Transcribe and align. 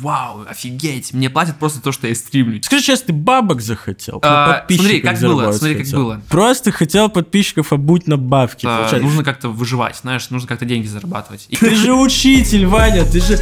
вау, 0.00 0.46
офигеть, 0.48 1.12
мне 1.12 1.28
платят 1.30 1.56
просто 1.56 1.80
то, 1.80 1.92
что 1.92 2.06
я 2.08 2.14
стримлю. 2.14 2.62
Скажи 2.62 2.82
честно, 2.84 3.08
ты 3.08 3.12
бабок 3.12 3.60
захотел? 3.60 4.20
А, 4.22 4.64
смотри, 4.68 5.00
как 5.00 5.20
было, 5.20 5.52
смотри, 5.52 5.74
как 5.76 5.84
хотел. 5.84 5.98
было. 6.02 6.22
Просто 6.28 6.72
хотел 6.72 7.08
подписчиков 7.08 7.72
обуть 7.72 8.06
на 8.06 8.16
бабки. 8.16 8.66
А, 8.68 8.88
нужно 9.00 9.24
как-то 9.24 9.48
выживать, 9.48 9.96
знаешь, 9.96 10.30
нужно 10.30 10.48
как-то 10.48 10.64
деньги 10.64 10.86
зарабатывать. 10.86 11.46
И- 11.48 11.56
Ты 11.56 11.74
же 11.74 11.92
учитель, 11.94 12.66
Ваня, 12.66 13.04
ты 13.04 13.20
же... 13.20 13.38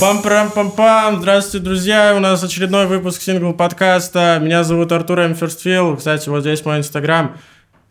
Пам-парам-пам-пам! 0.00 1.18
Здравствуйте, 1.20 1.64
друзья! 1.64 2.14
У 2.16 2.20
нас 2.20 2.42
очередной 2.42 2.86
выпуск 2.86 3.22
сингл-подкаста. 3.22 4.38
Меня 4.42 4.64
зовут 4.64 4.92
Артур 4.92 5.20
М. 5.20 5.34
Ферстфилл. 5.34 5.96
Кстати, 5.96 6.28
вот 6.28 6.40
здесь 6.40 6.64
мой 6.64 6.78
инстаграм. 6.78 7.36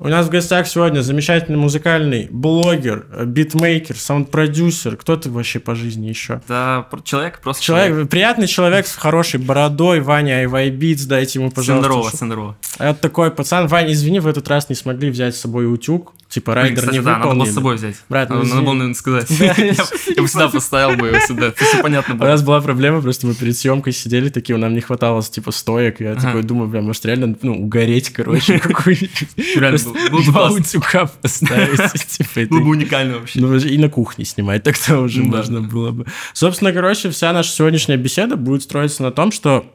У 0.04 0.10
нас 0.10 0.26
в 0.26 0.30
гостях 0.30 0.68
сегодня 0.68 1.00
замечательный 1.00 1.56
музыкальный 1.58 2.28
блогер, 2.30 3.06
э, 3.10 3.24
битмейкер, 3.24 3.96
саунд-продюсер. 3.96 4.98
Кто 4.98 5.16
ты 5.16 5.30
вообще 5.30 5.62
по 5.62 5.76
жизни 5.76 6.08
еще? 6.08 6.42
Да, 6.46 6.86
человек 7.06 7.40
просто 7.40 7.64
Человек, 7.64 8.10
приятный 8.10 8.48
человек 8.48 8.86
с 8.86 8.98
хорошей 8.98 9.40
бородой, 9.40 10.02
Ваня 10.02 10.40
IY 10.40 10.72
Beats, 10.72 11.06
дайте 11.06 11.40
ему, 11.40 11.52
пожалуйста. 11.52 11.90
Ш- 12.12 12.18
здорово. 12.26 12.58
Это 12.80 13.00
такой 13.00 13.32
пацан. 13.32 13.68
Ваня, 13.68 13.94
извини, 13.94 14.20
в 14.20 14.28
этот 14.28 14.46
раз 14.50 14.68
не 14.68 14.76
смогли 14.76 15.10
взять 15.10 15.38
с 15.38 15.40
собой 15.40 15.74
утюг. 15.74 16.12
Типа 16.34 16.56
райдер 16.56 16.92
не 16.92 17.00
да, 17.00 17.20
надо 17.20 17.36
было 17.36 17.46
с 17.46 17.54
собой 17.54 17.76
взять. 17.76 17.96
Брат, 18.10 18.30
ну 18.32 18.38
надо, 18.38 18.48
извини. 18.48 18.56
надо 18.56 18.66
было, 18.66 18.74
наверное, 18.74 18.96
сказать. 18.96 19.30
Я 20.16 20.22
бы 20.24 20.28
сюда 20.28 20.50
поставил 20.50 20.98
бы 20.98 21.10
его 21.10 21.20
сюда. 21.20 21.54
Все 21.56 21.84
понятно 21.84 22.16
У 22.16 22.18
было. 22.18 22.28
нас 22.30 22.42
была 22.42 22.60
проблема, 22.60 23.04
просто 23.04 23.28
мы 23.28 23.36
перед 23.36 23.56
съемкой 23.56 23.94
сидели 23.94 24.30
такие, 24.30 24.58
нам 24.58 24.74
не 24.74 24.82
хватало 24.82 25.22
типа 25.22 25.52
стоек, 25.52 26.02
я 26.02 26.16
такой 26.16 26.42
думаю, 26.42 26.70
бля, 26.70 26.82
может 26.82 27.06
реально, 27.06 27.36
ну, 27.44 27.54
угореть, 27.54 28.10
короче, 28.10 28.58
какой-нибудь. 28.64 29.28
Реально, 29.56 29.78
Два 30.26 30.50
утюга 30.50 31.06
поставить, 31.06 32.08
типа, 32.08 32.50
Было 32.50 32.62
бы 32.62 32.70
уникально 32.72 33.20
вообще. 33.20 33.40
Ну, 33.40 33.56
и 33.56 33.78
на 33.78 33.90
кухне 33.90 34.26
снимать, 34.26 34.64
тогда 34.64 35.02
уже 35.02 35.22
Ну 35.22 35.26
можно 35.38 35.62
было 35.62 35.92
бы. 35.92 36.08
Собственно, 36.34 36.74
короче, 36.74 37.12
вся 37.12 37.32
наша 37.32 37.52
сегодняшняя 37.52 37.98
беседа 37.98 38.38
будет 38.38 38.64
строиться 38.64 39.04
на 39.04 39.12
том, 39.12 39.32
что 39.32 39.72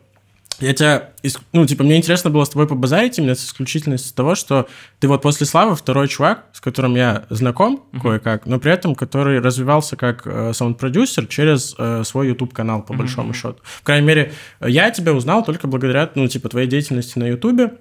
я 0.60 0.74
тебя, 0.74 1.10
ну, 1.52 1.66
типа, 1.66 1.84
мне 1.84 1.96
интересно 1.96 2.30
было 2.30 2.44
с 2.44 2.48
тобой 2.48 2.66
побазарить 2.66 3.18
именно 3.18 3.34
с 3.34 3.44
исключительностью 3.44 4.14
того, 4.14 4.34
что 4.34 4.66
ты 4.98 5.06
вот 5.06 5.22
после 5.22 5.46
Славы 5.46 5.76
второй 5.76 6.08
чувак, 6.08 6.46
с 6.52 6.60
которым 6.60 6.96
я 6.96 7.26
знаком 7.30 7.84
кое-как, 8.02 8.46
но 8.46 8.58
при 8.58 8.72
этом 8.72 8.94
который 8.94 9.40
развивался 9.40 9.96
как 9.96 10.26
э, 10.26 10.52
саунд-продюсер 10.52 11.26
через 11.26 11.74
э, 11.78 12.02
свой 12.04 12.28
YouTube-канал, 12.28 12.82
по 12.82 12.92
большому 12.94 13.34
счету. 13.34 13.58
В 13.62 13.82
крайней 13.82 14.06
мере, 14.06 14.32
я 14.60 14.90
тебя 14.90 15.12
узнал 15.12 15.44
только 15.44 15.66
благодаря, 15.68 16.10
ну, 16.14 16.26
типа, 16.26 16.48
твоей 16.48 16.66
деятельности 16.66 17.18
на 17.18 17.28
YouTube. 17.28 17.72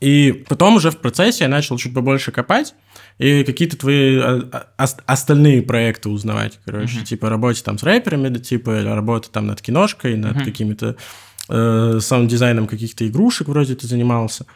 И 0.00 0.44
потом 0.48 0.76
уже 0.76 0.90
в 0.90 0.98
процессе 0.98 1.44
я 1.44 1.48
начал 1.48 1.76
чуть 1.78 1.94
побольше 1.94 2.32
копать 2.32 2.74
и 3.18 3.44
какие-то 3.44 3.76
твои 3.76 4.18
а, 4.18 4.66
а, 4.76 4.82
ос- 4.82 4.96
остальные 5.06 5.62
проекты 5.62 6.08
узнавать, 6.08 6.58
короче, 6.64 7.04
типа 7.04 7.28
работе 7.28 7.62
там 7.62 7.78
с 7.78 7.82
рэперами, 7.84 8.28
да, 8.28 8.40
типа 8.40 8.82
работа 8.82 9.30
там 9.30 9.46
над 9.46 9.62
киношкой, 9.62 10.16
над 10.16 10.38
какими-то 10.44 10.96
э, 11.48 11.98
саунд-дизайном 12.00 12.66
каких-то 12.66 13.06
игрушек 13.06 13.48
вроде 13.48 13.74
ты 13.74 13.86
занимался. 13.86 14.46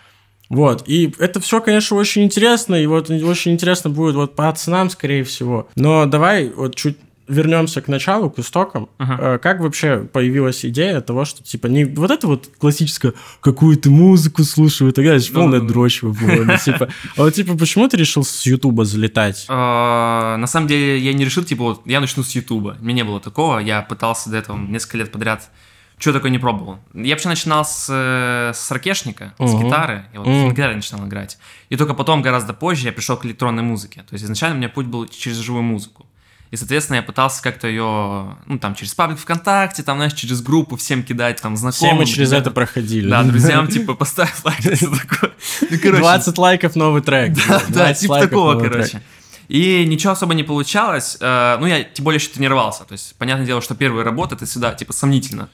Вот, 0.48 0.84
и 0.88 1.14
это 1.18 1.40
все, 1.40 1.60
конечно, 1.60 1.96
очень 1.96 2.24
интересно, 2.24 2.74
и 2.74 2.86
вот 2.86 3.10
очень 3.10 3.52
интересно 3.52 3.90
будет 3.90 4.14
вот 4.14 4.34
по 4.34 4.50
ценам, 4.52 4.88
скорее 4.88 5.22
всего. 5.22 5.68
Но 5.76 6.06
давай 6.06 6.48
вот 6.48 6.74
чуть 6.74 6.96
вернемся 7.28 7.82
к 7.82 7.88
началу, 7.88 8.30
к 8.30 8.38
истокам. 8.38 8.88
Ага. 8.98 9.34
Э, 9.34 9.38
Как 9.38 9.60
вообще 9.60 10.08
появилась 10.10 10.64
идея 10.64 11.00
того, 11.00 11.24
что, 11.24 11.42
типа, 11.42 11.66
не 11.66 11.84
вот 11.84 12.10
это 12.10 12.26
вот 12.26 12.48
классическое 12.58 13.12
какую-то 13.40 13.90
музыку 13.90 14.42
слушаю 14.44 14.90
и 14.90 14.92
так 14.92 15.04
далее, 15.04 15.20
же 15.20 15.30
Ну, 15.32 15.40
полная 15.40 15.60
ну, 15.60 15.68
дрочь 15.68 16.02
вы 16.02 16.12
было, 16.12 16.58
типа. 16.64 16.88
А 17.16 17.22
вот, 17.22 17.34
типа, 17.34 17.56
почему 17.56 17.86
ты 17.88 17.96
решил 17.98 18.24
с 18.24 18.46
Ютуба 18.46 18.84
залетать? 18.84 19.44
А, 19.48 20.36
На 20.38 20.46
самом 20.46 20.66
деле 20.68 20.98
я 20.98 21.12
не 21.12 21.24
решил, 21.24 21.44
типа, 21.44 21.64
вот 21.64 21.82
я 21.84 22.00
начну 22.00 22.22
с 22.22 22.30
Ютуба. 22.30 22.76
У 22.80 22.84
меня 22.84 22.96
не 22.96 23.04
было 23.04 23.20
такого. 23.20 23.58
Я 23.58 23.82
пытался 23.82 24.30
до 24.30 24.38
этого 24.38 24.56
несколько 24.56 24.96
лет 24.96 25.12
подряд. 25.12 25.50
Что 25.98 26.12
такое 26.12 26.30
не 26.30 26.38
пробовал? 26.38 26.78
Я 26.94 27.14
вообще 27.14 27.28
начинал 27.28 27.64
с, 27.64 27.86
э, 27.90 28.52
с 28.54 28.70
ракешника, 28.70 29.34
с 29.38 29.52
Мгм. 29.52 29.64
гитары. 29.66 30.04
Я 30.12 30.20
вот 30.20 30.28
Мгм. 30.28 30.48
на 30.48 30.52
гитаре 30.52 30.76
начинал 30.76 31.06
играть. 31.06 31.38
И 31.70 31.76
только 31.76 31.94
потом, 31.94 32.22
гораздо 32.22 32.52
позже, 32.54 32.86
я 32.86 32.92
пришел 32.92 33.16
к 33.16 33.24
электронной 33.26 33.62
музыке. 33.64 34.00
То 34.08 34.14
есть 34.14 34.24
изначально 34.24 34.54
у 34.54 34.58
меня 34.58 34.68
путь 34.68 34.86
был 34.86 35.06
через 35.08 35.38
живую 35.38 35.64
музыку. 35.64 36.06
И, 36.50 36.56
соответственно, 36.56 36.96
я 36.96 37.02
пытался 37.02 37.42
как-то 37.42 37.68
ее, 37.68 38.36
ну, 38.46 38.58
там, 38.58 38.74
через 38.74 38.94
паблик 38.94 39.18
ВКонтакте, 39.18 39.82
там, 39.82 39.98
знаешь, 39.98 40.14
через 40.14 40.40
группу 40.40 40.76
всем 40.76 41.02
кидать, 41.02 41.42
там, 41.42 41.56
Все 41.56 41.60
знакомым. 41.70 41.96
мы 41.98 42.06
через 42.06 42.30
ребятам. 42.30 42.40
это 42.40 42.50
проходили. 42.52 43.10
Да, 43.10 43.22
друзьям, 43.22 43.66
типа, 43.68 43.94
поставь 43.94 44.32
лайк, 44.44 44.60
всё 44.60 44.90
такое. 44.96 45.32
Ну, 45.70 45.78
короче, 45.82 45.98
20 46.00 46.38
лайков 46.38 46.74
новый 46.74 47.02
трек. 47.02 47.34
да, 47.34 47.60
да, 47.68 47.84
20 47.84 48.00
типа 48.00 48.20
такого, 48.20 48.58
короче. 48.58 49.02
И 49.48 49.84
ничего 49.86 50.12
особо 50.12 50.32
не 50.34 50.42
получалось. 50.42 51.18
Э, 51.20 51.56
Ну, 51.60 51.66
я 51.66 51.82
тем 51.84 52.04
более 52.04 52.18
еще 52.18 52.28
тренировался. 52.30 52.84
То 52.84 52.92
есть, 52.92 53.14
понятное 53.18 53.46
дело, 53.46 53.60
что 53.60 53.74
первая 53.74 54.04
работа 54.04 54.34
это 54.34 54.46
всегда, 54.46 54.72
типа, 54.74 54.92
сомнительно. 54.94 55.48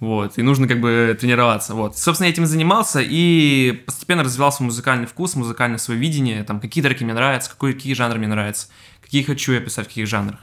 Вот, 0.00 0.38
и 0.38 0.42
нужно 0.42 0.68
как 0.68 0.80
бы 0.80 1.16
тренироваться. 1.20 1.74
Вот. 1.74 1.98
Собственно, 1.98 2.26
я 2.26 2.32
этим 2.32 2.46
занимался, 2.46 3.00
и 3.02 3.82
постепенно 3.84 4.22
развивался 4.22 4.62
музыкальный 4.62 5.06
вкус, 5.06 5.34
музыкальное 5.34 5.78
свое 5.78 5.98
видение, 5.98 6.44
там, 6.44 6.60
какие 6.60 6.84
треки 6.84 7.02
мне 7.02 7.14
нравятся, 7.14 7.50
какой, 7.50 7.74
какие 7.74 7.94
жанры 7.94 8.18
мне 8.18 8.28
нравятся, 8.28 8.68
какие 9.02 9.24
хочу 9.24 9.52
я 9.52 9.60
писать, 9.60 9.86
в 9.86 9.88
каких 9.88 10.06
жанрах. 10.06 10.38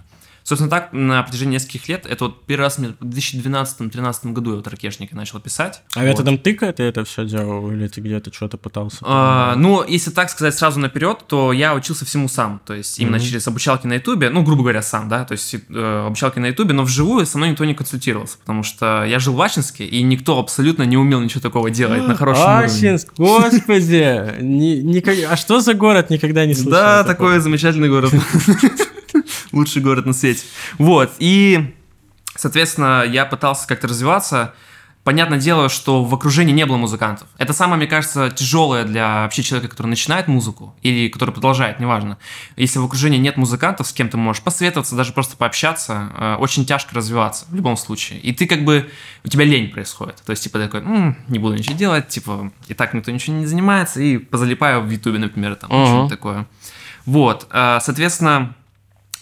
Собственно, 0.47 0.69
так 0.69 0.93
на 0.93 1.23
протяжении 1.23 1.53
нескольких 1.55 1.89
лет, 1.89 2.05
это 2.05 2.25
вот 2.25 2.45
первый 2.45 2.61
раз 2.65 2.77
мне 2.77 2.89
в 2.99 3.03
2012-2013 3.03 4.31
году 4.31 4.51
я 4.51 4.55
вот 4.57 4.67
ракешника 4.67 5.15
начал 5.15 5.39
писать. 5.39 5.81
А 5.95 6.01
Вот. 6.01 6.05
методом 6.05 6.37
тыка 6.37 6.71
ты 6.71 6.83
это 6.83 7.03
все 7.03 7.25
делал, 7.25 7.71
или 7.71 7.87
ты 7.87 7.99
где-то 7.99 8.31
что-то 8.31 8.57
пытался? 8.57 8.97
А, 9.01 9.55
ну, 9.55 9.83
если 9.87 10.11
так 10.11 10.29
сказать 10.29 10.53
сразу 10.55 10.79
наперед, 10.79 11.25
то 11.27 11.51
я 11.51 11.73
учился 11.73 12.05
всему 12.05 12.27
сам. 12.27 12.61
То 12.63 12.75
есть 12.75 12.99
именно 12.99 13.17
Мгм. 13.17 13.25
через 13.25 13.47
обучалки 13.47 13.87
на 13.87 13.93
Ютубе, 13.95 14.29
ну, 14.29 14.43
грубо 14.43 14.61
говоря, 14.61 14.83
сам, 14.83 15.09
да, 15.09 15.25
то 15.25 15.31
есть 15.31 15.55
э, 15.55 16.03
обучалки 16.05 16.37
на 16.37 16.45
Ютубе, 16.45 16.73
но 16.75 16.83
вживую 16.83 17.25
со 17.25 17.39
мной 17.39 17.49
никто 17.49 17.65
не 17.65 17.73
консультировался, 17.73 18.37
потому 18.37 18.61
что 18.61 19.03
я 19.03 19.17
жил 19.17 19.33
в 19.33 19.41
Ачинске, 19.41 19.85
и 19.85 20.03
никто 20.03 20.37
абсолютно 20.37 20.83
не 20.83 20.95
умел 20.95 21.21
ничего 21.21 21.41
такого 21.41 21.71
делать 21.71 22.07
на 22.07 22.15
хорошем 22.15 22.43
уровне. 22.43 22.65
Ачинск, 22.67 23.13
господи! 23.17 24.41
Ни- 24.43 24.81
никак- 24.83 25.17
А 25.27 25.35
что 25.37 25.59
за 25.59 25.73
город 25.73 26.11
никогда 26.11 26.45
не 26.45 26.53
слышал? 26.53 26.71
Да, 26.71 27.03
такой 27.03 27.39
замечательный 27.39 27.89
город. 27.89 28.13
Лучший 29.51 29.81
город 29.81 30.05
на 30.05 30.13
свете. 30.13 30.43
Вот, 30.77 31.11
и, 31.19 31.75
соответственно, 32.35 33.03
я 33.07 33.25
пытался 33.25 33.67
как-то 33.67 33.87
развиваться. 33.87 34.53
Понятное 35.03 35.37
дело, 35.37 35.69
что 35.69 36.03
в 36.03 36.11
окружении 36.15 36.51
не 36.51 36.65
было 36.65 36.77
музыкантов. 36.77 37.27
Это 37.37 37.53
самое, 37.53 37.77
мне 37.77 37.85
кажется, 37.85 38.31
тяжелое 38.31 38.85
для 38.85 39.21
вообще 39.21 39.43
человека, 39.43 39.69
который 39.69 39.85
начинает 39.85 40.27
музыку 40.27 40.73
или 40.81 41.09
который 41.09 41.29
продолжает, 41.29 41.79
неважно. 41.79 42.17
Если 42.55 42.79
в 42.79 42.85
окружении 42.85 43.19
нет 43.19 43.37
музыкантов, 43.37 43.85
с 43.85 43.93
кем 43.93 44.09
ты 44.09 44.17
можешь 44.17 44.41
посоветоваться, 44.41 44.95
даже 44.95 45.13
просто 45.13 45.37
пообщаться, 45.37 46.09
э, 46.17 46.35
очень 46.39 46.65
тяжко 46.65 46.95
развиваться 46.95 47.45
в 47.49 47.53
любом 47.55 47.77
случае. 47.77 48.19
И 48.21 48.33
ты 48.33 48.47
как 48.47 48.65
бы, 48.65 48.89
у 49.23 49.27
тебя 49.27 49.45
лень 49.45 49.69
происходит. 49.69 50.23
То 50.25 50.31
есть, 50.31 50.41
типа, 50.43 50.57
такой, 50.57 50.79
«М, 50.79 51.15
не 51.27 51.37
буду 51.37 51.53
ничего 51.55 51.77
делать, 51.77 52.07
типа, 52.07 52.51
и 52.67 52.73
так 52.73 52.95
никто 52.95 53.11
ничего 53.11 53.35
не 53.37 53.45
занимается, 53.45 54.01
и 54.01 54.17
позалипаю 54.17 54.81
в 54.81 54.89
Ютубе, 54.89 55.19
например, 55.19 55.53
там, 55.53 55.69
Мгм. 55.69 55.85
что-нибудь 55.85 56.09
такое. 56.09 56.47
Вот, 57.05 57.45
э, 57.51 57.77
соответственно, 57.79 58.55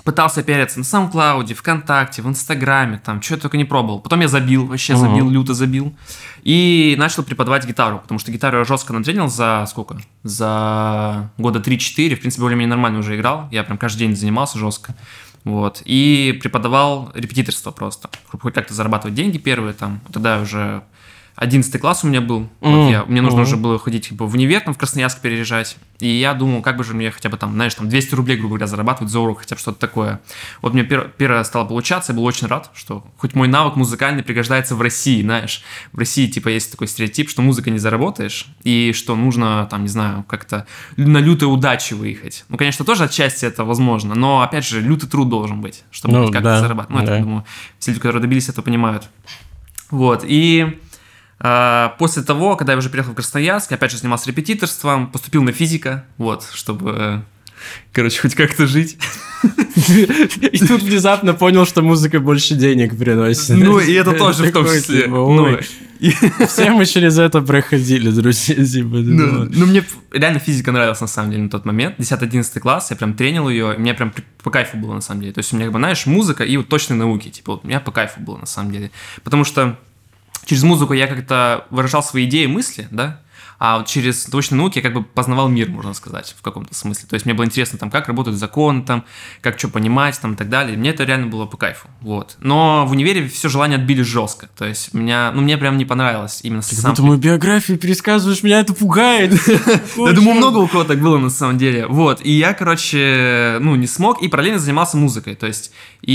пытался 0.04 0.44
пиариться 0.44 0.80
на 0.80 0.84
SoundCloud, 0.84 1.54
ВКонтакте, 1.54 2.22
в 2.22 2.28
Инстаграме, 2.28 3.02
там, 3.04 3.22
что 3.22 3.36
я 3.36 3.40
только 3.40 3.58
не 3.58 3.66
пробовал. 3.66 4.00
Потом 4.02 4.20
я 4.22 4.28
забил, 4.28 4.66
вообще 4.68 4.96
забил, 4.96 5.30
люто 5.30 5.54
забил. 5.54 5.96
И 6.44 6.96
начал 6.98 7.24
преподавать 7.24 7.66
гитару, 7.66 8.00
потому 8.00 8.20
что 8.20 8.32
гитару 8.32 8.60
я 8.60 8.64
жестко 8.66 8.94
натренил 8.94 9.30
за 9.30 9.66
сколько? 9.70 9.98
За 10.24 11.30
года 11.38 11.60
3-4, 11.60 12.16
в 12.16 12.20
принципе, 12.20 12.42
более-менее 12.42 12.70
нормально 12.70 13.00
уже 13.00 13.16
играл. 13.16 13.48
Я 13.52 13.64
прям 13.64 13.78
каждый 13.78 14.00
день 14.00 14.16
занимался 14.16 14.60
жестко. 14.60 14.96
Вот. 15.44 15.82
И 15.86 16.38
преподавал 16.42 17.12
репетиторство 17.14 17.72
просто. 17.72 18.10
Чтобы 18.28 18.42
хоть 18.42 18.54
как-то 18.54 18.74
зарабатывать 18.74 19.16
деньги 19.16 19.38
первые 19.38 19.74
там. 19.74 20.02
Тогда 20.12 20.40
уже 20.40 20.84
11 21.36 21.80
класс 21.82 22.04
у 22.04 22.08
меня 22.08 22.22
был. 22.22 22.48
Вот 22.62 22.70
Мгм. 22.84 22.88
я, 22.90 23.06
мне 23.06 23.22
нужно 23.22 23.40
Мгм. 23.42 23.48
уже 23.48 23.58
было 23.58 23.80
ходить 23.80 24.10
типа, 24.10 24.26
в 24.26 24.34
универ, 24.36 24.62
там, 24.62 24.74
в 24.74 24.78
Красноярск 24.78 25.20
переезжать. 25.20 25.78
И 26.00 26.08
я 26.08 26.34
думал, 26.34 26.62
как 26.62 26.78
бы 26.78 26.84
же 26.84 26.94
мне 26.94 27.10
хотя 27.12 27.30
бы 27.30 27.38
там, 27.38 27.54
знаешь, 27.54 27.74
там 27.74 27.90
200 27.90 28.14
рублей, 28.16 28.36
грубо 28.38 28.50
говоря, 28.56 28.68
зарабатывать 28.68 29.12
за 29.12 29.20
урок, 29.20 29.40
хотя 29.40 29.56
бы 29.56 29.60
что-то 29.62 29.80
такое. 29.80 30.20
Вот 30.62 30.74
мне 30.74 30.84
пер- 30.84 31.10
первое 31.18 31.44
стало 31.44 31.66
получаться, 31.66 32.12
я 32.12 32.18
был 32.18 32.26
очень 32.26 32.48
рад, 32.48 32.70
что 32.76 33.04
хоть 33.18 33.34
мой 33.36 33.48
навык 33.48 33.76
музыкальный 33.76 34.22
пригождается 34.22 34.76
в 34.76 34.82
России, 34.82 35.22
знаешь. 35.22 35.64
В 35.92 35.98
России, 35.98 36.28
типа, 36.28 36.50
есть 36.50 36.72
такой 36.72 36.88
стереотип, 36.88 37.30
что 37.30 37.42
музыка 37.42 37.70
не 37.72 37.80
заработаешь, 37.80 38.48
и 38.64 38.92
что 38.94 39.16
нужно, 39.16 39.68
там, 39.72 39.84
не 39.84 39.90
знаю, 39.90 40.24
как-то 40.28 40.68
на 40.98 41.18
лютой 41.18 41.46
удаче 41.52 41.96
выехать. 41.96 42.46
Ну, 42.50 42.58
конечно, 42.58 42.86
тоже 42.86 43.06
отчасти 43.06 43.46
это 43.46 43.64
возможно, 43.64 44.14
но, 44.14 44.42
опять 44.42 44.66
же, 44.66 44.82
лютый 44.82 45.08
труд 45.08 45.30
должен 45.30 45.62
быть, 45.62 45.84
чтобы 45.90 46.14
Ну, 46.16 46.26
как-то 46.26 46.42
да, 46.42 46.60
зарабатывать. 46.60 46.96
Ну, 46.96 46.98
это, 47.00 47.08
да. 47.12 47.18
я 47.18 47.24
думаю, 47.24 47.46
все 47.80 47.92
люди, 47.92 48.00
которые 48.02 48.22
добились 48.22 48.50
этого, 48.50 48.64
понимают. 48.66 49.10
Вот, 49.90 50.24
и 50.28 50.80
после 51.38 52.24
того, 52.24 52.56
когда 52.56 52.74
я 52.74 52.78
уже 52.78 52.90
приехал 52.90 53.12
в 53.12 53.16
Красноярск, 53.16 53.72
опять 53.72 53.92
же 53.92 53.98
занимался 53.98 54.30
репетиторством, 54.30 55.12
поступил 55.12 55.44
на 55.44 55.52
физика, 55.52 56.06
вот, 56.18 56.48
чтобы 56.54 57.24
короче, 57.92 58.22
хоть 58.22 58.36
как-то 58.36 58.68
жить. 58.68 58.98
И 60.52 60.58
тут 60.60 60.82
внезапно 60.84 61.34
понял, 61.34 61.66
что 61.66 61.82
музыка 61.82 62.20
больше 62.20 62.56
денег 62.56 62.98
приносит. 62.98 63.58
Ну, 63.58 63.80
и 63.80 63.94
это 63.94 64.14
тоже 64.14 64.44
в 64.46 64.52
том 64.52 64.66
числе. 64.66 65.04
Типа, 65.04 65.16
Ну, 65.16 65.58
Все 66.48 66.72
мы 66.72 66.86
через 66.86 67.18
это 67.18 67.42
проходили, 67.42 68.10
друзья. 68.10 68.56
типа, 68.56 68.96
Ну, 68.98 69.46
ну, 69.50 69.66
мне 69.66 69.84
реально 70.12 70.40
физика 70.40 70.72
нравилась 70.72 71.02
на 71.02 71.08
самом 71.08 71.32
деле 71.32 71.44
на 71.44 71.50
тот 71.50 71.66
момент. 71.66 72.00
10-11 72.00 72.60
класс, 72.60 72.92
я 72.92 72.98
прям 72.98 73.14
тренил 73.14 73.50
ее, 73.50 73.76
мне 73.78 73.94
прям 73.94 74.14
по 74.42 74.52
кайфу 74.52 74.78
было 74.78 74.94
на 74.94 75.02
самом 75.02 75.22
деле. 75.22 75.34
То 75.34 75.40
есть 75.40 75.54
у 75.54 75.56
меня, 75.56 75.66
как 75.66 75.74
бы, 75.74 75.80
знаешь, 75.80 76.06
музыка 76.06 76.44
и 76.44 76.58
вот 76.58 76.68
точные 76.68 76.98
науки. 76.98 77.30
Типа, 77.30 77.54
вот 77.54 77.66
у 77.66 77.68
меня 77.68 77.80
по 77.80 77.92
кайфу 77.92 78.20
было 78.22 78.38
на 78.38 78.46
самом 78.46 78.72
деле. 78.72 78.92
Потому 79.24 79.44
что 79.44 79.78
через 80.46 80.64
музыку 80.64 80.94
я 80.94 81.08
как-то 81.08 81.66
выражал 81.70 82.04
свои 82.04 82.26
идеи, 82.26 82.46
мысли, 82.46 82.88
да, 82.92 83.20
а 83.66 83.78
вот 83.78 83.88
через 83.88 84.26
точные 84.26 84.58
науки 84.58 84.80
я 84.80 84.82
как 84.82 84.94
бы 84.94 85.04
познавал 85.04 85.48
мир, 85.48 85.70
можно 85.70 85.94
сказать, 85.94 86.36
в 86.38 86.42
каком-то 86.42 86.76
смысле. 86.76 87.08
То 87.08 87.14
есть 87.14 87.26
мне 87.26 87.34
было 87.34 87.46
интересно, 87.46 87.80
там, 87.80 87.90
как 87.90 88.10
работают 88.10 88.38
законы, 88.38 88.84
там, 88.84 89.06
как 89.40 89.58
что 89.58 89.70
понимать, 89.70 90.20
там, 90.20 90.34
и 90.34 90.36
так 90.36 90.50
далее. 90.50 90.74
И 90.74 90.78
мне 90.78 90.90
это 90.90 91.06
реально 91.06 91.28
было 91.28 91.46
по 91.46 91.56
кайфу, 91.56 91.88
вот. 92.02 92.36
Но 92.42 92.86
в 92.86 92.92
универе 92.92 93.26
все 93.30 93.48
желания 93.48 93.76
отбили 93.76 94.02
жестко. 94.02 94.50
То 94.58 94.66
есть 94.66 94.94
меня, 94.94 95.32
ну, 95.34 95.42
мне 95.42 95.58
прям 95.58 95.78
не 95.78 95.86
понравилось 95.86 96.42
именно 96.44 96.62
Как 96.62 96.74
сам 96.74 96.92
будто 96.92 97.04
мою 97.04 97.18
биографию 97.18 97.78
пересказываешь, 97.78 98.44
меня 98.44 98.60
это 98.60 98.74
пугает. 98.74 99.32
я 99.48 100.12
думаю, 100.12 100.36
много 100.36 100.58
у 100.58 100.68
кого 100.68 100.84
так 100.84 101.00
было 101.00 101.18
на 101.18 101.30
самом 101.30 101.58
деле. 101.58 101.88
Вот. 101.88 102.20
И 102.22 102.34
я, 102.34 102.54
короче, 102.54 103.60
ну, 103.62 103.76
не 103.76 103.88
смог 103.88 104.22
и 104.22 104.28
параллельно 104.28 104.60
занимался 104.60 104.98
музыкой. 104.98 105.36
То 105.36 105.48
есть, 105.48 105.72
и 106.02 106.14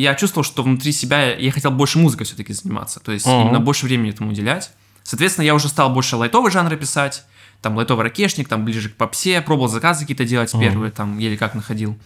я 0.00 0.14
чувствовал, 0.14 0.44
что 0.44 0.62
внутри 0.62 0.92
себя 0.92 1.34
я 1.34 1.50
хотел 1.50 1.72
больше 1.72 1.98
музыкой 1.98 2.24
все-таки 2.24 2.52
заниматься. 2.52 3.00
То 3.00 3.10
есть, 3.10 3.26
именно 3.26 3.58
больше 3.58 3.84
времени 3.84 4.10
этому 4.10 4.30
уделять. 4.30 4.70
Соответственно, 5.04 5.44
я 5.44 5.54
уже 5.54 5.68
стал 5.68 5.90
больше 5.90 6.16
лайтовый 6.16 6.50
жанры 6.50 6.76
писать. 6.76 7.24
Там 7.62 7.76
лайтовый 7.76 8.02
ракешник, 8.04 8.48
там 8.48 8.64
ближе 8.64 8.88
к 8.88 8.96
попсе, 8.96 9.40
пробовал 9.40 9.68
заказы 9.68 10.00
какие-то 10.00 10.24
делать 10.24 10.52
Ага. 10.52 10.64
первые, 10.64 10.90
там 10.90 11.18
еле 11.18 11.36
как 11.36 11.54
находил. 11.54 11.96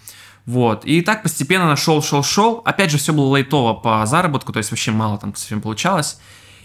Вот. 0.46 0.84
И 0.84 1.00
так 1.02 1.22
постепенно 1.22 1.66
нашел, 1.66 2.02
шел, 2.02 2.22
шел. 2.22 2.62
Опять 2.64 2.90
же, 2.90 2.98
все 2.98 3.12
было 3.12 3.26
лайтово 3.26 3.74
по 3.74 4.04
заработку, 4.06 4.52
то 4.52 4.58
есть 4.58 4.70
вообще 4.70 4.92
мало 4.92 5.18
там 5.18 5.34
совсем 5.34 5.60
получалось. 5.60 6.18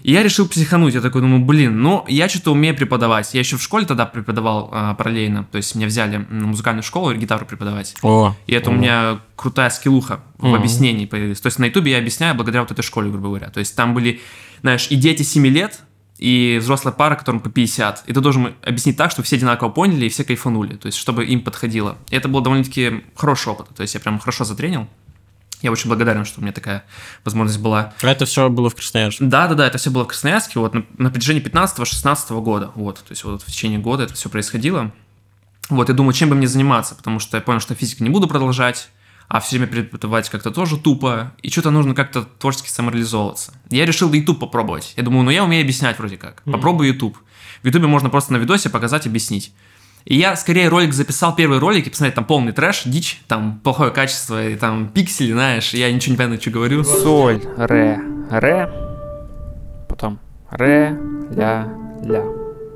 И 0.04 0.12
я 0.12 0.22
решил 0.22 0.48
психануть. 0.50 0.94
Я 0.94 1.02
такой 1.02 1.22
думаю, 1.22 1.44
блин, 1.46 1.82
ну, 1.82 2.04
я 2.10 2.28
что-то 2.28 2.52
умею 2.52 2.76
преподавать. 2.76 3.34
Я 3.34 3.40
еще 3.40 3.56
в 3.58 3.62
школе 3.64 3.86
тогда 3.86 4.06
преподавал 4.06 4.70
а, 4.72 4.94
параллельно. 4.96 5.46
То 5.46 5.58
есть 5.58 5.76
меня 5.76 5.88
взяли 5.88 6.18
на 6.30 6.48
музыкальную 6.48 6.84
школу 6.84 7.14
гитару 7.14 7.46
преподавать. 7.46 7.96
О, 8.02 8.36
И 8.46 8.54
это 8.54 8.70
у 8.70 8.74
меня 8.74 9.20
крутая 9.38 9.70
скиллуха 9.70 10.20
в 10.38 10.46
Мгм. 10.48 10.56
объяснении 10.56 11.06
появилась. 11.06 11.40
То 11.40 11.48
есть 11.48 11.58
на 11.58 11.66
ютубе 11.66 11.92
я 11.94 12.00
объясняю 12.00 12.36
благодаря 12.36 12.62
вот 12.62 12.72
этой 12.72 12.82
школе, 12.84 13.10
грубо 13.10 13.28
говоря. 13.30 13.50
То 13.50 13.60
есть 13.60 13.76
там 13.78 13.94
были, 13.94 14.20
знаешь, 14.62 14.88
и 14.90 14.96
дети 14.96 15.24
7 15.24 15.48
лет, 15.48 15.80
и 16.24 16.58
взрослая 16.58 16.94
пара, 16.94 17.16
которым 17.16 17.42
по 17.42 17.50
50. 17.50 18.06
И 18.08 18.14
ты 18.14 18.22
должен 18.22 18.56
объяснить 18.62 18.96
так, 18.96 19.12
чтобы 19.12 19.25
все 19.25 19.36
одинаково 19.36 19.68
поняли 19.68 20.06
и 20.06 20.10
все 20.10 20.24
кайфанули. 20.24 20.78
То 20.78 20.86
есть 20.86 20.98
чтобы 20.98 21.25
им 21.25 21.42
подходило. 21.42 21.98
И 22.12 22.16
это 22.16 22.30
был 22.30 22.40
довольно-таки 22.40 23.04
хороший 23.14 23.50
опыт. 23.50 23.68
То 23.75 23.81
есть 23.81 23.94
я 23.94 24.00
прям 24.00 24.20
хорошо 24.20 24.46
затренил. 24.46 24.88
Я 25.62 25.74
очень 25.74 25.90
благодарен, 25.90 26.24
что 26.24 26.40
у 26.40 26.44
меня 26.44 26.54
такая 26.54 26.86
возможность 27.25 27.60
была. 27.60 27.94
это 28.02 28.24
все 28.24 28.48
было 28.50 28.70
в 28.70 28.75
Красноярске. 28.75 29.25
Да, 29.25 29.50
да, 29.50 29.56
да, 29.56 29.68
это 29.68 29.78
все 29.78 29.92
было 29.92 30.06
в 30.06 30.08
Красноярске, 30.08 30.60
вот 30.60 30.74
на, 30.74 30.86
на 30.98 31.10
протяжении 31.10 31.44
15-16 31.44 32.42
года, 32.42 32.72
вот, 32.75 33.00
то 33.00 33.12
есть 33.12 33.24
вот 33.25 33.42
в 33.42 33.46
течение 33.46 33.80
года 33.80 34.04
это 34.04 34.14
все 34.14 34.30
происходило. 34.30 34.92
Вот, 35.70 35.90
я 35.90 35.96
думаю, 35.96 36.14
чем 36.14 36.30
бы 36.30 36.36
мне 36.36 36.48
заниматься, 36.48 36.96
потому 36.96 37.20
что 37.20 37.38
я 37.38 37.42
понял, 37.42 37.60
что 37.60 37.75
физику 37.75 38.04
не 38.04 38.10
буду 38.10 38.28
продолжать, 38.28 38.90
а 39.28 39.40
все 39.40 39.58
время 39.58 39.72
преподавать 39.72 40.30
как-то 40.30 40.52
тоже 40.52 40.78
тупо, 40.78 41.34
и 41.42 41.50
что-то 41.50 41.72
нужно 41.72 41.96
как-то 41.96 42.24
творчески 42.24 42.70
самореализовываться. 42.70 43.54
Я 43.70 43.86
решил 43.86 44.12
YouTube 44.12 44.40
попробовать. 44.40 44.94
Я 44.96 45.04
думаю, 45.04 45.24
ну 45.24 45.31
я 45.31 45.44
умею 45.44 45.64
объяснять 45.64 45.98
вроде 45.98 46.18
как. 46.18 46.44
Попробую 46.44 46.90
YouTube. 46.90 47.18
В 47.62 47.66
YouTube 47.66 47.86
можно 47.86 48.10
просто 48.10 48.34
на 48.34 48.38
видосе 48.38 48.70
показать, 48.70 49.08
объяснить. 49.08 49.54
И 50.06 50.16
я 50.16 50.36
скорее 50.36 50.68
ролик 50.68 50.94
записал, 50.94 51.34
первый 51.34 51.60
ролик, 51.60 51.88
и 51.88 51.90
посмотреть, 51.90 52.16
там 52.16 52.25
полный 52.25 52.52
трэш, 52.52 52.84
дичь, 52.86 53.22
там 53.28 53.62
плохое 53.64 53.90
качество, 53.90 54.50
и 54.50 54.56
там 54.56 54.90
пиксели, 54.90 55.31
знаешь, 55.31 55.74
я 55.74 55.92
ничего 55.92 56.12
не 56.12 56.18
понятно, 56.18 56.42
что 56.42 56.52
говорю. 56.52 56.84
Соль, 56.84 57.42
ре, 57.56 58.00
ре, 58.30 58.70
потом 59.88 60.20
ре, 60.52 60.98
ля, 61.31 61.70
ля. 62.04 62.24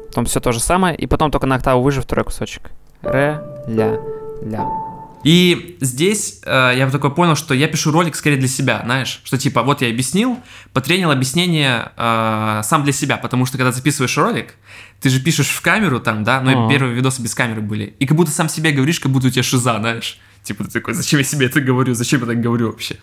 Потом 0.07 0.25
все 0.25 0.39
то 0.39 0.53
же 0.53 0.61
самое, 0.61 0.95
и 0.95 1.05
потом 1.05 1.29
только 1.29 1.47
на 1.47 1.55
октаву 1.55 1.83
выше 1.83 2.01
второй 2.01 2.23
кусочек. 2.23 2.71
Ре, 3.01 3.41
ля, 3.67 3.99
ля. 4.41 4.86
И 5.23 5.77
здесь 5.81 6.41
э, 6.45 6.73
я 6.77 6.89
такой 6.89 7.13
понял, 7.13 7.35
что 7.35 7.53
я 7.53 7.67
пишу 7.67 7.91
ролик 7.91 8.15
скорее 8.15 8.37
для 8.37 8.47
себя, 8.47 8.81
знаешь, 8.85 9.21
что 9.23 9.37
типа 9.37 9.63
вот 9.63 9.81
я 9.81 9.89
объяснил, 9.89 10.39
потренил 10.73 11.11
объяснение 11.11 11.91
э, 11.97 12.61
сам 12.63 12.83
для 12.83 12.93
себя, 12.93 13.17
потому 13.17 13.45
что 13.45 13.57
когда 13.57 13.71
записываешь 13.71 14.15
ролик, 14.17 14.55
ты 15.01 15.09
же 15.09 15.19
пишешь 15.19 15.47
в 15.49 15.61
камеру 15.61 15.99
там, 15.99 16.23
да, 16.23 16.37
и 16.41 16.53
Ага. 16.53 16.69
первые 16.69 16.95
видосы 16.95 17.21
без 17.21 17.35
камеры 17.35 17.61
были, 17.61 17.95
и 17.99 18.05
как 18.05 18.15
будто 18.15 18.31
сам 18.31 18.47
себе 18.47 18.71
говоришь, 18.71 18.99
как 18.99 19.11
будто 19.11 19.27
у 19.27 19.29
тебя 19.29 19.43
шиза, 19.43 19.77
знаешь. 19.79 20.19
Типа 20.43 20.63
ты 20.63 20.69
такой, 20.69 20.93
зачем 20.93 21.19
я 21.19 21.25
себе 21.25 21.47
это 21.47 21.59
говорю, 21.59 21.93
зачем 21.93 22.21
я 22.21 22.27
так 22.27 22.39
говорю 22.39 22.67
вообще? 22.67 22.95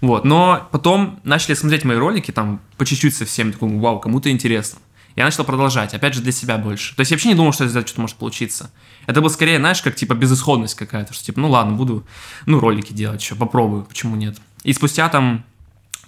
Вот, 0.00 0.24
но 0.24 0.68
потом 0.70 1.18
начали 1.24 1.54
смотреть 1.54 1.84
мои 1.84 1.96
ролики 1.96 2.30
там 2.30 2.60
по 2.76 2.86
чуть-чуть 2.86 3.16
совсем, 3.16 3.52
такой, 3.52 3.76
вау, 3.76 3.98
кому-то 3.98 4.30
интересно. 4.30 4.78
Я 5.16 5.24
начал 5.24 5.44
продолжать, 5.44 5.92
опять 5.94 6.14
же, 6.14 6.22
для 6.22 6.32
себя 6.32 6.56
больше. 6.58 6.94
То 6.96 7.00
есть 7.00 7.10
я 7.10 7.16
вообще 7.16 7.28
не 7.28 7.34
думал, 7.34 7.52
что 7.52 7.64
из 7.64 7.70
этого 7.70 7.86
что-то 7.86 8.00
может 8.02 8.16
получиться. 8.16 8.70
Это 9.06 9.20
было 9.20 9.28
скорее, 9.28 9.58
знаешь, 9.58 9.82
как 9.82 9.94
типа 9.94 10.14
безысходность 10.14 10.74
какая-то, 10.74 11.12
что 11.12 11.24
типа, 11.24 11.40
ну 11.40 11.50
ладно, 11.50 11.74
буду, 11.74 12.06
ну, 12.46 12.60
ролики 12.60 12.92
делать 12.92 13.20
еще, 13.22 13.34
попробую, 13.34 13.84
почему 13.84 14.16
нет. 14.16 14.38
И 14.64 14.72
спустя 14.72 15.08
там 15.08 15.44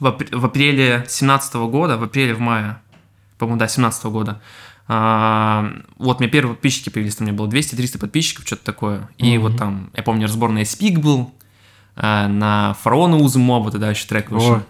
в, 0.00 0.06
апр- 0.06 0.34
в 0.36 0.44
апреле 0.44 1.04
17 1.08 1.54
года, 1.54 1.96
в 1.98 2.02
апреле, 2.04 2.34
в 2.34 2.40
мае, 2.40 2.78
по-моему, 3.38 3.58
да, 3.58 3.68
17 3.68 4.04
года, 4.06 4.40
а, 4.86 5.72
вот 5.98 6.20
меня 6.20 6.30
первые 6.30 6.54
подписчики 6.54 6.90
появились, 6.90 7.16
там 7.16 7.26
у 7.26 7.30
меня 7.30 7.38
было 7.38 7.46
200-300 7.48 7.98
подписчиков, 7.98 8.46
что-то 8.46 8.64
такое. 8.64 9.08
И 9.18 9.36
Мгм. 9.38 9.42
вот 9.48 9.56
там, 9.58 9.90
я 9.94 10.02
помню, 10.02 10.26
разбор 10.26 10.50
на 10.50 10.60
Speak 10.62 10.98
был, 10.98 11.32
на 11.96 12.74
Фараона 12.82 13.16
Узумоба 13.18 13.70
тогда 13.70 13.90
еще 13.90 14.06
трек 14.06 14.30
вышел. 14.30 14.54
О. 14.54 14.62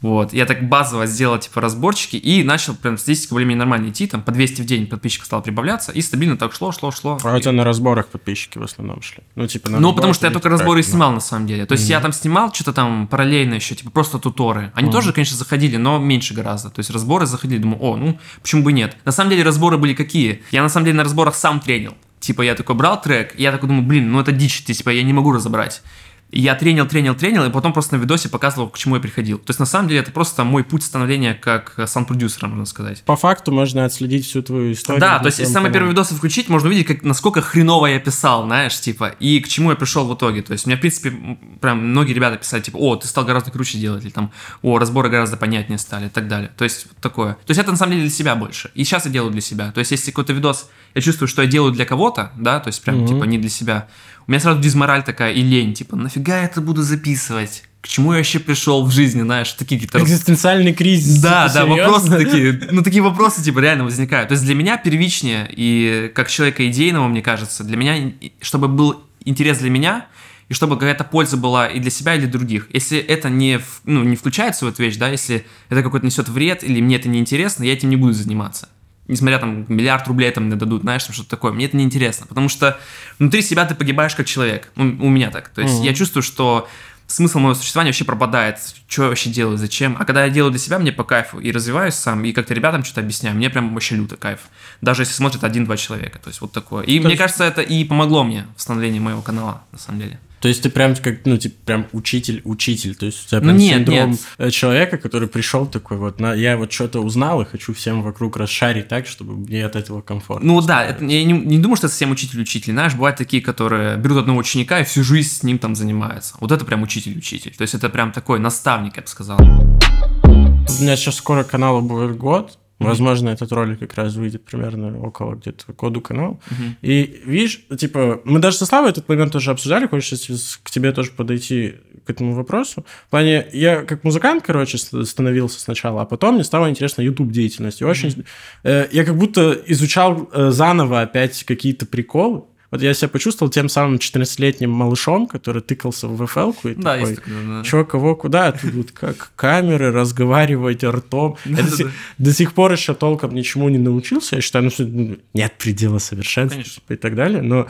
Вот, 0.00 0.32
я 0.32 0.46
так 0.46 0.68
базово 0.68 1.06
сделал, 1.06 1.38
типа, 1.38 1.60
разборчики, 1.60 2.14
и 2.14 2.44
начал 2.44 2.74
прям 2.76 2.96
статистика 2.98 3.34
более-менее 3.34 3.58
нормально 3.58 3.90
идти, 3.90 4.06
там, 4.06 4.22
по 4.22 4.30
200 4.30 4.62
в 4.62 4.64
день 4.64 4.86
подписчиков 4.86 5.26
стало 5.26 5.40
прибавляться, 5.40 5.90
и 5.90 6.00
стабильно 6.02 6.36
так 6.36 6.54
шло, 6.54 6.70
шло, 6.70 6.92
шло. 6.92 7.18
А 7.22 7.34
у 7.36 7.40
тебя 7.40 7.50
на 7.50 7.64
разборах 7.64 8.06
подписчики 8.06 8.58
в 8.58 8.62
основном 8.62 9.02
шли? 9.02 9.24
Ну, 9.34 9.48
типа, 9.48 9.70
на 9.70 9.80
Ну, 9.80 9.92
потому 9.92 10.14
что 10.14 10.26
я 10.26 10.32
только 10.32 10.48
разборы 10.48 10.80
и 10.80 10.82
да. 10.84 10.88
снимал, 10.88 11.10
на 11.12 11.20
самом 11.20 11.48
деле. 11.48 11.66
То 11.66 11.72
есть 11.72 11.90
я 11.90 12.00
там 12.00 12.12
снимал 12.12 12.52
что-то 12.54 12.72
там 12.72 13.08
параллельно 13.08 13.54
еще, 13.54 13.74
типа 13.74 13.90
просто 13.90 14.20
туторы. 14.20 14.70
Они 14.74 14.86
Мгм. 14.86 14.92
тоже, 14.92 15.12
конечно, 15.12 15.36
заходили, 15.36 15.76
но 15.76 15.98
меньше 15.98 16.32
гораздо. 16.32 16.70
То 16.70 16.78
есть 16.78 16.90
разборы 16.90 17.26
заходили, 17.26 17.58
думаю, 17.58 17.82
о, 17.82 17.96
ну, 17.96 18.18
почему 18.40 18.62
бы 18.62 18.72
нет. 18.72 18.96
На 19.04 19.10
самом 19.10 19.30
деле 19.30 19.42
разборы 19.42 19.78
были 19.78 19.94
какие? 19.94 20.42
Я 20.52 20.62
на 20.62 20.68
самом 20.68 20.84
деле 20.86 20.96
на 20.96 21.02
разборах 21.04 21.34
сам 21.34 21.58
тренил. 21.58 21.94
Типа 22.20 22.42
я 22.42 22.54
такой 22.54 22.74
брал 22.76 23.00
трек, 23.02 23.34
и 23.38 23.42
я 23.42 23.50
такой 23.52 23.68
думаю, 23.68 23.84
блин, 23.86 24.10
ну 24.12 24.20
это 24.20 24.30
дичь, 24.32 24.64
типа 24.64 24.90
я 24.90 25.02
не 25.02 25.12
могу 25.12 25.32
разобрать. 25.32 25.82
И 26.30 26.40
я 26.40 26.54
тренил, 26.54 26.86
тренил, 26.86 27.14
тренил, 27.14 27.44
и 27.44 27.50
потом 27.50 27.72
просто 27.72 27.96
на 27.96 28.00
видосе 28.00 28.28
показывал, 28.28 28.68
к 28.68 28.76
чему 28.76 28.96
я 28.96 29.00
приходил. 29.00 29.38
То 29.38 29.50
есть 29.50 29.60
на 29.60 29.66
самом 29.66 29.88
деле 29.88 30.00
это 30.00 30.12
просто 30.12 30.44
мой 30.44 30.62
путь 30.62 30.82
становления 30.82 31.32
как 31.32 31.72
э, 31.78 31.86
саунд-продюсера, 31.86 32.48
можно 32.48 32.66
сказать. 32.66 33.02
По 33.04 33.16
факту 33.16 33.50
можно 33.50 33.86
отследить 33.86 34.26
всю 34.26 34.42
твою 34.42 34.72
историю. 34.72 35.00
Да, 35.00 35.18
то 35.20 35.26
есть, 35.26 35.38
если 35.38 35.52
самые 35.52 35.72
первые 35.72 35.92
видосы 35.92 36.14
включить, 36.14 36.50
можно 36.50 36.68
увидеть, 36.68 36.86
как, 36.86 37.02
насколько 37.02 37.40
хреново 37.40 37.86
я 37.86 37.98
писал, 37.98 38.44
знаешь, 38.44 38.78
типа, 38.78 39.14
и 39.20 39.40
к 39.40 39.48
чему 39.48 39.70
я 39.70 39.76
пришел 39.76 40.06
в 40.06 40.14
итоге. 40.14 40.42
То 40.42 40.52
есть, 40.52 40.66
у 40.66 40.68
меня, 40.68 40.76
в 40.76 40.80
принципе, 40.80 41.38
прям 41.62 41.78
многие 41.78 42.12
ребята 42.12 42.36
писали, 42.36 42.60
типа, 42.60 42.76
о, 42.76 42.96
ты 42.96 43.06
стал 43.06 43.24
гораздо 43.24 43.50
круче 43.50 43.78
делать, 43.78 44.04
или 44.04 44.10
там, 44.10 44.30
о, 44.60 44.78
разборы 44.78 45.08
гораздо 45.08 45.38
понятнее 45.38 45.78
стали, 45.78 46.06
и 46.06 46.10
так 46.10 46.28
далее. 46.28 46.50
То 46.58 46.64
есть, 46.64 46.88
вот 46.88 46.96
такое. 46.98 47.34
То 47.34 47.50
есть, 47.50 47.60
это 47.60 47.70
на 47.70 47.78
самом 47.78 47.92
деле 47.92 48.02
для 48.02 48.12
себя 48.12 48.34
больше. 48.34 48.70
И 48.74 48.84
сейчас 48.84 49.06
я 49.06 49.10
делаю 49.10 49.32
для 49.32 49.40
себя. 49.40 49.72
То 49.72 49.78
есть, 49.78 49.92
если 49.92 50.10
какой-то 50.10 50.34
видос, 50.34 50.68
я 50.94 51.00
чувствую, 51.00 51.26
что 51.28 51.40
я 51.40 51.48
делаю 51.48 51.72
для 51.72 51.86
кого-то, 51.86 52.32
да, 52.36 52.60
то 52.60 52.68
есть, 52.68 52.82
прям, 52.82 52.98
Мгм. 52.98 53.06
типа, 53.08 53.24
не 53.24 53.38
для 53.38 53.48
себя, 53.50 53.88
у 54.28 54.30
меня 54.30 54.40
сразу 54.40 54.60
дизмораль 54.60 55.02
такая 55.02 55.32
и 55.32 55.40
лень, 55.40 55.72
типа, 55.72 55.96
нафига 55.96 56.36
я 56.36 56.44
это 56.44 56.60
буду 56.60 56.82
записывать? 56.82 57.64
К 57.80 57.88
чему 57.88 58.12
я 58.12 58.18
вообще 58.18 58.38
пришел 58.38 58.84
в 58.84 58.90
жизни, 58.90 59.22
знаешь, 59.22 59.50
такие 59.52 59.80
какие-то 59.80 60.00
Экзистенциальный 60.00 60.74
кризис. 60.74 61.22
да, 61.22 61.44
да, 61.44 61.62
серьезно? 61.62 61.76
вопросы 61.76 62.10
такие, 62.10 62.60
ну 62.70 62.82
такие 62.82 63.02
вопросы 63.02 63.42
типа 63.42 63.60
реально 63.60 63.84
возникают. 63.84 64.28
То 64.28 64.34
есть 64.34 64.44
для 64.44 64.54
меня 64.54 64.76
первичнее 64.76 65.48
и 65.50 66.12
как 66.14 66.28
человека 66.28 66.68
идейного, 66.68 67.08
мне 67.08 67.22
кажется, 67.22 67.64
для 67.64 67.78
меня, 67.78 68.12
чтобы 68.42 68.68
был 68.68 69.02
интерес 69.24 69.58
для 69.58 69.70
меня, 69.70 70.06
и 70.50 70.54
чтобы 70.54 70.74
какая-то 70.74 71.04
польза 71.04 71.38
была 71.38 71.66
и 71.66 71.78
для 71.80 71.90
себя, 71.90 72.14
и 72.14 72.18
для 72.18 72.28
других. 72.28 72.68
Если 72.70 72.98
это 72.98 73.30
не, 73.30 73.60
ну, 73.84 74.02
не 74.02 74.16
включается 74.16 74.66
в 74.66 74.68
эту 74.68 74.82
вещь, 74.82 74.96
да, 74.96 75.08
если 75.08 75.46
это 75.70 75.82
какой-то 75.82 76.04
несет 76.04 76.28
вред, 76.28 76.62
или 76.62 76.82
мне 76.82 76.96
это 76.96 77.08
неинтересно, 77.08 77.64
я 77.64 77.72
этим 77.72 77.88
не 77.88 77.96
буду 77.96 78.12
заниматься. 78.12 78.68
Несмотря 79.08 79.38
там 79.38 79.64
миллиард 79.68 80.06
рублей 80.06 80.30
там 80.30 80.44
мне 80.44 80.56
дадут, 80.56 80.82
знаешь, 80.82 81.02
там 81.04 81.14
что-то 81.14 81.30
такое, 81.30 81.52
мне 81.52 81.64
это 81.64 81.76
неинтересно, 81.76 82.26
потому 82.26 82.48
что 82.48 82.78
внутри 83.18 83.42
себя 83.42 83.64
ты 83.64 83.74
погибаешь 83.74 84.14
как 84.14 84.26
человек. 84.26 84.70
Ну, 84.76 84.84
у 85.00 85.08
меня 85.08 85.30
так. 85.30 85.48
То 85.48 85.62
есть 85.62 85.76
Мгм. 85.76 85.84
я 85.84 85.94
чувствую, 85.94 86.22
что 86.22 86.68
смысл 87.06 87.38
моего 87.38 87.54
существования 87.54 87.88
вообще 87.88 88.04
пропадает. 88.04 88.58
Что 88.86 89.04
я 89.04 89.08
вообще 89.08 89.30
делаю, 89.30 89.56
зачем? 89.56 89.96
А 89.98 90.04
когда 90.04 90.24
я 90.26 90.30
делаю 90.30 90.50
для 90.50 90.60
себя, 90.60 90.78
мне 90.78 90.92
по 90.92 91.04
кайфу 91.04 91.40
и 91.40 91.50
развиваюсь 91.52 91.94
сам, 91.94 92.22
и 92.26 92.32
как-то 92.32 92.52
ребятам 92.52 92.84
что-то 92.84 93.00
объясняю, 93.00 93.34
мне 93.34 93.48
прям 93.48 93.72
вообще 93.72 93.96
люто 93.96 94.16
кайф. 94.16 94.40
Даже 94.82 95.02
если 95.02 95.14
смотрит 95.14 95.42
один-два 95.42 95.78
человека. 95.78 96.18
То 96.22 96.28
есть 96.28 96.42
вот 96.42 96.52
такое. 96.52 96.84
И 96.84 96.96
То 96.98 97.04
мне 97.04 97.12
есть- 97.12 97.18
кажется, 97.22 97.44
это 97.44 97.62
и 97.62 97.82
помогло 97.84 98.24
мне 98.24 98.46
в 98.56 98.60
становлении 98.60 98.98
моего 99.00 99.22
канала, 99.22 99.62
на 99.72 99.78
самом 99.78 100.00
деле. 100.00 100.20
То 100.40 100.48
есть 100.48 100.62
ты 100.62 100.70
прям 100.70 100.94
как, 100.96 101.24
ну, 101.24 101.36
типа, 101.36 101.56
прям 101.64 101.86
учитель-учитель. 101.92 102.94
То 102.94 103.06
есть 103.06 103.24
у 103.24 103.28
тебя 103.28 103.40
Ну, 103.40 103.46
прям 103.46 103.56
нет, 103.56 103.76
синдром 103.78 104.10
нет. 104.12 104.20
э, 104.38 104.50
человека, 104.50 104.98
который 104.98 105.28
пришел 105.28 105.66
такой 105.66 105.96
вот, 105.96 106.20
на, 106.20 106.34
я 106.34 106.56
вот 106.56 106.72
что-то 106.72 107.00
узнал 107.00 107.42
и 107.42 107.44
хочу 107.44 107.74
всем 107.74 108.02
вокруг 108.02 108.36
расшарить 108.36 108.88
так, 108.88 109.06
чтобы 109.06 109.34
мне 109.36 109.64
от 109.66 109.76
этого 109.76 110.00
комфортно. 110.00 110.46
Ну 110.46 110.60
да, 110.60 110.84
это, 110.84 111.04
я 111.04 111.24
не, 111.24 111.32
не 111.32 111.58
думаю, 111.58 111.76
что 111.76 111.86
это 111.86 111.92
совсем 111.92 112.10
учитель-учитель. 112.12 112.72
Знаешь, 112.72 112.94
бывают 112.94 113.16
такие, 113.18 113.42
которые 113.42 113.96
берут 113.96 114.18
одного 114.18 114.38
ученика 114.38 114.80
и 114.80 114.84
всю 114.84 115.02
жизнь 115.02 115.30
с 115.30 115.42
ним 115.42 115.58
там 115.58 115.74
занимаются. 115.74 116.34
Вот 116.40 116.52
это 116.52 116.64
прям 116.64 116.82
учитель-учитель. 116.82 117.54
То 117.56 117.62
есть 117.62 117.74
это 117.74 117.88
прям 117.88 118.12
такой 118.12 118.38
наставник, 118.38 118.96
я 118.96 119.02
бы 119.02 119.08
сказал. 119.08 119.38
У 119.40 120.82
меня 120.82 120.96
сейчас 120.96 121.16
скоро 121.16 121.44
каналу 121.44 121.80
будет 121.82 122.16
год. 122.16 122.58
Возможно, 122.78 123.30
этот 123.30 123.50
ролик 123.52 123.80
как 123.80 123.94
раз 123.94 124.14
выйдет 124.14 124.44
примерно 124.44 125.00
около 125.00 125.34
где-то 125.34 125.72
году 125.72 126.00
канал. 126.00 126.40
И 126.82 127.22
видишь, 127.24 127.64
типа, 127.76 128.20
мы 128.24 128.38
даже 128.38 128.56
со 128.56 128.66
Славой 128.66 128.90
этот 128.90 129.08
момент 129.08 129.32
тоже 129.32 129.50
обсуждали, 129.50 129.86
хочешь 129.86 130.58
к 130.62 130.70
тебе 130.70 130.92
тоже 130.92 131.10
подойти 131.10 131.74
к 132.04 132.10
этому 132.10 132.34
вопросу. 132.34 132.86
В 133.06 133.10
плане, 133.10 133.46
я 133.52 133.82
как 133.82 134.04
музыкант, 134.04 134.42
короче, 134.46 134.78
становился 134.78 135.60
сначала, 135.60 136.02
а 136.02 136.04
потом 136.06 136.36
мне 136.36 136.44
стало 136.44 136.70
интересно 136.70 137.02
YouTube 137.02 137.32
деятельность. 137.32 137.80
И 137.80 137.84
очень, 137.84 138.24
э, 138.62 138.88
я 138.92 139.04
как 139.04 139.16
будто 139.16 139.52
изучал 139.66 140.28
э, 140.32 140.50
заново 140.50 141.02
опять 141.02 141.44
какие-то 141.44 141.84
приколы. 141.84 142.44
Вот 142.70 142.82
я 142.82 142.92
себя 142.92 143.08
почувствовал 143.08 143.50
тем 143.50 143.68
самым 143.68 143.96
14-летним 143.96 144.70
малышом, 144.70 145.26
который 145.26 145.62
тыкался 145.62 146.06
в 146.06 146.22
VFL-ку 146.22 146.68
и 146.68 146.74
Да, 146.74 146.98
такой, 146.98 147.16
такое, 147.16 147.34
да. 147.46 147.62
Чё, 147.64 147.84
кого, 147.84 148.14
куда? 148.14 148.48
А 148.48 148.52
Тут 148.52 148.74
вот 148.74 148.92
как 148.92 149.30
камеры, 149.36 149.90
разговаривать 149.90 150.84
ртом. 150.84 151.36
Я 151.46 151.62
до, 151.62 151.70
сих, 151.70 151.92
до 152.18 152.32
сих 152.32 152.52
пор 152.52 152.72
еще 152.72 152.94
толком 152.94 153.34
ничему 153.34 153.68
не 153.70 153.78
научился. 153.78 154.36
Я 154.36 154.42
считаю, 154.42 154.64
ну, 154.64 154.70
что 154.70 154.84
ну, 154.84 155.16
нет 155.32 155.54
предела 155.58 155.98
совершенства 155.98 156.56
Конечно. 156.56 156.74
типа, 156.74 156.92
и 156.92 156.96
так 156.96 157.14
далее. 157.14 157.40
Но 157.40 157.66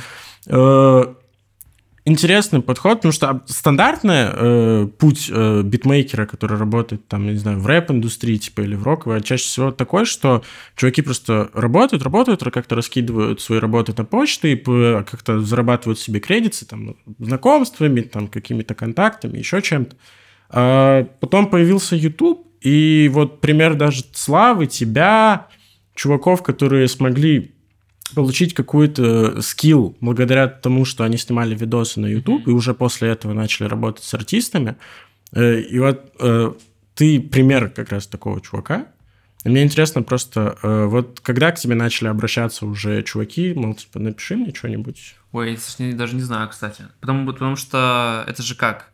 э, 0.47 1.15
интересный 2.09 2.61
подход, 2.61 2.99
потому 2.99 3.13
что 3.13 3.43
стандартный 3.47 4.29
э, 4.33 4.89
путь 4.99 5.31
э, 5.31 5.63
битмейкера, 5.63 6.27
который 6.27 6.59
работает 6.59 7.07
там, 7.07 7.27
не 7.27 7.37
знаю, 7.37 7.61
в 7.61 7.67
рэп-индустрии 7.67 8.37
типа 8.37 8.63
или 8.63 8.75
в 8.75 8.83
роковой, 8.83 9.23
чаще 9.23 9.45
всего 9.45 9.71
такой, 9.71 10.05
что 10.05 10.43
чуваки 10.75 11.03
просто 11.03 11.51
работают, 11.53 12.03
работают, 12.03 12.43
как-то 12.43 12.75
раскидывают 12.75 13.41
свои 13.41 13.59
работы 13.59 13.95
на 13.97 14.05
почты 14.05 14.53
и 14.53 14.57
п- 14.57 15.05
как-то 15.09 15.41
зарабатывают 15.41 15.99
себе 15.99 16.21
кредиты 16.21 16.65
там 16.67 16.97
знакомствами, 17.19 18.01
там 18.01 18.29
какими-то 18.29 18.75
контактами, 18.75 19.39
еще 19.39 19.63
чем-то. 19.63 19.97
А 20.51 21.05
потом 21.21 21.49
появился 21.49 21.95
YouTube, 21.95 22.47
и 22.63 23.11
вот 23.13 23.41
пример 23.41 23.75
даже 23.75 24.03
Славы, 24.13 24.67
тебя, 24.67 25.47
чуваков, 25.95 26.43
которые 26.43 26.89
смогли 26.89 27.55
получить 28.15 28.55
какой-то 28.55 29.41
скилл 29.43 29.97
благодаря 30.01 30.49
тому, 30.49 30.85
что 30.85 31.05
они 31.05 31.17
снимали 31.17 31.55
видосы 31.55 32.01
на 32.01 32.07
YouTube, 32.07 32.47
и 32.47 32.51
уже 32.51 32.75
после 32.75 33.09
этого 33.11 33.33
начали 33.33 33.67
работать 33.67 34.05
с 34.05 34.15
артистами. 34.15 34.77
Э, 35.33 35.61
И 35.61 35.79
вот 35.79 36.13
э, 36.21 36.53
ты 36.95 37.21
пример 37.21 37.71
как 37.71 37.91
раз 37.91 38.07
такого 38.07 38.41
чувака. 38.41 38.87
И 39.45 39.49
мне 39.49 39.63
интересно 39.63 40.03
просто, 40.03 40.59
э, 40.63 40.85
вот 40.87 41.21
когда 41.21 41.53
к 41.53 41.59
тебе 41.59 41.75
начали 41.75 42.09
обращаться 42.09 42.67
уже 42.67 43.03
чуваки, 43.03 43.55
мол, 43.55 43.75
типа, 43.75 43.99
напиши 43.99 44.37
мне 44.37 44.53
что-нибудь. 44.53 45.15
Ой, 45.33 45.59
я 45.79 45.93
даже 45.95 46.17
не 46.17 46.23
знаю, 46.23 46.49
кстати. 46.49 46.85
Потому, 47.01 47.27
потому 47.27 47.57
что 47.57 48.25
это 48.27 48.43
же 48.43 48.55
как? 48.55 48.91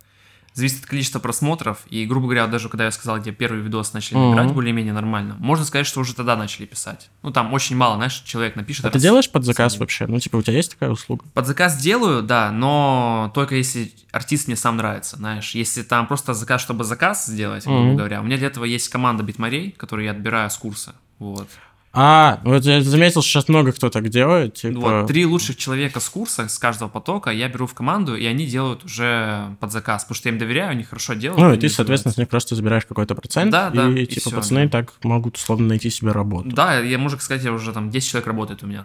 Зависит 0.55 0.85
от 0.85 0.87
количества 0.87 1.19
просмотров. 1.19 1.81
И, 1.91 2.07
грубо 2.07 2.27
говоря, 2.27 2.47
даже 2.47 2.69
когда 2.69 2.85
я 2.85 2.93
сказал, 2.93 3.19
где 3.19 3.33
первый 3.33 3.61
видос 3.61 3.93
начали 3.93 4.17
набирать 4.19 4.53
более-менее 4.53 4.93
нормально, 4.93 5.35
можно 5.41 5.65
сказать, 5.65 5.85
что 5.85 5.99
уже 5.99 6.15
тогда 6.15 6.37
начали 6.37 6.65
писать. 6.65 7.11
Ну, 7.23 7.33
там 7.33 7.53
очень 7.53 7.77
мало, 7.77 7.97
знаешь, 7.97 8.21
человек 8.25 8.55
напишет. 8.55 8.85
А 8.85 8.89
ты 8.91 8.95
раз- 8.95 9.03
делаешь 9.03 9.29
под 9.29 9.45
заказ 9.45 9.73
сами. 9.73 9.81
вообще? 9.81 10.07
Ну, 10.07 10.21
типа, 10.21 10.37
у 10.37 10.43
тебя 10.43 10.57
есть 10.57 10.71
такая 10.71 10.91
услуга? 10.91 11.25
Под 11.35 11.47
заказ 11.49 11.77
делаю, 11.77 12.23
да, 12.23 12.53
но 12.53 13.33
только 13.35 13.57
если 13.57 13.93
артист 14.13 14.47
мне 14.47 14.55
сам 14.57 14.77
нравится, 14.77 15.17
знаешь. 15.17 15.57
Если 15.57 15.83
там 15.83 16.07
просто 16.07 16.35
заказ, 16.35 16.61
чтобы 16.61 16.85
заказ 16.85 17.27
сделать, 17.27 17.65
грубо 17.65 17.81
Мгм. 17.83 17.97
говоря, 17.97 18.21
у 18.21 18.25
меня 18.25 18.37
для 18.37 18.47
этого 18.47 18.65
есть 18.65 18.89
команда 18.91 19.25
битмарей, 19.25 19.73
которую 19.73 20.05
я 20.07 20.13
отбираю 20.13 20.49
с 20.51 20.57
курса. 20.57 20.95
Вот. 21.19 21.49
А, 21.95 22.41
вот 22.43 22.65
я 22.65 22.83
заметил, 22.83 23.23
что 23.23 23.31
сейчас 23.31 23.49
много 23.49 23.73
кто 23.73 23.89
так 23.89 24.09
делает, 24.09 24.55
типа... 24.55 24.81
Вот, 24.81 25.07
три 25.07 25.25
лучших 25.25 25.57
человека 25.57 26.01
с 26.01 26.09
курса, 26.09 26.49
с 26.49 26.59
каждого 26.59 26.89
потока 26.89 27.31
я 27.31 27.49
беру 27.49 27.67
в 27.67 27.75
команду, 27.75 28.17
и 28.17 28.27
они 28.27 28.47
делают 28.47 28.85
уже 28.85 29.57
под 29.61 29.71
заказ, 29.71 30.03
потому 30.05 30.17
что 30.17 30.29
я 30.29 30.33
им 30.33 30.39
доверяю, 30.39 30.71
они 30.71 30.83
хорошо 30.83 31.15
делают. 31.15 31.41
Ну, 31.41 31.53
и 31.53 31.57
ты, 31.57 31.69
соответственно, 31.69 32.13
с 32.13 32.17
них 32.17 32.29
просто 32.29 32.57
забираешь 32.57 32.85
какой-то 32.85 33.15
процент, 33.15 33.53
Да, 33.53 33.71
да, 33.71 33.89
и, 33.89 34.03
и 34.03 34.07
типа, 34.07 34.29
всё, 34.29 34.37
пацаны 34.37 34.65
да. 34.65 34.81
так 34.81 34.93
могут 35.05 35.37
условно 35.37 35.69
найти 35.69 35.89
себе 35.89 36.11
работу. 36.11 36.49
Да, 36.51 36.81
я, 36.81 36.99
можно 36.99 37.19
сказать, 37.21 37.45
я 37.45 37.53
уже 37.53 37.73
там 37.73 37.91
10 37.91 38.11
человек 38.11 38.27
работает 38.27 38.65
у 38.65 38.67
меня 38.67 38.85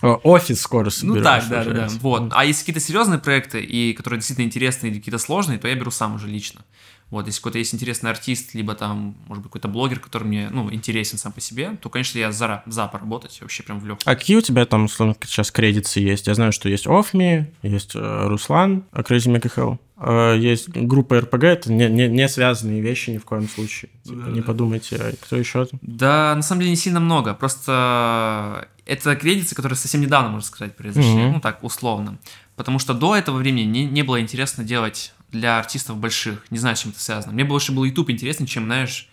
там. 0.00 0.10
О, 0.10 0.20
Офис 0.22 0.60
скоро 0.60 0.84
Ну 0.84 0.90
соберешь, 0.90 1.24
так, 1.24 1.48
да, 1.48 1.64
да, 1.64 1.70
да. 1.72 1.88
Вот. 2.00 2.32
А 2.34 2.44
если 2.44 2.60
какие-то 2.60 2.80
серьезные 2.80 3.18
проекты, 3.18 3.60
и 3.60 3.92
которые 3.92 4.18
действительно 4.18 4.46
интересные 4.46 4.92
или 4.92 4.98
какие-то 4.98 5.18
сложные, 5.18 5.58
то 5.58 5.68
я 5.68 5.74
беру 5.74 5.90
сам 5.90 6.14
уже 6.14 6.26
лично. 6.26 6.62
Вот, 7.10 7.26
если 7.26 7.38
какой-то 7.38 7.58
есть 7.58 7.72
интересный 7.72 8.10
артист, 8.10 8.54
либо 8.54 8.74
там, 8.74 9.16
может 9.28 9.42
быть, 9.42 9.50
какой-то 9.52 9.68
блогер, 9.68 10.00
который 10.00 10.24
мне, 10.24 10.48
ну, 10.50 10.72
интересен 10.72 11.18
сам 11.18 11.30
по 11.32 11.40
себе, 11.40 11.76
то, 11.80 11.88
конечно, 11.88 12.18
я 12.18 12.32
за, 12.32 12.64
за 12.66 12.88
поработать, 12.88 13.38
вообще 13.40 13.62
прям 13.62 13.78
в 13.78 13.86
легкую. 13.86 14.12
А 14.12 14.16
какие 14.16 14.36
у 14.36 14.40
тебя 14.40 14.66
там, 14.66 14.86
условно, 14.86 15.14
сейчас 15.24 15.52
кредиты 15.52 16.00
есть? 16.00 16.26
Я 16.26 16.34
знаю, 16.34 16.50
что 16.50 16.68
есть 16.68 16.86
Офми, 16.88 17.46
есть 17.62 17.94
э, 17.94 18.26
Руслан, 18.28 18.84
э, 18.92 19.02
Crazy 19.02 19.32
Mega 19.32 19.48
Hell, 19.54 19.78
э, 19.98 20.38
есть 20.40 20.68
группа 20.68 21.20
РПГ, 21.20 21.44
это 21.44 21.72
не, 21.72 21.88
не, 21.88 22.08
не 22.08 22.28
связанные 22.28 22.80
вещи 22.80 23.10
ни 23.10 23.18
в 23.18 23.24
коем 23.24 23.48
случае. 23.48 23.92
Типа, 24.02 24.22
Да, 24.24 24.30
не 24.32 24.40
да. 24.40 24.46
подумайте, 24.46 24.96
а 24.96 25.12
кто 25.20 25.36
еще? 25.36 25.68
Да, 25.82 26.34
на 26.34 26.42
самом 26.42 26.62
деле 26.62 26.70
не 26.70 26.76
сильно 26.76 26.98
много. 26.98 27.34
Просто 27.34 28.68
это 28.84 29.14
кредиты, 29.16 29.54
которые 29.54 29.76
совсем 29.76 30.00
недавно, 30.00 30.30
можно 30.30 30.46
сказать, 30.46 30.76
произошли. 30.76 31.12
Мгм. 31.12 31.32
Ну, 31.34 31.40
так, 31.40 31.62
условно. 31.62 32.18
Потому 32.56 32.78
что 32.78 32.94
до 32.94 33.14
этого 33.14 33.36
времени 33.36 33.64
не, 33.64 33.84
не 33.84 34.02
было 34.02 34.20
интересно 34.20 34.64
делать 34.64 35.12
для 35.32 35.58
артистов 35.58 35.96
больших. 35.98 36.44
Не 36.50 36.58
знаю, 36.58 36.76
с 36.76 36.80
чем 36.80 36.90
это 36.92 37.00
связано. 37.00 37.32
Мне 37.32 37.44
больше 37.44 37.72
был 37.72 37.84
YouTube 37.84 38.10
интереснее, 38.10 38.46
чем, 38.46 38.64
знаешь, 38.64 39.08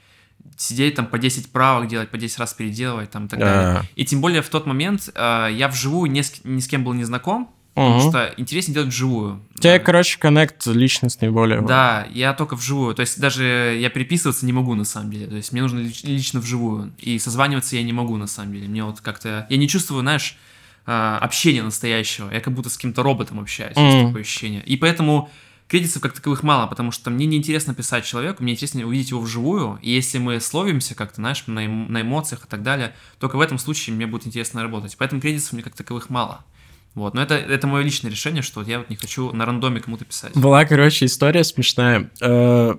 сидеть 0.57 0.95
там 0.95 1.05
по 1.07 1.17
10 1.17 1.51
правок 1.51 1.87
делать, 1.87 2.09
по 2.09 2.17
10 2.17 2.37
раз 2.39 2.53
переделывать 2.53 3.11
там 3.11 3.25
и 3.25 3.29
так 3.29 3.39
далее. 3.39 3.79
А, 3.79 3.83
И 3.95 4.05
тем 4.05 4.21
более 4.21 4.41
в 4.41 4.49
тот 4.49 4.65
момент 4.65 5.09
э, 5.13 5.49
я 5.53 5.67
вживую 5.67 6.11
ни 6.11 6.21
с, 6.21 6.41
ни 6.43 6.59
с 6.59 6.67
кем 6.67 6.83
был 6.83 6.93
не 6.93 7.03
знаком, 7.05 7.49
потому 7.73 7.99
мгм. 7.99 8.09
что 8.09 8.33
интереснее 8.37 8.75
делать 8.75 8.89
вживую. 8.89 9.41
У 9.55 9.59
тебя, 9.59 9.73
Да. 9.73 9.79
короче, 9.79 10.19
коннект 10.19 10.65
личностный 10.67 11.29
более. 11.31 11.61
Да, 11.61 12.05
я 12.13 12.33
только 12.33 12.55
вживую. 12.55 12.93
То 12.93 13.01
есть 13.01 13.19
даже 13.19 13.77
я 13.79 13.89
переписываться 13.89 14.45
не 14.45 14.53
могу 14.53 14.75
на 14.75 14.83
самом 14.85 15.11
деле. 15.11 15.27
То 15.27 15.35
есть 15.37 15.51
мне 15.53 15.61
нужно 15.61 15.79
лич- 15.79 16.05
лично 16.05 16.39
вживую. 16.39 16.93
И 16.99 17.17
созваниваться 17.19 17.75
я 17.75 17.83
не 17.83 17.93
могу 17.93 18.17
на 18.17 18.27
самом 18.27 18.53
деле. 18.53 18.67
Мне 18.67 18.83
вот 18.83 19.01
как-то... 19.01 19.47
Я 19.49 19.57
не 19.57 19.67
чувствую, 19.67 20.01
знаешь, 20.01 20.37
а, 20.85 21.17
общения 21.19 21.63
настоящего. 21.63 22.29
Я 22.31 22.41
как 22.41 22.53
будто 22.53 22.69
с 22.69 22.75
каким-то 22.75 23.01
роботом 23.01 23.39
общаюсь. 23.39 23.75
Есть 23.77 23.95
Мгм. 23.95 24.07
такое 24.07 24.21
ощущение. 24.21 24.61
И 24.65 24.75
поэтому 24.77 25.31
кредитов 25.73 26.03
как 26.03 26.13
таковых 26.13 26.43
мало, 26.43 26.67
потому 26.67 26.91
что 26.91 27.09
мне 27.09 27.25
неинтересно 27.25 27.73
писать 27.73 28.05
человеку, 28.05 28.43
мне 28.43 28.53
интересно 28.53 28.85
увидеть 28.85 29.09
его 29.09 29.19
вживую. 29.21 29.79
И 29.81 29.89
если 29.89 30.19
мы 30.19 30.39
словимся 30.39 30.93
как-то, 30.93 31.15
знаешь, 31.15 31.45
на, 31.47 31.65
эм- 31.65 31.91
на 31.91 32.01
эмоциях 32.01 32.45
и 32.45 32.47
так 32.47 32.61
далее, 32.61 32.93
только 33.19 33.37
в 33.37 33.41
этом 33.41 33.57
случае 33.57 33.95
мне 33.95 34.05
будет 34.05 34.27
интересно 34.27 34.61
работать. 34.61 34.95
Поэтому 34.99 35.19
кредитов 35.19 35.51
мне 35.51 35.63
как 35.63 35.75
таковых 35.75 36.11
мало. 36.11 36.45
Вот, 36.93 37.15
но 37.15 37.23
это, 37.23 37.33
это 37.33 37.65
мое 37.65 37.81
личное 37.81 38.11
решение, 38.11 38.43
что 38.43 38.59
вот 38.59 38.69
я 38.69 38.77
вот 38.77 38.91
не 38.91 38.95
хочу 38.95 39.31
на 39.31 39.47
рандоме 39.47 39.79
кому-то 39.79 40.05
писать. 40.05 40.37
Была, 40.37 40.63
короче, 40.65 41.05
история 41.05 41.43
смешная. 41.43 42.11
Э, 42.21 42.75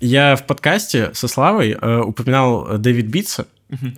Я 0.00 0.34
в 0.34 0.44
подкасте 0.48 1.14
со 1.14 1.28
Славой 1.28 1.78
э, 1.80 2.00
упоминал 2.00 2.66
э, 2.66 2.78
Дэвид 2.78 3.06
Битса, 3.06 3.46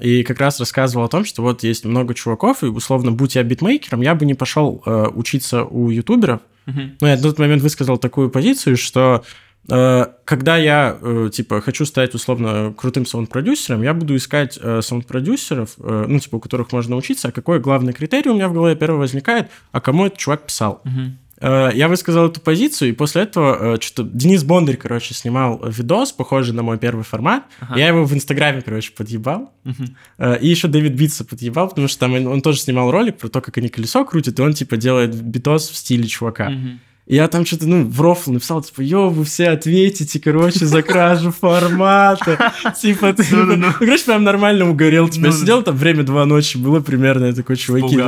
и 0.02 0.22
как 0.22 0.38
раз 0.38 0.60
рассказывал 0.60 1.06
о 1.06 1.08
том, 1.08 1.24
что 1.24 1.40
вот 1.40 1.62
есть 1.62 1.86
много 1.86 2.12
чуваков, 2.12 2.62
и, 2.62 2.66
условно, 2.66 3.10
будь 3.10 3.36
я 3.36 3.42
битмейкером, 3.42 4.02
я 4.02 4.14
бы 4.14 4.26
не 4.26 4.34
пошел 4.34 4.82
э, 4.84 5.06
учиться 5.14 5.64
у 5.64 5.88
ютуберов. 5.88 6.42
Но 6.66 7.08
я 7.08 7.16
на 7.16 7.22
тот 7.22 7.38
момент 7.38 7.62
высказал 7.62 7.98
такую 7.98 8.30
позицию, 8.30 8.76
что 8.76 9.24
э, 9.70 10.06
когда 10.24 10.56
я, 10.56 10.98
э, 11.00 11.30
типа, 11.32 11.60
хочу 11.60 11.84
стать, 11.84 12.14
условно, 12.14 12.74
крутым 12.76 13.06
саунд-продюсером, 13.06 13.82
я 13.82 13.94
буду 13.94 14.16
искать 14.16 14.58
э, 14.60 14.80
саунд-продюсеров, 14.82 15.74
ну, 15.78 16.18
типа, 16.18 16.36
у 16.36 16.40
которых 16.40 16.72
можно 16.72 16.96
учиться, 16.96 17.28
а 17.28 17.32
какой 17.32 17.60
главный 17.60 17.92
критерий 17.92 18.30
у 18.30 18.34
меня 18.34 18.48
в 18.48 18.54
голове 18.54 18.76
первый 18.76 18.98
возникает, 18.98 19.50
а 19.72 19.80
кому 19.80 20.06
этот 20.06 20.18
чувак 20.18 20.46
писал. 20.46 20.80
Мгм. 20.84 21.18
Э, 21.44 21.70
Я 21.74 21.88
высказал 21.88 22.26
эту 22.26 22.40
позицию, 22.40 22.88
и 22.90 22.92
после 22.92 23.22
этого 23.22 23.78
что-то 23.80 24.08
Денис 24.10 24.42
Бондарь, 24.44 24.76
короче, 24.76 25.12
снимал 25.14 25.62
видос, 25.68 26.12
похожий 26.12 26.54
на 26.54 26.62
мой 26.62 26.78
первый 26.78 27.04
формат. 27.04 27.44
Ага. 27.60 27.78
Я 27.78 27.88
его 27.88 28.04
в 28.04 28.14
Инстаграме, 28.14 28.62
короче, 28.62 28.92
подъебал. 28.92 29.52
Э, 30.18 30.38
И 30.40 30.48
еще 30.48 30.68
Дэвид 30.68 30.94
Битса 30.94 31.24
подъебал, 31.24 31.68
потому 31.68 31.86
что 31.88 32.00
там 32.00 32.14
он, 32.26 32.40
тоже 32.40 32.60
снимал 32.60 32.90
ролик 32.90 33.18
про 33.18 33.28
то, 33.28 33.40
как 33.42 33.58
они 33.58 33.68
колесо 33.68 34.04
крутят, 34.04 34.38
и 34.38 34.42
он, 34.42 34.54
типа, 34.54 34.76
делает 34.78 35.14
битос 35.14 35.68
в 35.68 35.76
стиле 35.76 36.06
чувака. 36.06 36.48
Мгм. 36.50 36.80
И 37.06 37.16
я 37.16 37.28
там 37.28 37.44
что-то, 37.44 37.66
ну, 37.66 37.84
в 37.84 38.00
рофл 38.00 38.32
написал, 38.32 38.62
типа, 38.62 38.80
йо, 38.80 39.10
вы 39.10 39.24
все 39.24 39.50
ответите, 39.50 40.18
короче, 40.18 40.64
за 40.64 40.80
кражу 40.80 41.32
формата. 41.32 42.54
Типа, 42.80 43.12
ты... 43.12 43.26
Ну-ну-ну. 43.30 43.66
Ну, 43.66 43.72
короче, 43.78 44.04
прям 44.04 44.24
нормально 44.24 44.70
угорел. 44.70 45.10
Типа, 45.10 45.26
я 45.26 45.32
сидел 45.32 45.62
там 45.62 45.76
время 45.76 46.02
два 46.02 46.24
ночи, 46.24 46.56
было 46.56 46.80
примерно, 46.80 47.26
я 47.26 47.32
такой, 47.34 47.56
чуваки, 47.56 48.00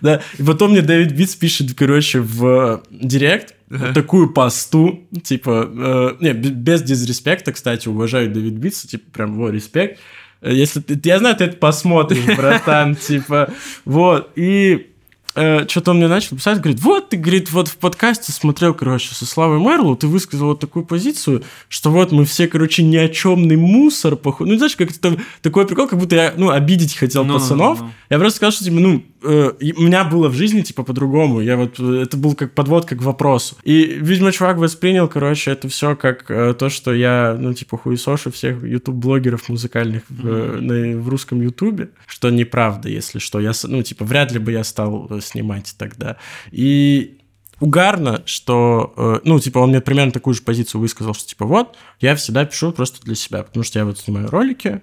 да. 0.00 0.20
и 0.38 0.42
потом 0.44 0.70
мне 0.70 0.82
David 0.82 1.12
Beats 1.12 1.34
пишет, 1.34 1.74
короче, 1.74 2.20
в 2.20 2.46
э, 2.46 2.78
директ 2.90 3.54
такую 3.92 4.32
посту, 4.32 5.00
типа, 5.22 5.68
э, 5.68 6.16
не, 6.20 6.32
без 6.32 6.82
дизреспекта, 6.82 7.52
кстати, 7.52 7.88
уважаю 7.88 8.30
Дэвид 8.30 8.54
Битса, 8.54 8.86
типа, 8.86 9.10
прям, 9.12 9.36
во, 9.36 9.50
респект. 9.50 9.98
Э, 10.40 10.54
Если 10.54 10.80
ты, 10.80 11.00
я 11.08 11.18
знаю, 11.18 11.34
ты 11.34 11.44
это 11.44 11.56
посмотришь, 11.56 12.36
братан, 12.36 12.94
типа, 13.08 13.50
вот, 13.84 14.30
и 14.36 14.93
э, 15.34 15.66
что-то 15.68 15.92
он 15.92 15.98
мне 15.98 16.08
начал 16.08 16.36
писать, 16.36 16.58
говорит, 16.60 16.80
вот 16.80 17.10
ты, 17.10 17.16
говорит, 17.16 17.50
вот 17.52 17.68
в 17.68 17.76
подкасте 17.76 18.32
смотрел, 18.32 18.74
короче, 18.74 19.14
со 19.14 19.26
Славой 19.26 19.58
Marlow, 19.60 19.96
ты 19.96 20.06
высказал 20.06 20.48
вот 20.48 20.60
такую 20.60 20.84
позицию, 20.84 21.42
что 21.68 21.90
вот 21.90 22.12
мы 22.12 22.24
все, 22.24 22.48
короче, 22.48 22.82
ниочемный 22.82 23.56
мусор, 23.56 24.16
походу. 24.16 24.50
Ну, 24.50 24.56
знаешь, 24.56 24.76
как-то 24.76 25.16
такой 25.42 25.66
прикол, 25.66 25.88
как 25.88 25.98
будто 25.98 26.16
я, 26.16 26.34
ну, 26.36 26.50
обидеть 26.50 26.96
хотел 26.96 27.24
Ну, 27.24 27.34
ну, 27.34 27.38
пацанов. 27.38 27.80
ну, 27.80 27.86
ну. 27.86 27.92
Я 28.10 28.18
просто 28.18 28.36
сказал, 28.36 28.52
что, 28.52 28.64
типа, 28.64 28.80
ну, 28.80 29.02
э, 29.24 29.52
у 29.76 29.82
меня 29.82 30.04
было 30.04 30.28
в 30.28 30.34
жизни, 30.34 30.60
типа, 30.62 30.82
по-другому. 30.84 31.40
Я 31.40 31.56
вот, 31.56 31.78
э, 31.80 32.02
это 32.02 32.16
был 32.16 32.34
как 32.34 32.52
подводка 32.54 32.96
к 32.96 33.02
вопросу. 33.02 33.56
И, 33.64 33.84
видимо, 34.00 34.32
чувак 34.32 34.58
воспринял, 34.58 35.08
короче, 35.08 35.50
это 35.50 35.68
все 35.68 35.96
как 35.96 36.30
э, 36.30 36.54
то, 36.54 36.68
что 36.68 36.92
я, 36.94 37.36
ну, 37.38 37.54
типа, 37.54 37.78
хуесошу 37.78 38.30
всех 38.30 38.62
ютуб-блогеров 38.62 39.48
музыкальных 39.48 40.02
в, 40.08 40.26
э, 40.26 40.60
на- 40.60 40.98
в 41.00 41.08
русском 41.08 41.40
ютубе, 41.40 41.88
что 42.06 42.30
неправда, 42.30 42.88
если 42.88 43.18
что. 43.18 43.40
Я, 43.40 43.52
ну, 43.64 43.82
типа, 43.82 44.04
вряд 44.04 44.32
ли 44.32 44.38
бы 44.38 44.52
я 44.52 44.64
стал 44.64 45.06
э, 45.10 45.20
снимать 45.20 45.74
тогда. 45.78 46.16
И 46.50 47.18
угарно, 47.60 48.22
что, 48.26 49.20
ну, 49.24 49.38
типа, 49.38 49.58
он 49.58 49.70
мне 49.70 49.80
примерно 49.80 50.12
такую 50.12 50.34
же 50.34 50.42
позицию 50.42 50.80
высказал, 50.80 51.14
что, 51.14 51.26
типа, 51.28 51.46
вот, 51.46 51.76
я 52.00 52.14
всегда 52.16 52.44
пишу 52.44 52.72
просто 52.72 53.00
для 53.04 53.14
себя, 53.14 53.42
потому 53.42 53.64
что 53.64 53.78
я 53.78 53.84
вот 53.84 53.98
снимаю 53.98 54.28
ролики 54.28 54.82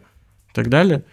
и 0.50 0.54
так 0.54 0.70
далее. 0.70 1.04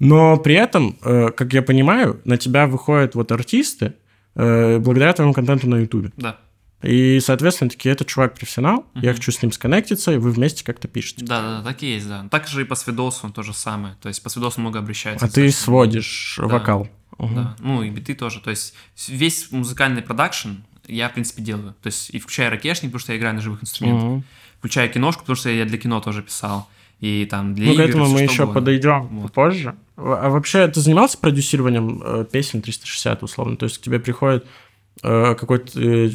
Но 0.00 0.36
при 0.38 0.54
этом, 0.56 0.96
э, 1.02 1.28
как 1.30 1.52
я 1.52 1.62
понимаю, 1.62 2.20
на 2.24 2.36
тебя 2.36 2.66
выходят 2.66 3.14
вот 3.14 3.30
артисты 3.30 3.94
э, 4.34 4.78
благодаря 4.78 5.12
твоему 5.12 5.32
контенту 5.34 5.68
на 5.68 5.76
Ютубе. 5.76 6.10
Да. 6.16 6.38
И, 6.82 7.20
соответственно, 7.20 7.68
такие, 7.68 7.92
этот 7.92 8.08
чувак 8.08 8.34
профессионал, 8.34 8.86
я 8.94 9.10
Мгм. 9.10 9.16
хочу 9.18 9.32
с 9.32 9.42
ним 9.42 9.52
сконнектиться, 9.52 10.12
и 10.12 10.16
вы 10.16 10.30
вместе 10.30 10.64
как-то 10.64 10.88
пишете. 10.88 11.24
Да, 11.26 11.58
да, 11.58 11.62
так 11.62 11.82
и 11.82 11.92
есть, 11.94 12.08
да. 12.08 12.26
Так 12.30 12.48
же 12.48 12.62
и 12.62 12.64
по 12.64 12.74
свидосу 12.74 13.28
то 13.30 13.42
же 13.42 13.52
самое. 13.52 13.96
То 14.00 14.08
есть 14.08 14.22
по 14.22 14.30
свидосу 14.30 14.60
много 14.62 14.78
обращаются. 14.78 15.26
А 15.26 15.28
ты 15.28 15.50
сводишь 15.50 16.36
Да. 16.40 16.46
вокал. 16.46 16.88
Мгм. 17.18 17.34
Да, 17.34 17.56
ну 17.60 17.82
и 17.82 17.90
биты 17.90 18.14
тоже. 18.14 18.40
То 18.40 18.48
есть 18.48 18.74
весь 19.08 19.50
музыкальный 19.52 20.00
продакшн 20.00 20.50
я, 20.86 21.10
в 21.10 21.12
принципе, 21.12 21.42
делаю. 21.42 21.74
То 21.82 21.88
есть 21.88 22.08
и 22.10 22.18
включая 22.18 22.48
ракешник, 22.48 22.90
потому 22.92 23.00
что 23.00 23.12
я 23.12 23.18
играю 23.18 23.34
на 23.34 23.42
живых 23.42 23.62
инструментах, 23.62 24.04
Мгм. 24.08 24.24
включая 24.58 24.88
киношку, 24.88 25.20
потому 25.22 25.36
что 25.36 25.50
я 25.50 25.66
для 25.66 25.76
кино 25.76 26.00
тоже 26.00 26.22
писал. 26.22 26.66
И 27.00 27.26
там 27.30 27.54
для 27.54 27.66
Ну, 27.66 27.72
к 27.72 27.74
игр, 27.76 27.84
этому 27.84 28.04
всё 28.04 28.14
мы 28.14 28.20
еще 28.22 28.42
угодно. 28.42 28.60
подойдем 28.60 29.06
Вот. 29.20 29.32
позже. 29.32 29.74
А 29.96 30.28
вообще, 30.28 30.66
ты 30.68 30.80
занимался 30.80 31.18
продюсированием 31.18 32.02
э, 32.04 32.24
песен 32.30 32.60
360, 32.62 33.22
условно? 33.22 33.56
То 33.56 33.64
есть 33.64 33.78
к 33.78 33.82
тебе 33.82 33.98
приходит 34.00 34.46
какой-то 35.02 35.80
э, 35.80 36.10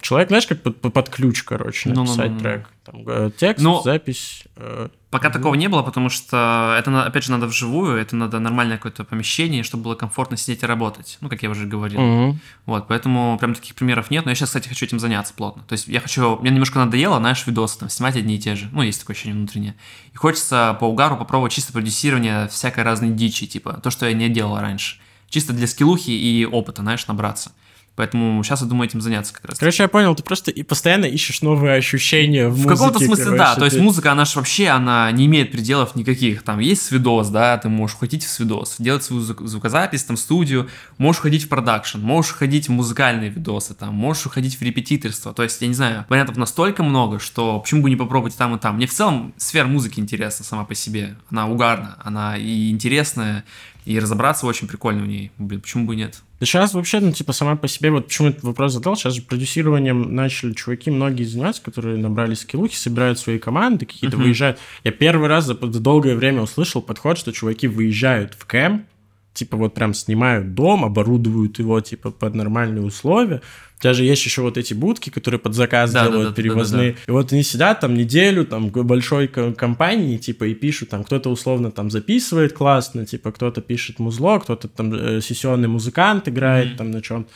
человек, 0.00 0.28
знаешь, 0.28 0.46
как 0.46 0.62
под, 0.62 0.80
под 0.92 1.08
ключ, 1.10 1.42
короче, 1.42 1.90
Ну-ну-ну-ну. 1.90 2.16
написать 2.22 2.38
трек. 2.42 2.68
Там, 2.84 3.02
э, 3.06 3.30
текст, 3.36 3.62
Ну, 3.62 3.82
запись. 3.82 4.44
э, 4.56 4.88
Пока 5.10 5.28
Мгм. 5.28 5.38
такого 5.38 5.54
не 5.56 5.68
было, 5.68 5.82
потому 5.82 6.08
что 6.08 6.76
это, 6.78 7.04
опять 7.04 7.24
же, 7.24 7.32
надо 7.32 7.46
вживую, 7.48 7.96
это 7.96 8.14
надо 8.14 8.38
нормальное 8.38 8.76
какое-то 8.76 9.02
помещение, 9.02 9.64
чтобы 9.64 9.82
было 9.84 9.94
комфортно 9.96 10.36
сидеть 10.36 10.62
и 10.62 10.66
работать. 10.66 11.18
Ну, 11.20 11.28
как 11.28 11.42
я 11.42 11.50
уже 11.50 11.66
говорил. 11.66 12.00
мгм. 12.00 12.40
Вот, 12.66 12.86
поэтому 12.86 13.36
прям 13.38 13.54
таких 13.54 13.74
примеров 13.74 14.10
нет, 14.12 14.24
но 14.24 14.30
я 14.30 14.34
сейчас, 14.36 14.50
кстати, 14.50 14.68
хочу 14.68 14.86
этим 14.86 15.00
заняться 15.00 15.34
плотно. 15.34 15.64
То 15.64 15.72
есть 15.72 15.88
я 15.88 16.00
хочу, 16.00 16.38
мне 16.40 16.50
немножко 16.50 16.78
надоело, 16.78 17.18
знаешь, 17.18 17.44
видосы 17.46 17.80
там 17.80 17.88
снимать 17.88 18.14
одни 18.16 18.36
и 18.36 18.38
те 18.38 18.54
же. 18.54 18.68
Ну, 18.72 18.82
есть 18.82 19.00
такое 19.00 19.14
ощущение 19.14 19.36
внутреннее. 19.36 19.74
И 20.12 20.16
хочется 20.16 20.76
по 20.78 20.84
угару 20.84 21.16
попробовать 21.16 21.52
чисто 21.52 21.72
продюсирование 21.72 22.46
всякой 22.48 22.84
разной 22.84 23.10
дичи, 23.10 23.46
типа 23.46 23.80
то, 23.82 23.90
что 23.90 24.06
я 24.06 24.12
не 24.14 24.28
делал 24.28 24.58
раньше. 24.60 24.98
Чисто 25.28 25.52
для 25.52 25.66
скиллухи 25.66 26.10
и 26.10 26.44
опыта, 26.46 26.82
знаешь, 26.82 27.06
набраться. 27.08 27.52
Поэтому 28.00 28.42
сейчас 28.42 28.62
я 28.62 28.66
думаю 28.66 28.88
этим 28.88 29.02
заняться 29.02 29.34
как 29.34 29.44
раз. 29.44 29.58
Короче, 29.58 29.82
я 29.82 29.88
понял, 29.90 30.14
ты 30.14 30.22
просто 30.22 30.50
и 30.50 30.62
постоянно 30.62 31.04
ищешь 31.04 31.42
новые 31.42 31.74
ощущения 31.76 32.48
в, 32.48 32.54
В 32.62 32.66
каком-то 32.66 32.94
музыке, 32.94 33.04
смысле, 33.04 33.24
короче, 33.26 33.38
да. 33.38 33.54
То 33.56 33.64
есть 33.66 33.76
ты- 33.76 33.82
музыка, 33.82 34.12
она 34.12 34.24
же 34.24 34.32
вообще, 34.36 34.68
она 34.68 35.10
не 35.12 35.26
имеет 35.26 35.52
пределов 35.52 35.94
никаких. 35.96 36.42
Там 36.42 36.60
есть 36.60 36.80
свидос, 36.80 37.28
да, 37.28 37.58
ты 37.58 37.68
можешь 37.68 37.96
уходить 37.96 38.24
в 38.24 38.30
свидос, 38.30 38.76
делать 38.78 39.04
свою 39.04 39.20
звук- 39.20 39.46
звукозапись, 39.46 40.04
там, 40.04 40.16
студию, 40.16 40.70
можешь 40.96 41.20
уходить 41.20 41.44
в 41.44 41.48
продакшн, 41.50 41.98
можешь 42.00 42.32
уходить 42.32 42.68
в 42.68 42.72
музыкальные 42.72 43.28
видосы, 43.28 43.74
там, 43.74 43.92
можешь 43.94 44.24
уходить 44.24 44.58
в 44.58 44.62
репетиторство. 44.62 45.34
То 45.34 45.42
есть, 45.42 45.60
я 45.60 45.68
не 45.68 45.74
знаю, 45.74 46.06
вариантов 46.08 46.38
настолько 46.38 46.82
много, 46.82 47.18
что 47.18 47.58
почему 47.60 47.82
бы 47.82 47.90
не 47.90 47.96
попробовать 47.96 48.34
там 48.34 48.56
и 48.56 48.58
там. 48.58 48.76
Мне 48.76 48.86
в 48.86 48.92
целом 48.94 49.34
сфера 49.36 49.66
музыки 49.66 50.00
интересна 50.00 50.42
сама 50.42 50.64
по 50.64 50.74
себе. 50.74 51.16
Она 51.30 51.46
угарна, 51.48 51.96
она 52.02 52.38
и 52.38 52.70
интересная, 52.70 53.44
и 53.84 53.98
разобраться 53.98 54.46
очень 54.46 54.68
прикольно 54.68 55.02
в 55.02 55.06
ней. 55.06 55.30
Блин, 55.38 55.60
почему 55.60 55.86
бы 55.86 55.94
и 55.94 55.96
нет? 55.96 56.20
Да 56.38 56.46
сейчас 56.46 56.72
вообще, 56.74 57.00
ну, 57.00 57.12
типа, 57.12 57.32
сама 57.32 57.56
по 57.56 57.68
себе, 57.68 57.90
вот 57.90 58.06
почему 58.06 58.28
этот 58.28 58.42
вопрос 58.44 58.72
задал, 58.72 58.96
сейчас 58.96 59.14
же 59.14 59.22
продюсированием 59.22 60.14
начали 60.14 60.52
чуваки 60.54 60.90
многие 60.90 61.24
заниматься, 61.24 61.60
которые 61.62 61.98
набрали 61.98 62.34
скиллухи, 62.34 62.76
собирают 62.76 63.18
свои 63.18 63.38
команды, 63.38 63.84
какие-то 63.84 64.16
Мгм. 64.16 64.24
выезжают. 64.26 64.58
Я 64.84 64.92
первый 64.92 65.28
раз 65.28 65.44
за 65.44 65.54
за 65.60 65.80
долгое 65.80 66.14
время 66.16 66.42
услышал 66.42 66.80
подход, 66.80 67.18
что 67.18 67.32
чуваки 67.32 67.68
выезжают 67.68 68.34
в 68.38 68.46
кэм, 68.46 68.86
типа 69.34 69.56
вот 69.56 69.74
прям 69.74 69.94
снимают 69.94 70.54
дом, 70.54 70.84
оборудуют 70.84 71.58
его, 71.58 71.80
типа, 71.80 72.10
под 72.10 72.34
нормальные 72.34 72.82
условия. 72.84 73.40
У 73.78 73.82
тебя 73.82 73.94
же 73.94 74.04
есть 74.04 74.22
еще 74.24 74.42
вот 74.42 74.58
эти 74.58 74.74
будки, 74.74 75.08
которые 75.08 75.38
под 75.38 75.54
заказ 75.54 75.90
Да, 75.92 76.04
да, 76.04 76.10
делают, 76.10 76.28
да, 76.28 76.34
да, 76.34 76.36
перевозные. 76.42 76.96
И 77.06 77.10
вот 77.10 77.32
они 77.32 77.42
сидят 77.42 77.80
там 77.80 77.94
неделю, 77.94 78.44
там, 78.44 78.68
большой 78.68 79.26
ко- 79.28 79.52
компании, 79.54 80.18
типа, 80.18 80.44
и 80.44 80.54
пишут, 80.54 80.90
там, 80.90 81.02
кто-то 81.04 81.30
условно 81.30 81.70
там 81.70 81.90
записывает 81.90 82.52
классно, 82.52 83.06
типа, 83.06 83.32
кто-то 83.32 83.62
пишет 83.62 83.98
музло, 83.98 84.38
кто-то 84.38 84.68
там 84.68 84.92
э, 84.92 85.20
сессионный 85.22 85.68
музыкант 85.68 86.28
играет 86.28 86.68
Мгм. 86.70 86.76
там 86.76 86.90
на 86.90 87.00
чем 87.00 87.26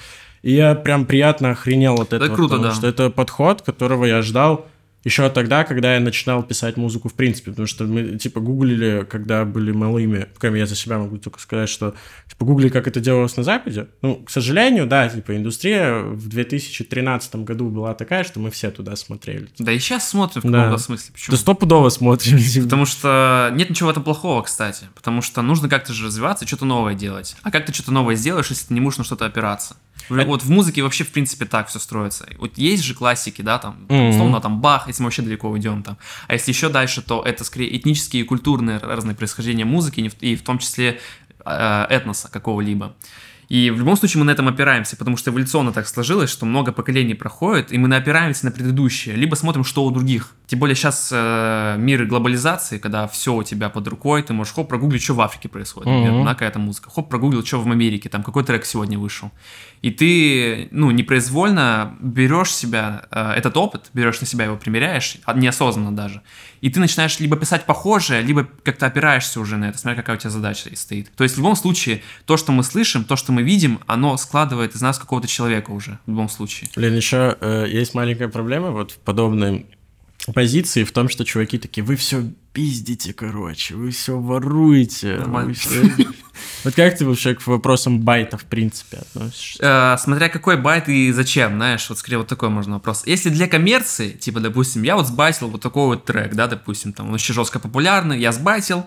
И 0.42 0.52
я 0.52 0.74
прям 0.74 1.07
приятно 1.07 1.52
охренел 1.52 1.94
от 1.94 2.12
этого, 2.12 2.35
круто, 2.35 2.57
потому 2.57 2.68
да. 2.70 2.74
что 2.74 2.87
это 2.88 3.09
подход, 3.09 3.62
которого 3.62 4.04
я 4.04 4.20
ждал 4.20 4.66
еще 5.04 5.28
тогда, 5.30 5.64
когда 5.64 5.94
я 5.94 6.00
начинал 6.00 6.42
писать 6.42 6.76
музыку 6.76 7.08
в 7.08 7.14
принципе, 7.14 7.50
потому 7.50 7.66
что 7.66 7.84
мы, 7.84 8.18
типа, 8.18 8.40
гуглили, 8.40 9.06
когда 9.08 9.44
были 9.44 9.70
малыми, 9.72 10.28
кроме 10.38 10.60
я 10.60 10.66
за 10.66 10.74
себя 10.76 10.98
могу 10.98 11.18
только 11.18 11.38
сказать, 11.40 11.68
что, 11.68 11.94
типа, 12.28 12.44
гуглили, 12.44 12.70
как 12.70 12.88
это 12.88 13.00
делалось 13.00 13.36
на 13.36 13.42
Западе. 13.42 13.88
Ну, 14.02 14.16
к 14.16 14.30
сожалению, 14.30 14.86
да, 14.86 15.08
типа, 15.08 15.36
индустрия 15.36 16.00
в 16.02 16.28
2013 16.28 17.36
году 17.36 17.68
была 17.68 17.94
такая, 17.94 18.24
что 18.24 18.40
мы 18.40 18.50
все 18.50 18.70
туда 18.70 18.96
смотрели. 18.96 19.48
Да 19.58 19.72
и 19.72 19.78
сейчас 19.78 20.08
смотрим 20.08 20.42
в 20.42 20.50
Да. 20.50 20.62
каком-то 20.64 20.82
смысле. 20.82 21.12
Почему? 21.12 21.32
Да 21.32 21.38
стопудово 21.40 21.88
смотрим. 21.90 22.38
типа. 22.38 22.64
Потому 22.64 22.86
что 22.86 23.50
нет 23.54 23.70
ничего 23.70 23.88
в 23.88 23.92
этом 23.92 24.02
плохого, 24.04 24.42
кстати. 24.42 24.86
Потому 24.94 25.20
что 25.22 25.42
нужно 25.42 25.68
как-то 25.68 25.92
же 25.92 26.06
развиваться 26.06 26.44
и 26.44 26.48
что-то 26.48 26.64
новое 26.64 26.94
делать. 26.94 27.36
А 27.42 27.50
как 27.50 27.66
ты 27.66 27.72
что-то 27.74 27.92
новое 27.92 28.14
сделаешь, 28.16 28.48
если 28.50 28.66
ты 28.68 28.74
не 28.74 28.80
можешь 28.80 28.98
на 28.98 29.04
что-то 29.04 29.26
опираться? 29.26 29.76
А- 30.10 30.24
Вот 30.24 30.42
в 30.42 30.50
музыке 30.50 30.82
вообще, 30.82 31.04
в 31.04 31.10
принципе, 31.12 31.44
так 31.46 31.68
все 31.68 31.78
строится. 31.78 32.26
Вот 32.38 32.58
есть 32.58 32.82
же 32.84 32.94
классики, 32.94 33.42
да, 33.42 33.58
там, 33.58 33.86
Мгм. 33.88 34.08
условно, 34.10 34.40
там, 34.40 34.60
Бах, 34.60 34.86
если 34.88 35.02
мы 35.02 35.06
вообще 35.06 35.22
далеко 35.22 35.48
уйдем 35.50 35.82
там. 35.82 35.96
А 36.28 36.32
если 36.34 36.50
еще 36.52 36.68
дальше, 36.68 37.02
то 37.02 37.22
это 37.22 37.44
скорее 37.44 37.76
этнические 37.76 38.22
и 38.22 38.26
культурные 38.26 38.78
разные 38.78 39.14
происхождения 39.16 39.64
музыки, 39.64 40.10
и 40.20 40.36
в 40.36 40.42
том 40.42 40.58
числе 40.58 41.00
э, 41.46 41.86
этноса 41.90 42.28
какого-либо. 42.30 42.94
И 43.48 43.70
в 43.70 43.78
любом 43.78 43.96
случае 43.96 44.20
мы 44.20 44.26
на 44.26 44.30
этом 44.30 44.48
опираемся, 44.48 44.96
потому 44.96 45.16
что 45.16 45.30
эволюционно 45.30 45.72
так 45.72 45.87
сложилось, 45.87 46.30
что 46.30 46.46
много 46.46 46.72
поколений 46.72 47.14
проходит, 47.14 47.72
и 47.72 47.78
мы 47.78 47.88
на- 47.88 47.96
опираемся 47.98 48.46
на 48.46 48.50
предыдущее, 48.52 49.16
либо 49.16 49.35
смотрим, 49.35 49.64
что 49.64 49.85
у 49.85 49.90
других. 49.90 50.35
Тем 50.46 50.59
более 50.59 50.74
сейчас 50.74 51.11
э, 51.12 51.76
мир 51.78 52.04
глобализации, 52.07 52.78
когда 52.78 53.07
все 53.07 53.35
у 53.35 53.42
тебя 53.42 53.68
под 53.68 53.88
рукой, 53.88 54.22
ты 54.22 54.33
можешь 54.33 54.54
хоп, 54.54 54.68
прогуглить, 54.68 55.02
что 55.02 55.14
в 55.14 55.20
Африке 55.20 55.48
происходит, 55.48 55.87
например, 55.88 56.12
Мгм. 56.12 56.24
да, 56.24 56.30
какая-то 56.33 56.59
музыка, 56.59 56.90
хоп, 56.90 57.09
прогуглил, 57.09 57.44
что 57.44 57.61
в 57.61 57.70
Америке, 57.70 58.09
там 58.09 58.22
какой 58.22 58.44
трек 58.44 58.64
сегодня 58.64 58.98
вышел. 58.98 59.30
И 59.83 59.90
ты, 59.90 60.68
ну, 60.70 60.90
непроизвольно 60.90 61.96
берешь 62.00 62.50
себя, 62.52 63.04
э, 63.11 63.33
этот 63.33 63.57
опыт, 63.57 63.90
берешь 63.92 64.20
на 64.20 64.26
себя 64.26 64.44
его, 64.46 64.57
примеряешь, 64.57 65.18
а, 65.24 65.35
неосознанно 65.35 65.94
даже, 65.94 66.22
и 66.64 66.70
ты 66.70 66.81
начинаешь 66.81 67.20
либо 67.20 67.37
писать 67.37 67.66
похожее, 67.66 68.22
либо 68.22 68.48
как-то 68.62 68.87
опираешься 68.87 69.38
уже 69.38 69.59
на 69.59 69.68
это, 69.68 69.77
смотря 69.77 70.00
какая 70.00 70.16
у 70.16 70.18
тебя 70.18 70.31
задача 70.31 70.70
и 70.70 70.77
стоит. 70.77 71.11
То 71.14 71.22
есть 71.22 71.35
в 71.35 71.38
любом 71.38 71.57
случае, 71.57 72.03
то, 72.24 72.38
что 72.38 72.53
мы 72.53 72.64
слышим, 72.64 73.05
то, 73.05 73.16
что 73.16 73.33
мы 73.33 73.42
видим, 73.42 73.81
оно 73.87 74.16
складывает 74.16 74.74
из 74.74 74.81
нас 74.81 74.98
какого-то 74.98 75.29
человека 75.29 75.72
уже, 75.72 75.98
в 76.07 76.11
любом 76.11 76.31
случае. 76.31 76.70
Блин, 76.74 76.96
еще 76.96 77.37
э, 77.38 77.66
есть 77.68 77.92
маленькая 77.92 78.29
проблема 78.29 78.70
вот 78.70 78.92
в 78.92 78.96
подобной 78.96 79.66
позиции 80.33 80.85
в 80.85 80.92
том, 80.92 81.11
что 81.11 81.27
чуваки 81.27 81.59
такие, 81.59 81.85
вы 81.85 81.96
все 81.96 82.24
пиздите, 82.55 83.12
короче, 83.12 83.74
вы 83.74 83.90
все 83.90 84.18
воруете. 84.18 85.16
Нормально. 85.16 85.48
вы 85.48 85.53
всё-» 85.53 86.14
Вот 86.64 86.75
как 86.75 86.97
ты 86.97 87.05
вообще 87.07 87.35
к 87.35 87.47
вопросам 87.47 88.01
байта 88.01 88.37
в 88.37 88.44
принципе 88.44 88.99
относишься? 88.99 89.94
Э, 89.94 89.99
смотря 89.99 90.29
какой 90.29 90.57
байт 90.57 90.88
и 90.88 91.12
зачем, 91.12 91.57
знаешь, 91.57 91.88
вот 91.88 91.99
скорее 91.99 92.18
вот 92.18 92.29
такой 92.29 92.49
можно 92.49 92.75
вопрос. 92.75 93.03
Если 93.07 93.29
для 93.29 93.49
коммерции, 93.49 94.11
типа, 94.11 94.40
допустим, 94.40 94.83
я 94.83 94.97
вот 94.97 95.07
сбайтил 95.07 95.49
вот 95.49 95.61
такой 95.61 95.87
вот 95.87 96.05
трек, 96.05 96.35
да, 96.35 96.47
допустим, 96.47 96.92
там, 96.92 97.09
он 97.09 97.14
еще 97.14 97.33
жестко 97.33 97.59
популярный, 97.59 98.18
я 98.18 98.33
сбайтил, 98.33 98.87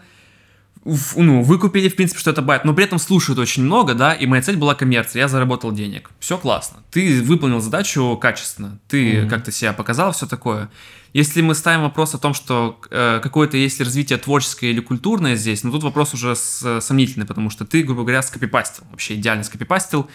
ну, 1.15 1.41
выкупили, 1.43 1.89
в 1.89 1.95
принципе, 1.95 2.19
что 2.19 2.31
это 2.31 2.41
байт, 2.41 2.63
но 2.65 2.73
при 2.73 2.85
этом 2.85 2.99
слушают 2.99 3.39
очень 3.39 3.63
много, 3.63 3.93
да, 3.93 4.13
и 4.13 4.25
моя 4.25 4.41
цель 4.41 4.55
была 4.57 4.73
коммерция, 4.75 5.21
я 5.21 5.27
заработал 5.27 5.71
денег. 5.71 6.09
Все 6.19 6.37
классно. 6.37 6.77
Ты 6.91 7.21
выполнил 7.21 7.59
задачу 7.59 8.17
качественно, 8.21 8.79
ты 8.87 9.21
Мгм. 9.21 9.29
как-то 9.29 9.51
себя 9.51 9.73
показал, 9.73 10.11
все 10.13 10.25
такое. 10.27 10.69
Если 11.13 11.41
мы 11.41 11.55
ставим 11.55 11.81
вопрос 11.81 12.13
о 12.15 12.17
том, 12.17 12.33
что 12.33 12.79
э, 12.91 13.19
какое-то 13.23 13.57
есть 13.57 13.79
развитие 13.81 14.17
творческое 14.19 14.71
или 14.71 14.79
культурное 14.81 15.35
здесь, 15.35 15.63
ну 15.63 15.71
тут 15.71 15.83
вопрос 15.83 16.13
уже 16.13 16.35
с- 16.35 16.79
сомнительный, 16.81 17.25
потому 17.25 17.49
что 17.49 17.65
ты, 17.65 17.81
грубо 17.83 18.01
говоря, 18.03 18.21
скопипастил, 18.21 18.83
вообще 18.91 19.15
идеально 19.15 19.43
скопипастил. 19.43 20.07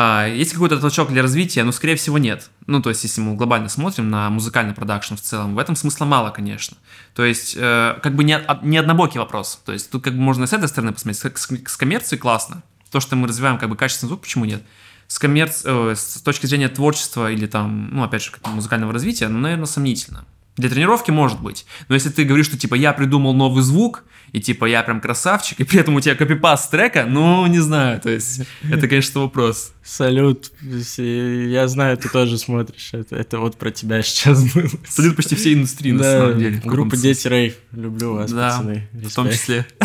А, 0.00 0.28
есть 0.28 0.52
какой-то 0.52 0.78
толчок 0.78 1.08
для 1.08 1.22
развития, 1.22 1.64
но, 1.64 1.72
скорее 1.72 1.96
всего, 1.96 2.18
нет. 2.18 2.50
Ну, 2.68 2.80
то 2.80 2.88
есть, 2.88 3.02
если 3.02 3.20
мы 3.20 3.34
глобально 3.34 3.68
смотрим 3.68 4.10
на 4.10 4.30
музыкальный 4.30 4.72
продакшн 4.72 5.16
в 5.16 5.20
целом, 5.20 5.56
в 5.56 5.58
этом 5.58 5.74
смысла 5.74 6.04
мало, 6.04 6.30
конечно. 6.30 6.76
То 7.16 7.24
есть, 7.24 7.56
э, 7.58 7.98
как 8.00 8.14
бы 8.14 8.22
не, 8.22 8.38
од- 8.38 8.62
не 8.62 8.78
однобокий 8.78 9.18
вопрос. 9.18 9.60
То 9.64 9.72
есть, 9.72 9.90
тут 9.90 10.04
как 10.04 10.12
бы 10.12 10.20
можно 10.20 10.46
с 10.46 10.52
этой 10.52 10.68
стороны 10.68 10.92
посмотреть. 10.92 11.36
С, 11.36 11.76
коммерцией 11.76 12.20
классно. 12.20 12.62
То, 12.92 13.00
что 13.00 13.16
мы 13.16 13.26
развиваем 13.26 13.58
как 13.58 13.70
бы 13.70 13.74
качественный 13.74 14.10
звук, 14.10 14.20
почему 14.20 14.44
нет? 14.44 14.62
с, 15.08 15.18
коммерц... 15.18 15.62
э, 15.64 15.94
с 15.96 16.22
точки 16.22 16.46
зрения 16.46 16.68
творчества 16.68 17.32
или 17.32 17.46
там, 17.46 17.88
ну, 17.90 18.04
опять 18.04 18.22
же, 18.22 18.30
музыкального 18.44 18.92
развития, 18.92 19.26
ну, 19.26 19.40
наверное, 19.40 19.66
сомнительно. 19.66 20.26
Для 20.56 20.68
тренировки 20.68 21.10
может 21.10 21.40
быть. 21.40 21.66
Но 21.88 21.94
если 21.94 22.10
ты 22.10 22.24
говоришь, 22.24 22.46
что 22.46 22.58
типа 22.58 22.74
я 22.74 22.92
придумал 22.92 23.32
новый 23.32 23.62
звук, 23.62 24.04
и 24.32 24.40
типа 24.40 24.66
я 24.66 24.82
прям 24.82 25.00
красавчик, 25.00 25.60
и 25.60 25.64
при 25.64 25.80
этом 25.80 25.94
у 25.94 26.00
тебя 26.00 26.14
копипаст 26.14 26.70
трека, 26.70 27.04
ну, 27.06 27.46
не 27.46 27.58
знаю, 27.58 28.00
то 28.00 28.10
есть 28.10 28.42
это, 28.70 28.88
конечно, 28.88 29.22
вопрос. 29.22 29.72
Салют. 29.82 30.52
Я 30.96 31.66
знаю, 31.68 31.96
ты 31.96 32.08
тоже 32.08 32.38
смотришь. 32.38 32.90
Это, 32.92 33.16
это 33.16 33.38
вот 33.38 33.56
про 33.56 33.70
тебя 33.70 34.02
сейчас 34.02 34.52
было. 34.52 34.68
Салют 34.86 35.16
почти 35.16 35.34
всей 35.34 35.54
индустрии, 35.54 35.92
на 35.92 36.04
самом 36.04 36.38
деле. 36.38 36.60
группа 36.64 36.96
Дети 36.96 37.26
Рейв. 37.26 37.54
Люблю 37.72 38.14
вас, 38.14 38.30
Да, 38.30 38.50
пацаны. 38.50 38.88
В 38.92 39.14
том 39.14 39.30
числе. 39.30 39.66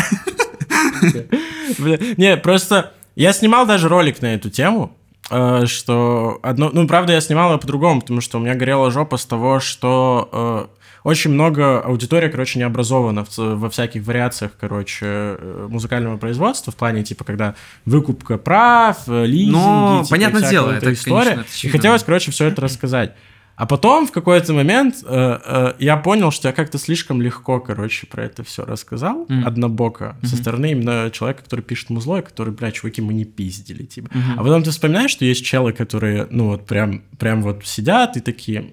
Не, 2.16 2.36
просто 2.36 2.92
я 3.16 3.32
снимал 3.32 3.66
даже 3.66 3.88
ролик 3.88 4.22
на 4.22 4.34
эту 4.34 4.50
тему, 4.50 4.96
э, 5.30 5.66
что 5.66 6.38
одно, 6.42 6.70
ну 6.72 6.86
правда 6.86 7.12
я 7.12 7.20
снимал 7.20 7.50
его 7.50 7.58
по-другому, 7.58 8.00
потому 8.00 8.20
что 8.20 8.38
у 8.38 8.40
меня 8.40 8.54
горела 8.54 8.90
жопа 8.90 9.16
с 9.16 9.24
того, 9.24 9.60
что 9.60 10.28
э, 10.32 10.66
очень 11.04 11.30
много 11.30 11.80
аудитория, 11.80 12.28
короче, 12.30 12.58
не 12.58 12.64
образована 12.64 13.24
во 13.36 13.70
всяких 13.70 14.04
вариациях, 14.06 14.52
короче, 14.58 15.04
э, 15.06 15.66
музыкального 15.70 16.16
производства 16.16 16.72
в 16.72 16.76
плане 16.76 17.04
типа 17.04 17.22
когда 17.24 17.54
выкупка 17.84 18.38
прав, 18.38 19.04
э, 19.06 19.26
лизинги, 19.26 19.52
Ну, 19.52 19.98
типа, 20.02 20.10
понятное 20.10 20.50
дело, 20.50 20.70
это, 20.72 20.92
история. 20.92 21.30
конечно, 21.36 21.66
И 21.66 21.70
хотелось, 21.70 22.02
короче, 22.02 22.30
все 22.32 22.46
это 22.46 22.62
рассказать. 22.62 23.14
А 23.56 23.66
потом 23.66 24.08
в 24.08 24.10
какой-то 24.10 24.52
момент 24.52 24.96
э, 25.06 25.38
э, 25.46 25.72
я 25.78 25.96
понял, 25.96 26.32
что 26.32 26.48
я 26.48 26.52
как-то 26.52 26.76
слишком 26.76 27.22
легко, 27.22 27.60
короче, 27.60 28.06
про 28.08 28.24
это 28.24 28.42
все 28.42 28.64
рассказал, 28.64 29.26
Мгм. 29.28 29.46
однобоко, 29.46 30.16
со 30.22 30.34
Мгм. 30.34 30.42
стороны 30.42 30.70
именно 30.72 31.08
человека, 31.12 31.44
который 31.44 31.60
пишет 31.60 31.90
музло, 31.90 32.18
и 32.18 32.22
который, 32.22 32.52
бля, 32.52 32.72
чуваки, 32.72 33.00
мы 33.00 33.14
не 33.14 33.24
пиздили, 33.24 33.84
типа. 33.84 34.08
Мгм. 34.12 34.32
А 34.40 34.42
потом 34.42 34.64
ты 34.64 34.70
вспоминаешь, 34.70 35.12
что 35.12 35.24
есть 35.24 35.44
челы, 35.44 35.72
которые, 35.72 36.26
ну 36.30 36.48
вот 36.48 36.66
прям, 36.66 37.02
прям 37.16 37.42
вот 37.42 37.64
сидят 37.64 38.16
и 38.16 38.20
такие, 38.20 38.72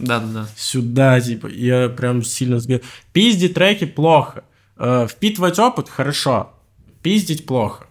Да-да-да. 0.00 0.48
сюда, 0.56 1.20
типа, 1.20 1.46
я 1.46 1.88
прям 1.88 2.22
сильно 2.22 2.58
сбил. 2.58 2.80
Пиздить 3.12 3.54
треки 3.54 3.86
плохо, 3.86 4.44
Э, 4.82 5.06
впитывать 5.06 5.58
опыт 5.58 5.90
хорошо, 5.90 6.54
пиздить 7.02 7.44
плохо, 7.44 7.84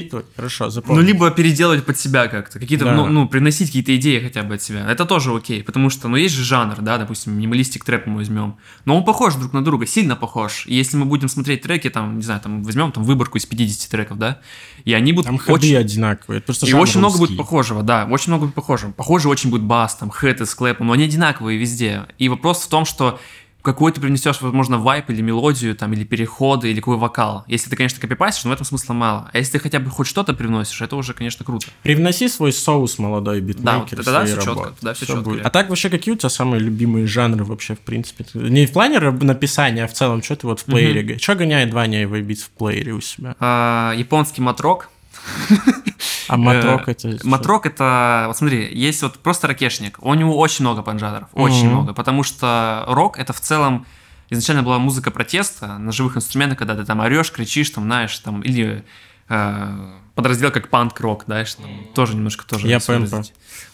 впитывать 0.00 0.26
хорошо, 0.36 0.64
Ну, 0.64 0.70
запомни. 0.70 1.02
либо 1.04 1.30
переделывать 1.30 1.84
под 1.84 1.98
себя 1.98 2.28
как-то, 2.28 2.58
какие-то, 2.58 2.84
Да. 2.84 2.94
ну, 2.94 3.06
ну, 3.08 3.28
приносить 3.28 3.68
какие-то 3.68 3.94
идеи 3.96 4.18
хотя 4.20 4.42
бы 4.42 4.54
от 4.54 4.62
себя. 4.62 4.86
Это 4.90 5.04
тоже 5.04 5.34
окей, 5.34 5.62
потому 5.62 5.90
что, 5.90 6.08
ну, 6.08 6.16
есть 6.16 6.34
же 6.34 6.44
жанр, 6.44 6.76
да, 6.80 6.98
допустим, 6.98 7.32
минималистик 7.36 7.84
трэп 7.84 8.06
мы 8.06 8.16
возьмем, 8.16 8.56
но 8.84 8.96
он 8.96 9.04
похож 9.04 9.34
друг 9.34 9.52
на 9.52 9.64
друга, 9.64 9.86
сильно 9.86 10.16
похож. 10.16 10.66
И 10.66 10.74
если 10.74 10.96
мы 10.96 11.06
будем 11.06 11.28
смотреть 11.28 11.62
треки, 11.62 11.90
там, 11.90 12.16
не 12.16 12.22
знаю, 12.22 12.40
там, 12.40 12.62
возьмем 12.62 12.92
там 12.92 13.04
выборку 13.04 13.38
из 13.38 13.46
50 13.46 13.90
треков, 13.90 14.18
да, 14.18 14.40
и 14.84 14.92
они 14.92 15.12
будут 15.12 15.26
Там 15.26 15.40
очень... 15.48 15.76
одинаковые, 15.76 16.38
это 16.38 16.46
просто 16.46 16.66
И 16.66 16.70
жанр 16.70 16.82
очень 16.82 16.98
много 16.98 17.14
будет 17.18 17.30
русский. 17.30 17.36
похожего, 17.38 17.82
да, 17.82 18.06
очень 18.10 18.28
много 18.30 18.46
будет 18.46 18.54
похожего. 18.54 18.92
Похоже 18.92 19.28
очень 19.28 19.50
будет 19.50 19.62
бас, 19.62 19.94
там, 19.94 20.10
хэты 20.10 20.46
с 20.46 20.54
клэпом, 20.54 20.86
но 20.88 20.92
они 20.92 21.04
одинаковые 21.04 21.58
везде. 21.58 22.02
И 22.18 22.28
вопрос 22.28 22.62
в 22.62 22.68
том, 22.68 22.84
что 22.84 23.18
какой 23.64 23.90
ты 23.92 24.00
принесешь, 24.00 24.40
возможно, 24.42 24.78
вайп 24.78 25.08
или 25.10 25.22
мелодию, 25.22 25.74
там, 25.74 25.92
или 25.94 26.04
переходы, 26.04 26.70
или 26.70 26.80
какой 26.80 26.98
вокал. 26.98 27.44
Если 27.48 27.70
ты, 27.70 27.76
конечно, 27.76 28.00
копипастишь, 28.00 28.44
но 28.44 28.50
в 28.50 28.52
этом 28.52 28.66
смысла 28.66 28.92
мало. 28.92 29.30
А 29.32 29.38
если 29.38 29.52
ты 29.52 29.58
хотя 29.58 29.80
бы 29.80 29.90
хоть 29.90 30.06
что-то 30.06 30.34
привносишь, 30.34 30.80
это 30.82 30.96
уже, 30.96 31.14
конечно, 31.14 31.44
круто. 31.44 31.66
Привноси 31.82 32.28
свой 32.28 32.52
соус, 32.52 32.98
молодой 32.98 33.40
битмейкер. 33.40 33.64
Да, 33.64 33.78
вот 33.80 33.92
это 33.92 34.04
да, 34.04 34.24
в 34.24 34.26
свои 34.26 34.26
всё 34.26 34.36
чётко, 34.36 34.64
работы. 34.64 34.76
да, 34.82 34.94
всё 34.94 35.04
Всё 35.06 35.14
чётко, 35.14 35.24
будет. 35.24 35.34
реально. 35.36 35.48
А 35.48 35.50
так 35.50 35.68
вообще 35.70 35.90
какие 35.90 36.14
у 36.14 36.16
тебя 36.16 36.28
самые 36.28 36.60
любимые 36.60 37.06
жанры 37.06 37.44
вообще, 37.44 37.74
в 37.74 37.80
принципе? 37.80 38.26
Не 38.34 38.66
в 38.66 38.72
плане 38.72 39.00
написания, 39.00 39.84
а 39.84 39.88
в 39.88 39.92
целом, 39.94 40.22
что 40.22 40.36
ты 40.36 40.46
вот 40.46 40.60
в 40.60 40.64
плеере... 40.64 41.18
Что 41.18 41.34
гоняет 41.34 41.72
Ваня 41.72 42.02
и 42.02 42.06
в 42.06 42.50
плеере 42.58 42.92
у 42.92 43.00
себя? 43.00 43.34
А, 43.40 43.94
японский 43.96 44.42
матрок. 44.42 44.90
А 46.28 46.36
матрок 46.36 46.88
Э, 46.88 46.92
это... 46.92 47.18
что? 47.18 47.26
Матрок 47.28 47.66
это, 47.66 48.24
вот 48.26 48.36
смотри, 48.36 48.68
есть 48.72 49.02
вот 49.02 49.18
просто 49.18 49.46
ракешник. 49.46 49.98
У 50.00 50.12
него 50.14 50.38
очень 50.38 50.64
много 50.64 50.82
поджанров, 50.82 51.28
очень 51.32 51.68
много, 51.68 51.92
потому 51.94 52.22
что 52.22 52.84
рок 52.88 53.18
это 53.18 53.32
в 53.32 53.40
целом 53.40 53.86
изначально 54.30 54.62
была 54.62 54.78
музыка 54.78 55.10
протеста 55.10 55.78
на 55.78 55.92
живых 55.92 56.16
инструментах, 56.16 56.58
когда 56.58 56.74
ты 56.74 56.84
там 56.84 57.00
орешь, 57.00 57.30
кричишь, 57.30 57.70
там, 57.70 57.84
знаешь, 57.84 58.18
там, 58.18 58.40
или 58.42 58.84
э, 59.28 59.92
подраздел 60.14 60.50
как 60.50 60.68
панк-рок, 60.68 61.24
знаешь, 61.26 61.54
там, 61.54 61.88
тоже 61.94 62.14
немножко 62.14 62.46
тоже. 62.46 62.68
Я 62.68 62.80
понял. 62.80 63.08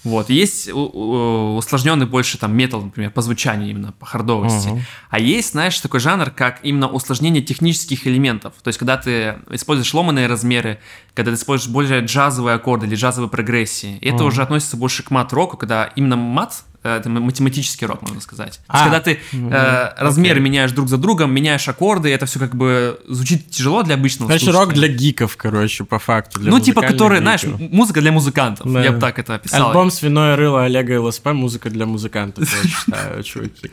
Вот, 0.05 0.31
есть 0.31 0.71
усложненный 0.73 2.07
больше 2.07 2.39
там 2.39 2.57
метал, 2.57 2.83
например, 2.83 3.11
по 3.11 3.21
звучанию 3.21 3.71
именно, 3.71 3.93
по 3.93 4.07
хардовости. 4.07 4.69
Мгм. 4.69 4.83
А 5.11 5.21
есть, 5.21 5.53
знаешь, 5.53 5.79
такой 5.81 6.01
жанр, 6.01 6.31
как 6.31 6.61
именно 6.63 6.89
усложнение 6.89 7.43
технических 7.43 8.07
элементов. 8.07 8.55
То 8.63 8.69
есть, 8.69 8.79
когда 8.79 8.97
ты 8.97 9.37
используешь 9.51 9.93
ломаные 9.93 10.27
размеры, 10.27 10.79
когда 11.15 11.31
ты 11.33 11.37
используешь 11.37 11.71
более 11.71 12.01
джазовые 12.01 12.55
аккорды 12.55 12.87
или 12.87 12.95
джазовые 12.95 13.29
прогрессии. 13.29 13.99
И 14.01 14.07
это 14.07 14.17
Мгм. 14.19 14.27
уже 14.27 14.43
относится 14.43 14.77
больше 14.77 15.03
к 15.03 15.11
мат-року, 15.11 15.57
когда 15.59 15.85
именно 15.97 16.17
мат 16.17 16.65
это 16.83 17.09
математический 17.11 17.87
рок, 17.87 18.03
можно 18.03 18.21
сказать. 18.21 18.53
То 18.53 18.59
есть, 18.59 18.61
А, 18.69 18.85
когда 18.85 19.01
ты 19.01 19.21
мгм, 19.33 19.53
э, 19.53 19.95
размеры 19.99 20.35
окей. 20.41 20.45
меняешь 20.45 20.73
друг 20.73 20.89
за 20.89 20.97
другом, 20.97 21.33
меняешь 21.35 21.69
аккорды, 21.69 22.09
это 22.11 22.25
все 22.27 22.39
как 22.39 22.55
бы 22.57 22.99
звучит 23.07 23.51
тяжело 23.51 23.83
для 23.83 23.95
обычного 23.97 24.31
Значит, 24.31 24.49
рок 24.49 24.65
слушателя. 24.65 24.89
для 24.89 24.97
гиков, 24.97 25.37
короче, 25.37 25.85
по 25.85 25.99
факту. 25.99 26.41
Ну, 26.43 26.59
типа, 26.61 26.81
которые, 26.83 27.21
знаешь, 27.21 27.45
гиков. 27.45 27.61
м- 27.61 27.69
музыка 27.73 28.01
для 28.01 28.13
музыкантов. 28.13 28.73
Да. 28.73 28.83
Я 28.83 28.93
бы 28.93 29.01
так 29.01 29.19
это 29.19 29.35
описал. 29.35 29.69
Альбом 29.69 29.91
«Свиное 29.91 30.37
рыло» 30.37 30.65
Олега 30.65 31.01
ЛСП 31.01 31.27
«Музыка 31.33 31.69
для 31.71 31.85
музыкантов», 31.87 32.49
я 32.63 32.69
считаю, 32.71 33.23
чуваки. 33.23 33.71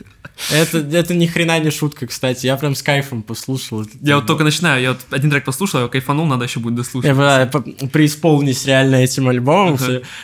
Это, 0.52 0.78
это 0.80 1.14
ни 1.16 1.26
хрена 1.26 1.58
не 1.60 1.72
шутка, 1.72 2.06
кстати. 2.08 2.46
Я 2.46 2.58
прям 2.58 2.76
с 2.76 2.84
кайфом 2.84 3.24
послушал. 3.24 3.86
Я 4.02 4.18
вот 4.18 4.28
только 4.28 4.44
начинаю, 4.44 4.82
я 4.82 4.90
вот 4.92 5.00
один 5.12 5.32
трек 5.32 5.46
послушал, 5.46 5.82
я 5.82 5.88
кайфанул, 5.88 6.26
надо 6.28 6.44
еще 6.44 6.60
будет 6.60 6.76
дослушать. 6.76 7.10
Я 7.18 7.46
по- 7.48 7.62
преисполнись 7.88 8.66
реально 8.66 8.98
этим 8.98 9.28
альбомом. 9.30 9.78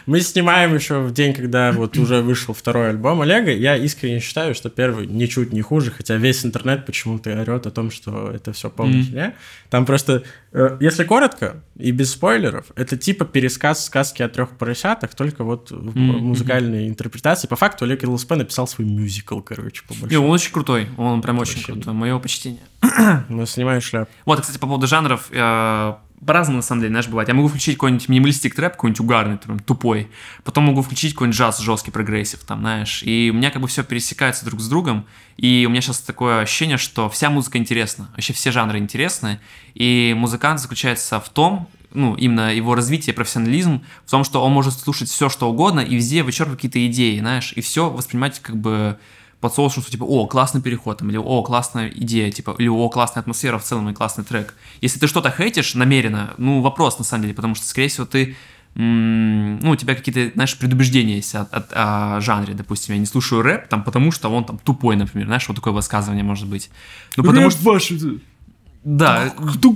Мы 0.05 0.21
снимаем 0.21 0.75
еще 0.75 0.99
в 0.99 1.11
день, 1.13 1.33
когда 1.33 1.71
вот 1.71 1.97
уже 1.97 2.21
вышел 2.21 2.53
второй 2.53 2.72
альбом 2.81 3.21
Олега. 3.21 3.51
Я 3.51 3.75
искренне 3.77 4.19
считаю, 4.19 4.53
что 4.55 4.69
первый 4.69 5.07
ничуть 5.07 5.53
не 5.53 5.61
хуже, 5.61 5.91
хотя 5.91 6.15
весь 6.17 6.45
интернет 6.45 6.85
почему-то 6.85 7.29
орет 7.41 7.65
о 7.67 7.71
том, 7.71 7.91
что 7.91 8.31
это 8.31 8.51
все 8.53 8.69
полная 8.69 9.03
фигня. 9.03 9.33
Там 9.69 9.85
просто, 9.85 10.23
э, 10.51 10.77
если 10.79 11.03
коротко 11.03 11.63
и 11.77 11.91
без 11.91 12.11
спойлеров, 12.11 12.67
это 12.75 12.97
типа 12.97 13.25
пересказ 13.25 13.85
сказки 13.85 14.21
о 14.21 14.29
трех 14.29 14.51
поросятах, 14.57 15.15
только 15.15 15.43
вот 15.43 15.71
в 15.71 15.97
Мгм. 15.97 16.17
музыкальной 16.27 16.87
интерпретации. 16.89 17.47
По 17.47 17.55
факту 17.55 17.85
Олег 17.85 18.03
ЛСП 18.03 18.31
написал 18.31 18.67
свой 18.67 18.87
мюзикл, 18.87 19.39
короче, 19.41 19.83
по 19.87 19.93
большому. 19.93 20.25
он 20.27 20.31
очень 20.31 20.51
крутой, 20.51 20.87
он 20.97 21.21
прям 21.21 21.39
очень 21.39 21.55
Вообще. 21.57 21.73
крутой, 21.73 21.93
мое 21.93 22.17
почтение. 22.19 22.61
Ну, 23.29 23.45
снимаю 23.45 23.81
шляп. 23.81 24.09
Вот, 24.25 24.41
кстати, 24.41 24.57
по 24.57 24.67
поводу 24.67 24.87
жанров, 24.87 25.29
э, 25.31 25.93
по-разному, 26.25 26.57
на 26.57 26.61
самом 26.61 26.81
деле, 26.81 26.91
знаешь, 26.91 27.07
бывает. 27.07 27.27
Я 27.27 27.35
могу 27.35 27.47
включить 27.47 27.75
какой-нибудь 27.75 28.09
minimalistic 28.09 28.55
трэп, 28.55 28.73
какой-нибудь 28.73 28.99
угарный, 28.99 29.37
прям 29.37 29.59
тупой. 29.59 30.09
Потом 30.43 30.65
могу 30.65 30.81
включить 30.81 31.13
какой-нибудь 31.13 31.37
джаз 31.37 31.59
жесткий, 31.59 31.91
прогрессив, 31.91 32.39
там, 32.41 32.59
знаешь. 32.59 33.03
И 33.03 33.29
у 33.31 33.35
меня 33.35 33.51
как 33.51 33.61
бы 33.61 33.67
все 33.67 33.83
пересекается 33.83 34.45
друг 34.45 34.61
с 34.61 34.67
другом. 34.67 35.05
И 35.37 35.65
у 35.67 35.69
меня 35.69 35.81
сейчас 35.81 35.99
такое 35.99 36.41
ощущение, 36.41 36.77
что 36.77 37.09
вся 37.09 37.29
музыка 37.29 37.57
интересна. 37.57 38.09
Вообще 38.11 38.33
все 38.33 38.51
жанры 38.51 38.77
интересны. 38.79 39.39
И 39.73 40.13
музыкант 40.17 40.59
заключается 40.59 41.19
в 41.19 41.29
том, 41.29 41.69
ну, 41.93 42.15
именно 42.15 42.53
его 42.53 42.75
развитие, 42.75 43.13
профессионализм, 43.13 43.83
в 44.05 44.11
том, 44.11 44.23
что 44.23 44.43
он 44.43 44.51
может 44.51 44.73
слушать 44.73 45.09
все, 45.09 45.29
что 45.29 45.49
угодно, 45.49 45.79
и 45.79 45.95
везде 45.95 46.23
вычеркивать 46.23 46.57
какие-то 46.57 46.85
идеи, 46.87 47.19
знаешь, 47.19 47.53
и 47.55 47.61
все 47.61 47.89
воспринимать 47.89 48.39
как 48.39 48.57
бы 48.57 48.97
под 49.43 49.53
соусом, 49.53 49.83
что 49.83 49.91
типа, 49.91 50.05
о, 50.05 50.25
классный 50.25 50.61
переход, 50.61 50.99
там, 50.99 51.09
или 51.09 51.17
о, 51.17 51.43
классная 51.43 51.89
идея, 51.89 52.31
типа, 52.31 52.55
или 52.57 52.69
о, 52.69 52.87
классная 52.87 53.19
атмосфера 53.19 53.57
в 53.57 53.63
целом 53.63 53.89
и 53.89 53.93
классный 53.93 54.23
трек. 54.23 54.55
Если 54.79 54.99
ты 54.99 55.07
что-то 55.07 55.29
хейтишь 55.31 55.75
намеренно, 55.75 56.33
ну, 56.37 56.61
вопрос 56.61 56.97
на 56.97 57.03
самом 57.03 57.23
деле, 57.23 57.33
потому 57.33 57.53
что, 57.53 57.67
скорее 57.67 57.89
всего, 57.89 58.05
ты 58.05 58.37
ну, 58.75 59.69
у 59.69 59.75
тебя 59.75 59.95
какие-то, 59.95 60.31
знаешь, 60.33 60.57
предубеждения 60.57 61.17
есть 61.17 61.35
от, 61.35 61.53
от- 61.53 61.71
о 61.73 62.21
жанре, 62.21 62.53
допустим, 62.53 62.95
я 62.95 62.99
не 62.99 63.05
слушаю 63.05 63.41
рэп, 63.41 63.67
там, 63.67 63.83
потому 63.83 64.11
что 64.11 64.29
он 64.29 64.45
там 64.45 64.57
тупой, 64.57 64.95
например, 64.95 65.27
знаешь, 65.27 65.47
вот 65.47 65.55
такое 65.55 65.73
высказывание 65.73 66.23
может 66.23 66.47
быть. 66.47 66.71
Ну, 67.17 67.23
потому 67.23 67.49
что, 67.51 67.61
ваш, 67.63 67.91
да, 68.83 69.29
кто 69.29 69.75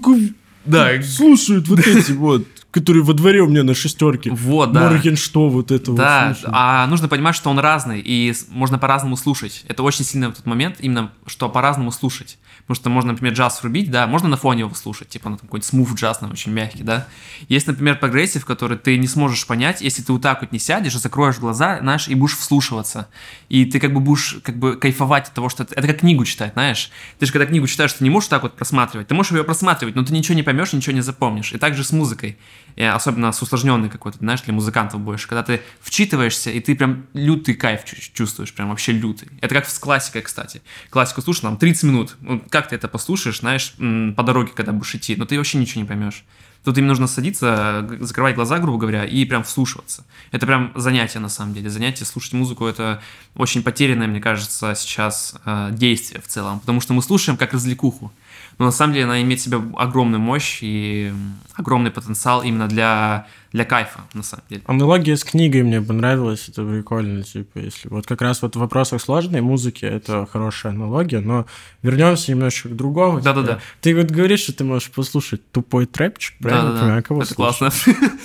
да, 0.65 1.01
слушают 1.03 1.67
вот 1.67 1.79
эти 1.79 2.13
вот, 2.13 2.47
которые 2.71 3.03
во 3.03 3.13
дворе 3.13 3.41
у 3.41 3.47
меня 3.47 3.63
на 3.63 3.73
шестерке. 3.73 4.31
вот, 4.31 4.71
да. 4.71 4.89
Моргенштерн 4.89 5.49
вот 5.49 5.71
это 5.71 5.91
Да, 5.93 6.27
вот 6.27 6.37
слушают. 6.37 6.55
а 6.57 6.85
нужно 6.87 7.07
понимать, 7.07 7.35
что 7.35 7.49
он 7.49 7.59
разный, 7.59 8.01
и 8.03 8.33
можно 8.49 8.77
по-разному 8.77 9.15
слушать. 9.17 9.63
Это 9.67 9.83
очень 9.83 10.05
сильно 10.05 10.29
в 10.29 10.35
тот 10.35 10.45
момент, 10.45 10.75
именно, 10.79 11.11
что 11.25 11.49
по-разному 11.49 11.91
слушать. 11.91 12.37
Потому 12.67 12.81
что 12.81 12.89
можно, 12.89 13.11
например, 13.13 13.33
джаз 13.33 13.61
врубить, 13.61 13.89
да, 13.89 14.07
можно 14.07 14.27
на 14.27 14.35
фоне 14.35 14.61
его 14.61 14.73
слушать, 14.75 15.07
типа, 15.07 15.29
ну, 15.29 15.37
там 15.37 15.47
какой-нибудь 15.47 15.65
smooth 15.65 15.93
jazz, 15.93 16.19
ну, 16.19 16.27
очень 16.27 16.51
мягкий, 16.51 16.83
да. 16.83 17.07
Есть, 17.47 17.65
например, 17.65 17.97
прогрессив, 17.97 18.43
который 18.45 18.77
ты 18.77 18.97
не 18.97 19.07
сможешь 19.07 19.47
понять, 19.47 19.79
если 19.79 20.01
ты 20.01 20.11
вот 20.11 20.21
так 20.21 20.41
вот 20.41 20.51
не 20.51 20.59
сядешь, 20.59 20.97
закроешь 20.97 21.37
глаза, 21.37 21.79
знаешь, 21.79 22.09
и 22.09 22.15
будешь 22.15 22.35
вслушиваться. 22.35 23.07
И 23.47 23.63
ты 23.63 23.79
как 23.79 23.93
бы 23.93 24.01
будешь, 24.01 24.39
как 24.43 24.57
бы, 24.57 24.75
кайфовать 24.75 25.29
от 25.29 25.33
того, 25.33 25.47
что... 25.47 25.63
Это, 25.63 25.87
как 25.87 25.99
книгу 25.99 26.25
читать, 26.25 26.53
знаешь. 26.53 26.91
Ты 27.19 27.25
же 27.25 27.31
когда 27.31 27.45
книгу 27.45 27.67
читаешь, 27.67 27.93
ты 27.93 28.03
не 28.03 28.09
можешь 28.09 28.27
так 28.27 28.43
вот 28.43 28.57
просматривать. 28.57 29.07
Ты 29.07 29.15
можешь 29.15 29.31
ее 29.31 29.45
просматривать, 29.45 29.95
но 29.95 30.03
ты 30.03 30.11
ничего 30.11 30.35
не 30.35 30.43
поймешь, 30.43 30.73
ничего 30.73 30.93
не 30.93 31.01
запомнишь. 31.01 31.53
И 31.53 31.57
также 31.57 31.85
с 31.85 31.93
музыкой. 31.93 32.37
И 32.75 32.83
особенно 32.83 33.31
с 33.31 33.41
усложненной 33.41 33.89
какой-то, 33.89 34.17
знаешь, 34.17 34.41
для 34.41 34.53
музыкантов 34.53 34.99
больше. 34.99 35.27
Когда 35.27 35.41
ты 35.41 35.61
вчитываешься, 35.79 36.51
и 36.51 36.59
ты 36.59 36.75
прям 36.75 37.07
лютый 37.13 37.53
кайф 37.53 37.85
чу- 37.85 37.95
чувствуешь, 38.13 38.53
прям 38.53 38.69
вообще 38.69 38.91
лютый. 38.91 39.29
Это 39.41 39.55
как 39.55 39.67
с 39.67 39.79
классикой, 39.79 40.21
кстати. 40.21 40.61
Классику 40.89 41.21
слушал, 41.21 41.43
там 41.43 41.57
30 41.57 41.83
минут. 41.83 42.17
Как 42.57 42.69
ты 42.69 42.75
это 42.75 42.87
послушаешь, 42.87 43.41
знаешь, 43.41 43.75
по 44.15 44.23
дороге, 44.23 44.51
когда 44.55 44.71
будешь 44.71 44.95
идти, 44.95 45.15
но 45.15 45.25
ты 45.25 45.37
вообще 45.37 45.59
ничего 45.59 45.81
не 45.81 45.87
поймешь. 45.87 46.23
Тут 46.63 46.75
им 46.79 46.87
нужно 46.87 47.05
садиться, 47.05 47.87
закрывать 47.99 48.33
глаза, 48.33 48.57
грубо 48.57 48.79
говоря, 48.79 49.05
и 49.05 49.25
прям 49.25 49.43
вслушиваться. 49.43 50.03
Это 50.31 50.47
прям 50.47 50.71
занятие, 50.73 51.19
на 51.19 51.29
самом 51.29 51.53
деле. 51.53 51.69
Занятие 51.69 52.05
слушать 52.05 52.33
музыку— 52.33 52.65
это 52.67 52.99
очень 53.35 53.61
потерянное, 53.61 54.07
мне 54.07 54.19
кажется, 54.19 54.73
сейчас 54.75 55.35
э, 55.45 55.69
действие 55.73 56.19
в 56.19 56.27
целом. 56.27 56.59
Потому 56.59 56.81
что 56.81 56.93
мы 56.93 57.03
слушаем 57.03 57.37
как 57.37 57.53
развлекуху. 57.53 58.11
Но 58.57 58.65
на 58.65 58.71
самом 58.71 58.93
деле 58.93 59.05
она 59.05 59.21
имеет 59.21 59.39
в 59.39 59.43
себе 59.43 59.61
огромную 59.77 60.19
мощь 60.19 60.57
и 60.61 61.13
огромный 61.53 61.91
потенциал 61.91 62.41
именно 62.41 62.67
для, 62.67 63.27
для 63.53 63.65
кайфа, 63.65 64.01
на 64.13 64.23
самом 64.23 64.43
деле. 64.49 64.61
Аналогия 64.67 65.15
с 65.17 65.23
книгой 65.23 65.63
мне 65.63 65.81
понравилась, 65.81 66.47
это 66.49 66.63
прикольно, 66.65 67.23
типа, 67.23 67.59
если 67.59 67.87
вот 67.89 68.05
как 68.05 68.21
раз 68.21 68.41
вот 68.41 68.55
в 68.55 68.59
вопросах 68.59 69.01
сложной 69.01 69.41
музыки 69.41 69.85
это 69.85 70.27
хорошая 70.31 70.71
аналогия, 70.73 71.19
но 71.19 71.45
вернемся 71.81 72.31
немножко 72.31 72.69
к 72.69 72.75
другому. 72.75 73.21
Да-да-да. 73.21 73.53
Типа, 73.53 73.61
Ты 73.81 73.95
вот 73.95 74.11
говоришь, 74.11 74.41
что 74.41 74.53
ты 74.53 74.63
можешь 74.63 74.89
послушать 74.91 75.49
тупой 75.51 75.85
трэпчик, 75.85 76.35
правильно 76.39 76.63
Да-да-да. 76.65 76.81
понимаю? 76.81 77.03
Кого 77.03 77.21
Это 77.23 77.35
классно. 77.35 77.69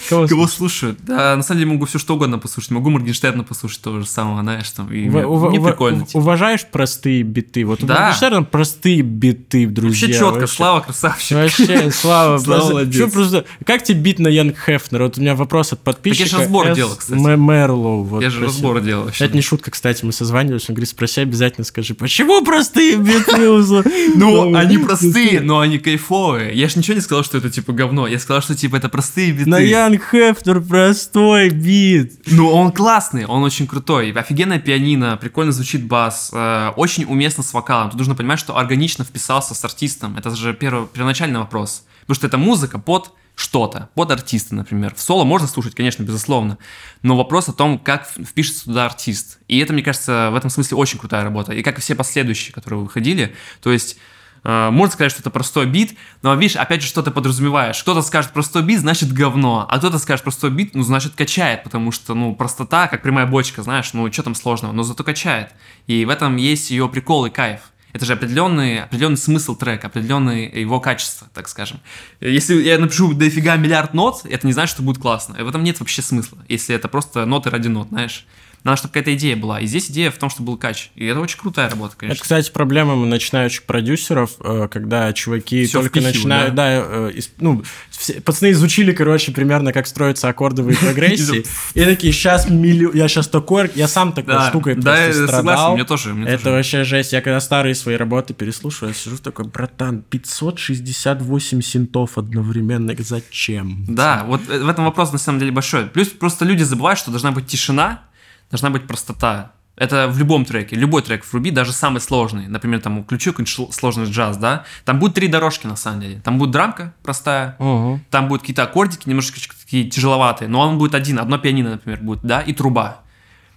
Кого 0.09 0.27
Кого 0.27 0.47
слушают? 0.49 0.99
Да, 1.05 1.37
на 1.37 1.43
самом 1.43 1.61
деле 1.61 1.73
могу 1.73 1.87
все 1.87 1.99
что 1.99 2.15
угодно 2.15 2.39
послушать. 2.39 2.71
Могу 2.73 2.91
Моргенштерна 2.91 3.45
послушать 3.45 3.81
того 3.83 4.01
же 4.01 4.07
самого, 4.07 4.43
знаешь, 4.43 4.71
там. 4.71 4.93
И 4.93 5.09
мне, 5.09 5.27
мне 5.27 5.61
прикольно. 5.61 6.07
типа. 6.07 6.19
Уважаешь 6.19 6.65
простые 6.67 7.23
биты? 7.23 7.65
Вот 7.65 7.83
у 7.83 7.87
Да. 7.87 8.01
Моргенштерна 8.01 8.43
простые 8.43 9.03
биты, 9.03 9.67
друзья. 9.67 10.09
Вообще 10.09 10.19
четко, 10.19 10.41
вообще. 10.41 10.57
Слава 10.57 10.81
красавчик. 10.81 11.37
Вообще, 11.37 11.91
Слава, 11.91 12.39
Слава 12.43 12.69
молодец. 12.71 12.97
чё 12.97 13.09
просто- 13.11 13.45
Как 13.65 13.83
тебе 13.85 14.01
бит 14.01 14.19
на 14.19 14.29
Янг 14.29 14.57
Хефнер? 14.59 15.03
Вот 15.03 15.17
у 15.23 15.25
меня 15.25 15.37
вопрос 15.37 15.73
от 15.73 15.79
подписчика. 15.81 16.25
я 16.25 16.29
ж 16.29 16.41
разбор 16.41 16.67
С. 16.67 16.75
делал, 16.77 16.97
кстати. 16.97 17.19
М- 17.21 17.41
Мерлоу. 17.47 18.03
вот 18.03 18.23
Я 18.23 18.29
же 18.31 18.41
просил. 18.41 18.55
разбор 18.55 18.81
делал 18.83 19.05
вообще. 19.05 19.25
Это 19.25 19.35
не 19.37 19.41
шутка, 19.41 19.71
кстати, 19.71 20.05
мы 20.05 20.11
созванивались, 20.13 20.69
он 20.69 20.75
говорит, 20.75 20.89
спроси 20.89 21.21
обязательно, 21.21 21.65
скажи, 21.65 21.95
почему 21.95 22.45
простые 22.45 22.97
биты? 22.97 23.49
Узла?» 23.49 23.85
Ну, 24.17 24.55
они 24.57 24.79
простые, 24.85 25.41
но 25.41 25.61
они 25.61 25.79
кайфовые. 25.79 26.55
Я 26.55 26.69
же 26.69 26.79
ничего 26.79 26.95
не 26.95 27.01
сказал, 27.01 27.23
что 27.23 27.39
это 27.39 27.51
типа 27.51 27.73
говно. 27.73 28.07
Я 28.09 28.19
сказал, 28.19 28.43
что 28.43 28.55
типа 28.57 28.77
это 28.77 28.89
простые 28.89 29.31
биты. 29.33 29.49
На 29.49 29.59
Янг 29.61 30.03
Хефнер 30.11 30.61
простой 30.61 31.51
бит. 31.51 32.15
Ну, 32.27 32.49
он 32.49 32.73
классный, 32.73 33.25
он 33.27 33.45
очень 33.45 33.69
крутой. 33.69 34.11
Офигенное 34.11 34.59
пианино, 34.59 35.17
прикольно 35.17 35.53
звучит 35.53 35.85
бас, 35.87 36.31
э, 36.33 36.71
очень 36.77 37.05
уместно 37.05 37.45
с 37.45 37.55
вокалом. 37.55 37.91
Тут 37.91 37.99
нужно 37.99 38.15
понимать, 38.17 38.41
что 38.41 38.57
органично 38.59 39.05
вписался 39.05 39.55
с 39.55 39.65
артистом. 39.65 40.17
Это 40.19 40.35
же 40.35 40.53
первый, 40.53 40.89
первоначальный 40.89 41.39
вопрос. 41.39 41.85
Потому 42.13 42.29
что 42.29 42.37
это 42.37 42.37
музыка 42.37 42.79
под 42.79 43.13
что-то, 43.35 43.89
под 43.95 44.11
артиста, 44.11 44.55
например. 44.55 44.95
В 44.95 45.01
соло 45.01 45.25
можно 45.25 45.49
слушать, 45.49 45.75
конечно, 45.75 46.03
безусловно. 46.03 46.59
Но 47.01 47.17
вопрос 47.17 47.49
о 47.49 47.55
том, 47.55 47.79
как 47.79 48.07
впишется 48.07 48.65
туда 48.65 48.85
артист. 48.85 49.39
И 49.49 49.59
это, 49.59 49.73
мне 49.73 49.83
кажется, 49.83 50.29
в 50.31 50.37
этом 50.37 50.51
смысле 50.51 50.77
очень 50.77 50.99
крутая 50.99 51.25
работа. 51.25 51.55
И 51.55 51.63
как 51.63 51.79
и 51.79 51.81
все 51.81 51.95
последующие, 51.95 52.53
которые 52.53 52.81
выходили. 52.81 53.35
То 53.63 53.73
есть 53.73 53.97
Э, 54.45 54.71
Можно 54.71 54.93
сказать, 54.93 55.13
что 55.13 55.21
это 55.21 55.31
простой 55.31 55.67
бит, 55.67 55.97
но 56.23 56.35
видишь, 56.35 56.57
опять 56.57 56.83
же, 56.83 56.89
что 56.89 57.03
ты 57.03 57.11
подразумеваешь. 57.11 57.81
Кто-то 57.83 58.03
скажет 58.03 58.33
простой 58.33 58.63
бит, 58.63 58.81
значит 58.81 59.13
говно, 59.13 59.67
а 59.69 59.79
кто-то 59.79 59.99
скажет 59.99 60.25
простой 60.25 60.51
бит, 60.51 60.75
ну, 60.75 60.83
значит 60.83 61.15
качает, 61.15 61.63
потому 61.63 61.93
что, 61.93 62.15
ну, 62.15 62.35
простота, 62.35 62.89
как 62.89 63.03
прямая 63.03 63.27
бочка, 63.27 63.63
знаешь, 63.63 63.93
ну, 63.93 64.11
что 64.13 64.23
там 64.23 64.35
сложного, 64.35 64.73
но 64.73 64.83
зато 64.83 65.05
качает. 65.05 65.51
И 65.87 66.05
в 66.05 66.11
этом 66.11 66.37
есть 66.37 66.71
ее 66.71 66.89
прикол 66.89 67.27
и 67.27 67.31
кайф. 67.31 67.72
Это 67.93 68.07
же 68.07 68.15
определенный, 68.15 68.83
определенный 68.83 69.19
смысл 69.19 69.55
трека, 69.55 69.89
определенное 69.89 70.49
его 70.49 70.81
качество, 70.81 71.29
так 71.35 71.49
скажем. 71.49 71.81
Если 72.21 72.55
я 72.63 72.79
напишу 72.79 73.13
дофига 73.13 73.57
миллиард 73.57 73.93
нот, 73.93 74.23
это 74.25 74.47
не 74.47 74.53
значит, 74.53 74.75
что 74.75 74.83
будет 74.83 75.01
классно. 75.01 75.43
В 75.45 75.49
этом 75.49 75.63
нет 75.63 75.79
вообще 75.81 76.01
смысла, 76.01 76.39
если 76.49 76.75
это 76.75 76.89
просто 76.89 77.27
ноты 77.27 77.51
ради 77.51 77.69
нот, 77.69 77.89
знаешь. 77.89 78.27
Надо, 78.65 78.77
чтобы 78.77 78.93
какая-то 78.93 79.15
идея 79.15 79.37
была. 79.37 79.61
И 79.61 79.67
здесь 79.67 79.91
идея 79.91 80.11
в 80.13 80.17
том, 80.19 80.31
что 80.31 80.43
был 80.43 80.57
кач. 80.57 80.91
И 80.95 81.05
это 81.05 81.19
очень 81.21 81.39
крутая 81.39 81.69
работа, 81.69 81.93
Это, 81.95 82.01
конечно. 82.01 82.23
кстати, 82.23 82.51
проблема 82.53 82.95
начинающих 82.95 83.65
продюсеров, 83.65 84.33
э, 84.41 84.69
когда 84.71 85.13
чуваки 85.13 85.65
Всё 85.65 85.79
только 85.81 85.89
впихивают, 86.01 86.15
начинают, 86.17 86.55
да, 86.55 86.69
э, 86.71 87.11
из- 87.15 87.31
ну, 87.39 87.63
все- 87.91 88.21
пацаны 88.21 88.53
изучили, 88.53 88.93
короче, 88.93 89.33
примерно, 89.33 89.73
как 89.73 89.87
строятся 89.87 90.29
аккордовые 90.29 90.77
прогрессии, 90.81 91.45
и 91.75 91.85
такие, 91.85 92.13
сейчас 92.13 92.49
миллион, 92.49 92.95
я 92.95 93.09
сейчас 93.09 93.27
такой, 93.29 93.71
я 93.75 93.89
сам 93.89 94.13
такой 94.13 94.35
Да, 94.35 94.49
штукой 94.49 94.75
да, 94.77 95.13
согласен, 95.13 95.73
мне 95.75 95.85
тоже. 95.85 96.15
Это 96.27 96.51
вообще 96.53 96.85
жесть. 96.85 97.13
Я 97.13 97.21
когда 97.21 97.41
старые 97.41 97.75
свои 97.75 97.97
работы 97.97 98.33
переслушиваю, 98.33 98.91
я 98.91 98.95
сижу 98.95 99.19
такой, 99.19 99.47
братан, 99.47 100.03
568 100.03 101.61
синтов 101.63 102.19
одновременно. 102.19 102.95
Зачем? 102.99 103.85
Да, 103.89 104.25
вот 104.27 104.43
э, 104.49 104.59
в 104.63 104.69
этом 104.69 104.85
вопрос 104.85 105.13
на 105.13 105.19
самом 105.19 105.39
деле 105.41 105.51
большой. 105.53 105.87
Плюс 105.87 106.09
просто 106.09 106.45
люди 106.45 106.63
забывают, 106.63 106.99
что 106.99 107.11
должна 107.11 107.33
быть 107.33 107.47
тишина, 107.47 108.03
должна 108.53 108.71
быть 108.71 108.87
простота. 108.87 109.53
Это 109.75 110.07
в 110.07 110.19
любом 110.19 110.45
треке, 110.45 110.77
любой 110.77 111.01
трек 111.01 111.25
вруби, 111.33 111.51
даже 111.51 111.73
самый 111.73 112.01
сложный. 112.01 112.47
Например, 112.47 112.79
там 112.81 113.03
включу 113.03 113.33
какой-нибудь 113.33 113.75
сложный 113.75 114.05
джаз, 114.05 114.37
да? 114.37 114.65
Там 114.85 114.99
будет 114.99 115.15
три 115.15 115.27
дорожки 115.29 115.67
на 115.67 115.77
самом 115.77 116.03
деле. 116.03 116.21
Там 116.21 116.39
будет 116.39 116.51
драмка 116.51 116.95
простая, 117.03 117.57
Мгм. 117.59 118.05
там 118.11 118.29
будут 118.29 118.43
какие-то 118.43 118.65
аккордики 118.65 119.09
немножко 119.09 119.41
такие 119.65 119.89
тяжеловатые, 119.89 120.49
но 120.49 120.61
он 120.61 120.77
будет 120.77 120.95
один, 120.95 121.19
одно 121.19 121.39
пианино, 121.39 121.71
например, 121.71 122.01
будет, 122.03 122.21
да, 122.23 122.43
и 122.43 122.53
труба. 122.53 123.01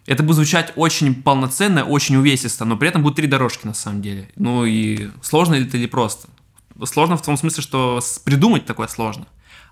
Это 0.08 0.24
будет 0.24 0.38
звучать 0.38 0.72
очень 0.78 1.22
полноценно, 1.22 1.84
очень 1.84 2.16
увесисто, 2.16 2.64
но 2.64 2.78
при 2.78 2.88
этом 2.88 3.04
будет 3.04 3.16
три 3.16 3.28
дорожки 3.28 3.68
на 3.68 3.74
самом 3.74 4.02
деле. 4.02 4.30
Ну 4.38 4.64
и 4.64 5.10
сложно 5.22 5.56
это 5.56 5.76
или 5.76 5.88
просто? 5.88 6.30
Сложно 6.86 7.18
в 7.18 7.22
том 7.24 7.36
смысле, 7.36 7.62
что 7.62 8.00
придумать 8.24 8.66
такое 8.66 8.88
сложно. 8.88 9.26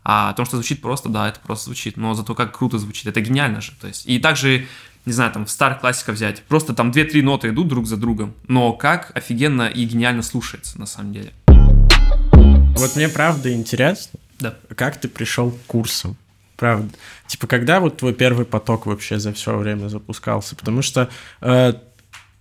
А 0.04 0.32
о 0.32 0.34
том, 0.34 0.46
что 0.46 0.58
звучит 0.58 0.82
просто, 0.82 1.08
да, 1.08 1.30
это 1.30 1.40
просто 1.40 1.66
звучит. 1.66 1.96
Но 1.96 2.14
зато 2.14 2.36
как 2.36 2.58
круто 2.58 2.78
звучит, 2.78 3.06
это 3.08 3.22
гениально 3.22 3.62
же. 3.62 3.72
То 3.80 3.88
есть, 3.88 4.06
и 4.06 4.20
также, 4.20 4.68
не 5.06 5.14
знаю, 5.14 5.32
там 5.32 5.46
в 5.46 5.52
старых 5.52 5.80
классиках 5.82 6.16
взять, 6.16 6.44
просто 6.44 6.74
там 6.74 6.92
две-три 6.92 7.22
ноты 7.22 7.50
идут 7.50 7.68
друг 7.68 7.86
за 7.88 7.98
другом, 7.98 8.34
но 8.48 8.74
как 8.74 9.12
офигенно 9.16 9.68
и 9.68 9.84
гениально 9.86 10.22
слушается 10.24 10.80
на 10.80 10.86
самом 10.86 11.14
деле. 11.14 11.34
Вот 12.76 12.96
мне 12.96 13.08
правда 13.10 13.54
интересно, 13.54 14.20
Да. 14.40 14.56
как 14.76 14.98
ты 14.98 15.08
пришел 15.08 15.52
к 15.52 15.58
курсам? 15.68 16.18
Правда. 16.56 16.90
Типа, 17.28 17.48
когда 17.48 17.80
вот 17.80 17.98
твой 17.98 18.14
первый 18.14 18.46
поток 18.46 18.86
вообще 18.86 19.20
за 19.20 19.34
все 19.34 19.56
время 19.58 19.88
запускался? 19.90 20.56
Потому 20.56 20.82
что 20.82 21.10
э, 21.42 21.74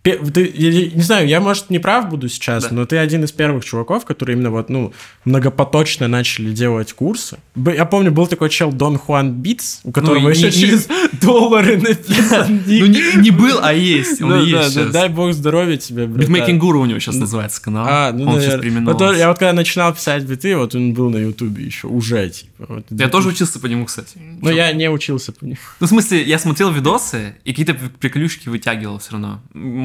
ты, 0.03 0.53
я- 0.55 0.71
я 0.71 0.91
не 0.91 1.03
знаю, 1.03 1.29
я, 1.29 1.41
может, 1.41 1.71
не 1.71 1.79
прав 1.79 2.09
буду 2.09 2.29
сейчас, 2.29 2.65
Да. 2.65 2.71
но 2.75 2.87
ты 2.87 2.97
один 2.99 3.23
из 3.25 3.31
первых 3.33 3.65
чуваков, 3.65 4.05
которые 4.05 4.37
именно 4.37 4.51
вот, 4.51 4.69
ну, 4.69 4.93
многопоточно 5.25 6.09
начали 6.09 6.53
делать 6.53 6.93
курсы. 6.93 7.39
Я 7.57 7.85
помню, 7.85 8.11
был 8.11 8.27
такой 8.27 8.51
чел 8.51 8.73
Дон 8.73 8.99
Хуан 8.99 9.33
Beats, 9.33 9.81
у 9.85 9.93
которого 9.93 10.29
и 10.29 10.35
еще 10.37 10.47
не- 10.47 10.53
через 10.53 10.89
доллары 11.21 11.77
написан. 11.77 12.63
Ну, 12.67 12.87
не, 12.87 13.17
не 13.23 13.31
был, 13.31 13.59
а 13.63 13.73
есть. 13.73 14.21
Он 14.21 14.31
Да, 14.31 14.39
есть 14.41 14.53
да, 14.53 14.59
да, 14.63 14.71
сейчас. 14.71 14.93
дай 14.93 15.09
бог 15.09 15.33
здоровья 15.33 15.77
тебе, 15.77 16.07
братан. 16.07 16.21
Битмейкинг 16.35 16.61
Гуру 16.61 16.81
у 16.81 16.85
него 16.87 16.99
сейчас 16.99 17.17
называется 17.17 17.63
канал. 17.63 17.87
А, 17.89 18.13
ну, 18.13 18.25
он 18.25 18.33
сейчас 18.33 18.43
наверное. 18.45 18.59
переименовался. 18.63 19.05
Вот 19.05 19.13
он- 19.13 19.19
я 19.19 19.29
вот 19.29 19.39
когда 19.39 19.53
начинал 19.53 19.95
писать 19.95 20.25
биты, 20.25 20.57
вот 20.57 20.75
он 20.75 20.95
был 20.95 21.11
на 21.11 21.19
Ютубе 21.19 21.65
еще, 21.65 21.87
уже, 21.87 22.29
типа. 22.31 22.67
вот 22.69 22.87
Я 22.91 23.09
тоже 23.09 23.29
учился 23.29 23.61
по 23.61 23.67
нему, 23.67 23.85
кстати. 23.87 24.19
Но 24.41 24.51
я 24.51 24.73
не 24.73 24.91
учился 24.91 25.33
по 25.33 25.45
нему. 25.45 25.57
Ну, 25.81 25.87
в 25.87 25.91
смысле, 25.91 26.23
я 26.23 26.39
смотрел 26.39 26.71
видосы 26.73 27.37
и 27.45 27.51
какие-то 27.53 27.75
приключки 28.01 28.49
вытягивал 28.49 28.99
все 28.99 29.13
равно. 29.13 29.41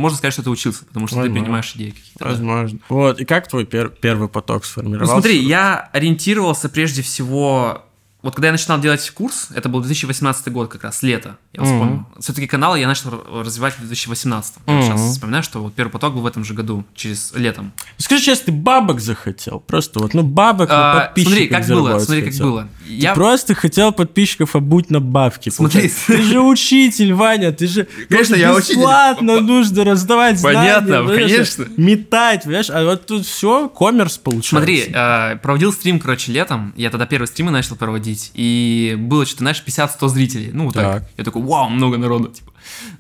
Можно 0.08 0.18
сказать, 0.18 0.34
что 0.34 0.44
ты 0.44 0.50
учился, 0.50 0.86
потому 0.86 1.08
что 1.08 1.18
Возможно. 1.18 1.36
ты 1.36 1.42
принимаешь 1.42 1.74
идеи 1.76 1.90
какие-то. 1.92 2.20
да. 2.24 2.30
Возможно. 2.30 2.80
Вот, 2.90 3.20
и 3.22 3.26
как 3.26 3.48
твой 3.48 3.64
пер- 3.66 3.90
первый 4.02 4.28
поток 4.30 4.64
Ну, 4.64 4.68
сформировался? 4.68 5.14
смотри, 5.14 5.40
я 5.40 5.90
ориентировался 5.94 6.70
прежде 6.70 7.02
всего... 7.02 7.84
Вот 8.28 8.36
когда 8.36 8.48
я 8.50 8.52
начинал 8.52 8.78
делать 8.82 9.10
курс, 9.12 9.48
это 9.56 9.70
был 9.70 9.80
2018 9.80 10.50
год 10.52 10.68
как 10.70 10.84
раз, 10.84 11.02
лето, 11.02 11.38
я 11.54 11.62
Мгм. 11.62 11.72
вспомнил. 11.72 12.06
Все-таки 12.20 12.46
канал 12.46 12.76
я 12.76 12.86
начал 12.86 13.24
развивать 13.42 13.76
в 13.76 13.80
2018. 13.80 14.56
Я 14.68 14.74
Мгм. 14.74 14.84
сейчас 14.84 15.00
вспоминаю, 15.14 15.44
что 15.44 15.64
вот 15.64 15.74
первый 15.74 15.92
поток 15.92 16.14
был 16.14 16.20
в 16.24 16.26
этом 16.26 16.44
же 16.44 16.54
году, 16.54 16.84
через 16.94 17.32
летом. 17.34 17.72
Скажи 17.98 18.22
честно, 18.26 18.48
ты 18.48 18.52
бабок 18.52 19.00
захотел? 19.00 19.62
Просто 19.62 20.02
вот, 20.02 20.14
ну, 20.14 20.24
бабок 20.24 20.68
А, 20.70 21.06
подписчиков 21.06 21.38
смотри, 21.38 21.48
как 21.48 21.68
было, 21.70 22.00
смотри, 22.00 22.22
как 22.24 22.32
хотел. 22.34 22.46
было. 22.52 22.68
Ты 22.86 22.94
Я 22.94 23.14
просто 23.14 23.56
хотел 23.56 23.94
подписчиков 23.94 24.58
обуть 24.58 24.90
на 24.90 25.00
бабки. 25.00 25.50
Смотри. 25.50 25.90
Ты 26.08 26.22
же 26.22 26.42
учитель, 26.42 27.14
Ваня, 27.14 27.54
ты 27.54 27.66
же 27.68 27.88
Конечно, 28.10 28.36
я 28.36 28.54
учитель. 28.54 28.76
бесплатно 28.76 29.40
нужно 29.40 29.86
раздавать 29.86 30.44
Понятно, 30.44 31.06
конечно. 31.08 31.66
Метать, 31.78 32.44
понимаешь? 32.44 32.70
А 32.70 32.84
вот 32.84 33.06
тут 33.06 33.26
все, 33.26 33.70
коммерс 33.70 34.18
получается. 34.18 34.50
Смотри, 34.50 34.84
э, 34.94 35.38
проводил 35.38 35.72
стрим, 35.72 36.02
короче, 36.02 36.34
летом. 36.34 36.74
Я 36.76 36.90
тогда 36.90 37.06
первый 37.06 37.28
стрим 37.28 37.54
начал 37.54 37.78
проводить. 37.78 38.17
И 38.34 38.96
было 38.98 39.26
что-то, 39.26 39.40
знаешь, 39.40 39.64
50-100 39.66 40.08
зрителей. 40.08 40.52
Ну, 40.54 40.66
вот 40.66 40.74
так. 40.74 41.02
Так. 41.02 41.10
Я 41.18 41.24
такой, 41.24 41.42
вау, 41.42 41.70
много 41.70 41.98
народу, 41.98 42.30
типа. 42.30 42.52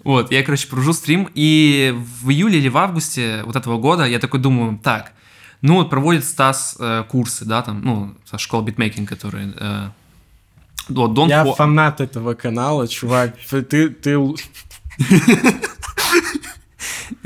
Вот, 0.04 0.32
я, 0.32 0.44
короче, 0.44 0.68
провожу 0.68 0.94
стрим. 0.94 1.30
И 1.34 1.96
в 2.22 2.30
июле 2.30 2.60
или 2.60 2.70
в 2.70 2.78
августе 2.78 3.42
вот 3.46 3.56
этого 3.56 3.78
года 3.78 4.06
я 4.06 4.20
такой 4.20 4.40
думаю, 4.40 4.80
так, 4.82 5.14
ну 5.62 5.76
вот 5.76 5.90
проводит 5.90 6.24
Стас 6.24 6.78
э, 6.80 7.04
курсы, 7.10 7.46
да, 7.46 7.62
там, 7.62 7.82
ну, 7.82 8.14
со 8.26 8.38
школы 8.38 8.66
битмейкинг, 8.66 9.10
которые... 9.10 9.54
Э, 9.58 9.90
вот, 10.90 11.12
Don't 11.12 11.28
Я 11.28 11.44
фанат 11.46 12.00
этого 12.00 12.34
канала, 12.34 12.88
чувак. 12.88 13.36
Ты, 13.50 13.90
ты, 13.90 14.18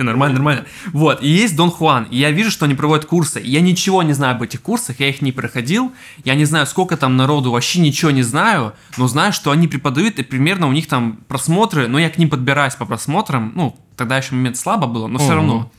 Нормально, 0.04 0.36
нормально. 0.36 0.66
Вот, 0.94 1.22
и 1.24 1.28
есть 1.28 1.56
Дон 1.56 1.72
Хуан, 1.72 2.06
и 2.06 2.18
я 2.18 2.32
вижу, 2.32 2.52
что 2.52 2.66
они 2.66 2.76
проводят 2.76 3.06
курсы. 3.06 3.42
И 3.42 3.50
Я 3.50 3.62
ничего 3.62 4.04
не 4.04 4.14
знаю 4.14 4.36
об 4.36 4.42
этих 4.42 4.62
курсах, 4.62 5.00
я 5.00 5.10
их 5.10 5.22
не 5.22 5.32
проходил, 5.32 5.92
я 6.24 6.36
не 6.36 6.46
знаю, 6.46 6.66
сколько 6.66 6.98
там 6.98 7.18
народу, 7.18 7.52
вообще 7.52 7.80
ничего 7.80 8.12
не 8.12 8.24
знаю, 8.24 8.74
но 8.98 9.08
знаю, 9.08 9.34
что 9.34 9.52
они 9.52 9.68
преподают, 9.68 10.20
и 10.20 10.24
примерно 10.24 10.68
у 10.68 10.72
них 10.72 10.88
там 10.88 11.20
просмотры, 11.28 11.88
но 11.88 12.00
я 12.00 12.10
к 12.10 12.18
ним 12.18 12.30
подбираюсь 12.30 12.76
по 12.76 12.86
просмотрам, 12.86 13.52
ну, 13.56 13.78
тогда 13.98 14.18
еще 14.18 14.36
момент 14.36 14.58
слабо 14.58 14.88
было, 14.88 15.08
но 15.08 15.20
все 15.20 15.36
равно. 15.36 15.72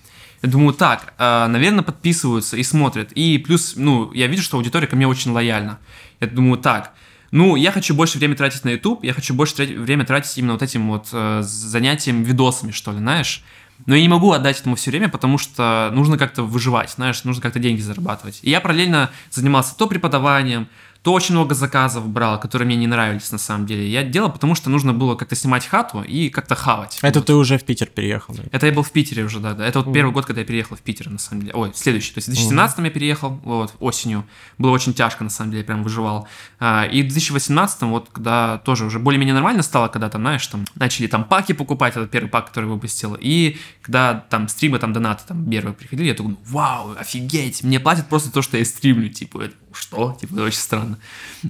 Я 0.43 0.49
думаю, 0.49 0.75
так, 0.75 1.15
э, 1.19 1.47
наверное, 1.47 1.85
подписываются 1.85 2.57
и 2.57 2.65
смотрят. 2.65 3.13
И 3.13 3.39
плюс, 3.39 3.75
ну, 3.77 4.13
я 4.13 4.27
вижу, 4.27 4.43
что 4.43 4.57
аудитория 4.57 4.89
ко 4.89 4.97
мне 4.97 5.07
очень 5.07 5.31
лояльна. 5.31 5.79
Я 6.21 6.27
думаю, 6.27 6.59
так, 6.59 6.95
ну, 7.31 7.57
я 7.57 7.71
хочу 7.71 7.95
больше 7.95 8.19
времени 8.19 8.37
тратить 8.37 8.65
на 8.65 8.71
YouTube, 8.71 9.05
я 9.05 9.15
хочу 9.15 9.35
больше 9.35 9.55
тратить, 9.55 9.79
время 9.79 10.05
тратить 10.05 10.37
именно 10.37 10.53
вот 10.55 10.63
этим 10.63 10.89
вот 10.89 11.09
э, 11.13 11.43
занятием 11.43 12.25
видосами, 12.25 12.73
что 12.73 12.91
ли, 12.91 12.99
знаешь. 12.99 13.43
Но 13.87 13.95
я 13.95 14.03
не 14.03 14.09
могу 14.09 14.33
отдать 14.33 14.61
этому 14.61 14.77
все 14.77 14.90
время, 14.90 15.09
потому 15.09 15.38
что 15.38 15.90
нужно 15.92 16.18
как-то 16.18 16.42
выживать, 16.42 16.90
знаешь, 16.90 17.25
нужно 17.25 17.42
как-то 17.42 17.59
деньги 17.59 17.81
зарабатывать. 17.81 18.40
И 18.42 18.51
я 18.51 18.61
параллельно 18.61 19.11
занимался 19.31 19.77
то 19.77 19.87
преподаванием, 19.87 20.68
то 21.03 21.12
очень 21.12 21.35
много 21.35 21.55
заказов 21.55 22.07
брал, 22.09 22.38
которые 22.38 22.67
мне 22.67 22.77
не 22.77 22.87
нравились 22.87 23.33
на 23.33 23.38
самом 23.38 23.67
деле. 23.67 23.88
Я 23.88 24.05
делал, 24.05 24.31
потому 24.31 24.55
что 24.55 24.71
нужно 24.71 24.93
было 24.95 25.17
как-то 25.17 25.35
снимать 25.35 25.67
хату 25.67 26.03
и 26.03 26.29
как-то 26.29 26.55
хавать. 26.55 26.99
Это 27.03 27.19
Вот. 27.19 27.27
ты 27.27 27.35
уже 27.35 27.59
в 27.59 27.65
Питер 27.65 27.88
переехал. 27.88 28.35
да? 28.35 28.45
Это 28.53 28.67
я 28.67 28.73
был 28.73 28.85
в 28.85 28.93
Питере 28.93 29.25
уже, 29.25 29.41
да, 29.41 29.55
да. 29.55 29.67
Это 29.67 29.81
вот 29.81 29.87
Мгм. 29.87 29.95
первый 29.95 30.12
год, 30.12 30.27
когда 30.27 30.43
я 30.43 30.47
переехал 30.47 30.77
в 30.77 30.81
Питер, 30.81 31.11
на 31.11 31.19
самом 31.19 31.41
деле. 31.43 31.55
Ой, 31.55 31.73
следующий. 31.75 32.12
То 32.15 32.19
есть 32.19 32.29
в 32.29 32.31
2017 32.31 32.85
я 32.85 32.91
переехал, 32.91 33.41
вот, 33.45 33.75
осенью. 33.81 34.25
Было 34.59 34.71
очень 34.71 34.95
тяжко, 34.95 35.25
на 35.25 35.31
самом 35.31 35.51
деле, 35.51 35.65
прям 35.65 35.83
выживал. 35.83 36.29
А, 36.61 36.85
и 36.85 37.03
в 37.03 37.09
2018, 37.09 37.91
вот, 37.91 38.09
когда 38.12 38.59
тоже 38.59 38.85
уже 38.85 39.01
более-менее 39.01 39.35
нормально 39.35 39.62
стало, 39.65 39.88
когда 39.88 40.09
там, 40.09 40.21
знаешь, 40.23 40.47
там, 40.47 40.67
начали 40.77 41.09
там 41.09 41.25
паки 41.25 41.53
покупать, 41.53 41.97
это 41.97 42.07
первый 42.07 42.29
пак, 42.29 42.47
который 42.47 42.67
выпустил. 42.67 43.17
И 43.21 43.59
когда 43.81 44.15
там 44.31 44.47
стримы, 44.47 44.79
там, 44.79 44.93
донаты, 44.93 45.25
там, 45.27 45.51
первые 45.51 45.75
приходили, 45.75 46.09
я 46.09 46.15
такой, 46.15 46.37
вау, 46.47 46.95
офигеть, 46.97 47.65
мне 47.65 47.81
платят 47.81 48.09
просто 48.09 48.31
то, 48.31 48.41
что 48.41 48.57
я 48.57 48.65
стримлю, 48.65 49.09
типа, 49.09 49.43
это 49.43 49.55
что? 49.77 50.17
Типа, 50.21 50.33
это 50.35 50.43
очень 50.45 50.59
странно. 50.59 50.99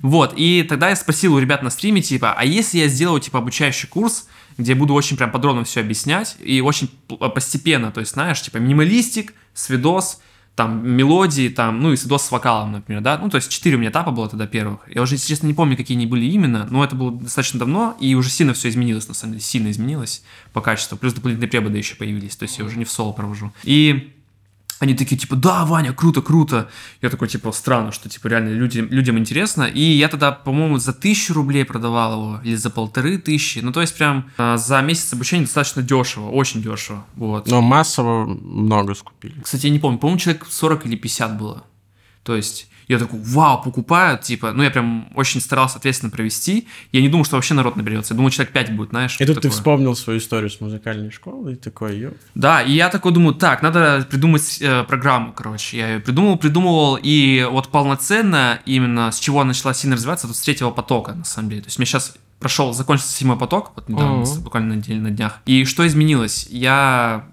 Вот, 0.03 0.35
и 0.37 0.63
тогда 0.63 0.89
я 0.89 0.97
спросил 0.97 1.35
у 1.35 1.39
ребят 1.39 1.63
на 1.63 1.71
стриме, 1.71 2.03
типа, 2.03 2.35
а 2.37 2.45
если 2.45 2.79
я 2.79 2.89
сделаю, 2.89 3.21
типа, 3.21 3.39
обучающий 3.39 3.89
курс, 3.89 4.27
где 4.59 4.75
буду 4.75 4.95
очень 4.95 5.17
прям 5.17 5.31
подробно 5.31 5.65
все 5.65 5.81
объяснять 5.81 6.37
и 6.41 6.61
очень 6.61 6.89
п- 7.09 7.17
постепенно, 7.31 7.91
то 7.91 8.01
есть, 8.01 8.13
знаешь, 8.13 8.43
типа, 8.43 8.59
минималистик, 8.59 9.35
свидос, 9.55 10.21
там, 10.55 10.87
мелодии, 10.87 11.49
там, 11.49 11.81
ну, 11.81 11.93
и 11.93 11.97
свидос 11.97 12.27
с 12.27 12.31
вокалом, 12.31 12.73
например, 12.73 13.01
да, 13.01 13.17
ну, 13.17 13.31
то 13.31 13.37
есть, 13.37 13.51
четыре 13.51 13.77
у 13.77 13.79
меня 13.79 13.91
этапа 13.91 14.11
было 14.11 14.29
тогда 14.29 14.47
первых. 14.47 14.81
Я 14.87 15.01
уже, 15.01 15.15
если 15.15 15.29
честно, 15.29 15.47
не 15.47 15.55
помню, 15.55 15.77
какие 15.79 15.97
они 15.97 16.05
были 16.07 16.27
именно, 16.27 16.67
но 16.71 16.85
это 16.85 16.95
было 16.95 17.11
достаточно 17.13 17.59
давно, 17.59 17.97
и 17.99 18.15
уже 18.15 18.29
сильно 18.29 18.53
все 18.53 18.69
изменилось, 18.69 19.09
на 19.09 19.15
самом 19.15 19.33
деле, 19.33 19.43
сильно 19.43 19.71
изменилось 19.71 20.23
по 20.53 20.61
качеству, 20.61 20.99
плюс 20.99 21.15
дополнительные 21.15 21.49
преподы 21.49 21.79
еще 21.79 21.95
появились, 21.95 22.37
то 22.37 22.43
есть, 22.43 22.59
я 22.59 22.67
уже 22.67 22.77
не 22.77 22.85
в 22.85 22.91
соло 22.91 23.13
провожу. 23.13 23.53
И 23.65 24.13
они 24.83 24.95
такие, 24.95 25.16
типа, 25.16 25.37
да, 25.37 25.64
Ваня, 25.64 25.92
круто, 25.92 26.23
круто. 26.23 26.68
Я 27.03 27.09
такой, 27.09 27.29
типа, 27.29 27.53
странно, 27.53 27.92
что, 27.92 28.09
типа, 28.09 28.27
реально 28.27 28.49
люди, 28.49 28.81
людям 28.81 29.16
интересно. 29.16 29.62
И 29.62 29.81
я 29.81 30.09
тогда, 30.09 30.33
по-моему, 30.33 30.79
за 30.79 30.92
тысячу 30.92 31.35
рублей 31.35 31.64
продавал 31.64 32.12
его, 32.12 32.40
или 32.42 32.57
за 32.57 32.68
полторы 32.68 33.18
тысячи. 33.18 33.61
Ну, 33.61 33.73
то 33.73 33.81
есть, 33.81 33.97
прям 33.97 34.29
а, 34.37 34.57
за 34.57 34.81
месяц 34.83 35.12
обучения 35.12 35.45
достаточно 35.45 35.83
дешево, 35.83 36.31
очень 36.31 36.62
дешево. 36.62 37.07
Вот. 37.14 37.47
Но 37.47 37.62
массово 37.62 38.25
много 38.25 38.97
скупили. 38.97 39.35
Кстати, 39.40 39.66
я 39.66 39.73
не 39.73 39.79
помню, 39.79 39.99
по-моему, 39.99 40.18
человек 40.18 40.47
40 40.51 40.87
или 40.87 40.97
50 40.97 41.38
было. 41.38 41.62
То 42.25 42.35
есть, 42.35 42.68
я 42.88 42.99
такой, 42.99 43.21
вау, 43.23 43.62
покупают, 43.62 44.23
типа, 44.23 44.53
ну, 44.53 44.62
я 44.62 44.71
прям 44.71 45.09
очень 45.14 45.40
старался 45.40 45.79
ответственно 45.79 46.11
провести. 46.11 46.68
Я 46.92 47.01
не 47.01 47.09
думал, 47.09 47.25
что 47.25 47.37
вообще 47.37 47.55
народ 47.55 47.77
наберется. 47.77 48.14
Я 48.14 48.16
думал, 48.16 48.31
человек 48.31 48.53
5 48.53 48.77
будет, 48.77 48.90
знаешь. 48.90 49.16
И 49.21 49.25
тут 49.25 49.37
ты 49.37 49.42
такое. 49.42 49.51
вспомнил 49.51 49.95
свою 49.97 50.18
историю 50.18 50.51
с 50.51 50.61
музыкальной 50.61 51.11
школы 51.11 51.53
и 51.53 51.57
такой, 51.57 51.97
ё. 51.99 52.12
Да, 52.35 52.62
и 52.62 52.73
я 52.73 52.88
такой 52.88 53.12
думаю, 53.12 53.35
так, 53.35 53.62
надо 53.62 54.07
придумать 54.11 54.59
э, 54.61 54.85
программу, 54.85 55.33
короче. 55.33 55.79
Я 55.79 55.88
ее 55.95 56.01
придумал, 56.01 56.37
придумывал, 56.37 56.99
и 57.03 57.47
вот 57.51 57.68
полноценно 57.68 58.61
именно 58.66 59.11
с 59.12 59.18
чего 59.18 59.40
она 59.40 59.49
начала 59.49 59.75
сильно 59.75 59.97
развиваться, 59.97 60.27
тут 60.27 60.37
с 60.37 60.40
третьего 60.40 60.71
потока, 60.71 61.12
на 61.14 61.25
самом 61.25 61.49
деле. 61.51 61.62
То 61.62 61.68
есть 61.68 61.79
мне 61.79 61.87
сейчас 61.87 62.14
прошел, 62.38 62.73
закончился 62.73 63.12
седьмой 63.16 63.38
поток, 63.38 63.73
вот 63.77 63.88
недавно, 63.88 64.23
Мгм. 64.25 64.40
буквально 64.42 64.75
на 64.75 64.95
на 64.97 65.11
днях. 65.11 65.38
И 65.47 65.64
что 65.64 65.87
изменилось? 65.87 66.49
Я 66.51 67.27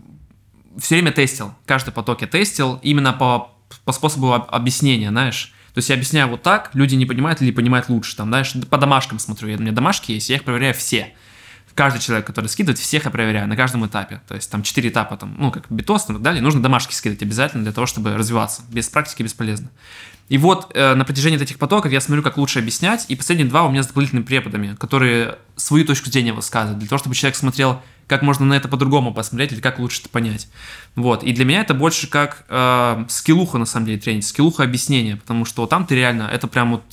все 0.77 0.95
время 0.95 1.11
тестил, 1.11 1.53
каждый 1.65 1.91
поток 1.91 2.21
я 2.21 2.27
тестил 2.27 2.79
именно 2.83 3.11
по, 3.11 3.51
по 3.85 3.91
способу 3.91 4.33
об- 4.33 4.49
объяснения, 4.49 5.09
знаешь. 5.09 5.53
То 5.73 5.79
есть 5.79 5.89
я 5.89 5.95
объясняю 5.95 6.27
вот 6.27 6.41
так, 6.41 6.71
люди 6.73 6.95
не 6.95 7.05
понимают 7.05 7.41
или 7.41 7.51
понимают 7.51 7.89
лучше, 7.89 8.15
там, 8.15 8.29
знаешь, 8.29 8.53
по 8.69 8.77
домашкам 8.77 9.19
смотрю, 9.19 9.49
я- 9.49 9.57
у 9.57 9.61
меня 9.61 9.71
домашки 9.71 10.11
есть, 10.11 10.29
я 10.29 10.37
их 10.37 10.43
проверяю 10.43 10.73
все 10.73 11.13
каждый 11.79 12.01
человек, 12.01 12.27
который 12.27 12.47
скидывает, 12.47 12.77
всех 12.77 13.05
я 13.05 13.09
проверяю 13.09 13.47
на 13.47 13.55
каждом 13.55 13.85
этапе. 13.85 14.21
То 14.27 14.35
есть 14.35 14.51
там 14.51 14.63
4 14.63 14.89
этапа, 14.89 15.15
там, 15.15 15.35
ну, 15.39 15.49
как 15.49 15.63
битос 15.69 16.03
и 16.03 16.07
так 16.07 16.21
далее. 16.21 16.41
Нужно 16.41 16.61
домашки 16.61 16.93
скидывать 16.93 17.23
обязательно 17.23 17.63
для 17.63 17.71
того, 17.71 17.87
чтобы 17.87 18.17
развиваться. 18.17 18.63
Без 18.69 18.89
практики 18.89 19.23
бесполезно. 19.23 19.69
И 20.27 20.37
вот 20.37 20.71
э, 20.73 20.93
на 20.95 21.05
протяжении 21.05 21.41
этих 21.41 21.57
потоков 21.57 21.93
я 21.93 22.01
смотрю, 22.01 22.21
как 22.21 22.35
лучше 22.35 22.59
объяснять. 22.59 23.05
И 23.07 23.15
последние 23.15 23.47
два 23.47 23.63
у 23.63 23.71
меня 23.71 23.81
с 23.83 23.87
дополнительными 23.87 24.25
преподами, 24.25 24.75
которые 24.75 25.37
свою 25.55 25.85
точку 25.85 26.09
зрения 26.09 26.33
высказывают. 26.33 26.79
Для 26.79 26.89
того, 26.89 26.99
чтобы 26.99 27.15
человек 27.15 27.37
смотрел, 27.37 27.81
как 28.09 28.23
можно 28.23 28.43
на 28.43 28.55
это 28.55 28.67
по-другому 28.67 29.13
посмотреть 29.13 29.53
или 29.53 29.61
как 29.61 29.77
лучше 29.77 30.01
это 30.01 30.09
понять. 30.09 30.49
Вот. 30.95 31.23
И 31.23 31.31
для 31.31 31.45
меня 31.45 31.61
это 31.61 31.75
больше 31.75 32.09
как 32.09 32.43
э, 32.49 33.05
скиллуха, 33.07 33.59
на 33.59 33.65
самом 33.65 33.85
деле, 33.85 33.99
тренинг. 33.99 34.23
Скиллуха 34.23 34.63
объяснения. 34.63 35.15
Потому 35.15 35.45
что 35.45 35.67
там 35.67 35.85
ты 35.85 35.95
реально, 35.95 36.23
это 36.23 36.47
прям 36.47 36.71
вот 36.71 36.83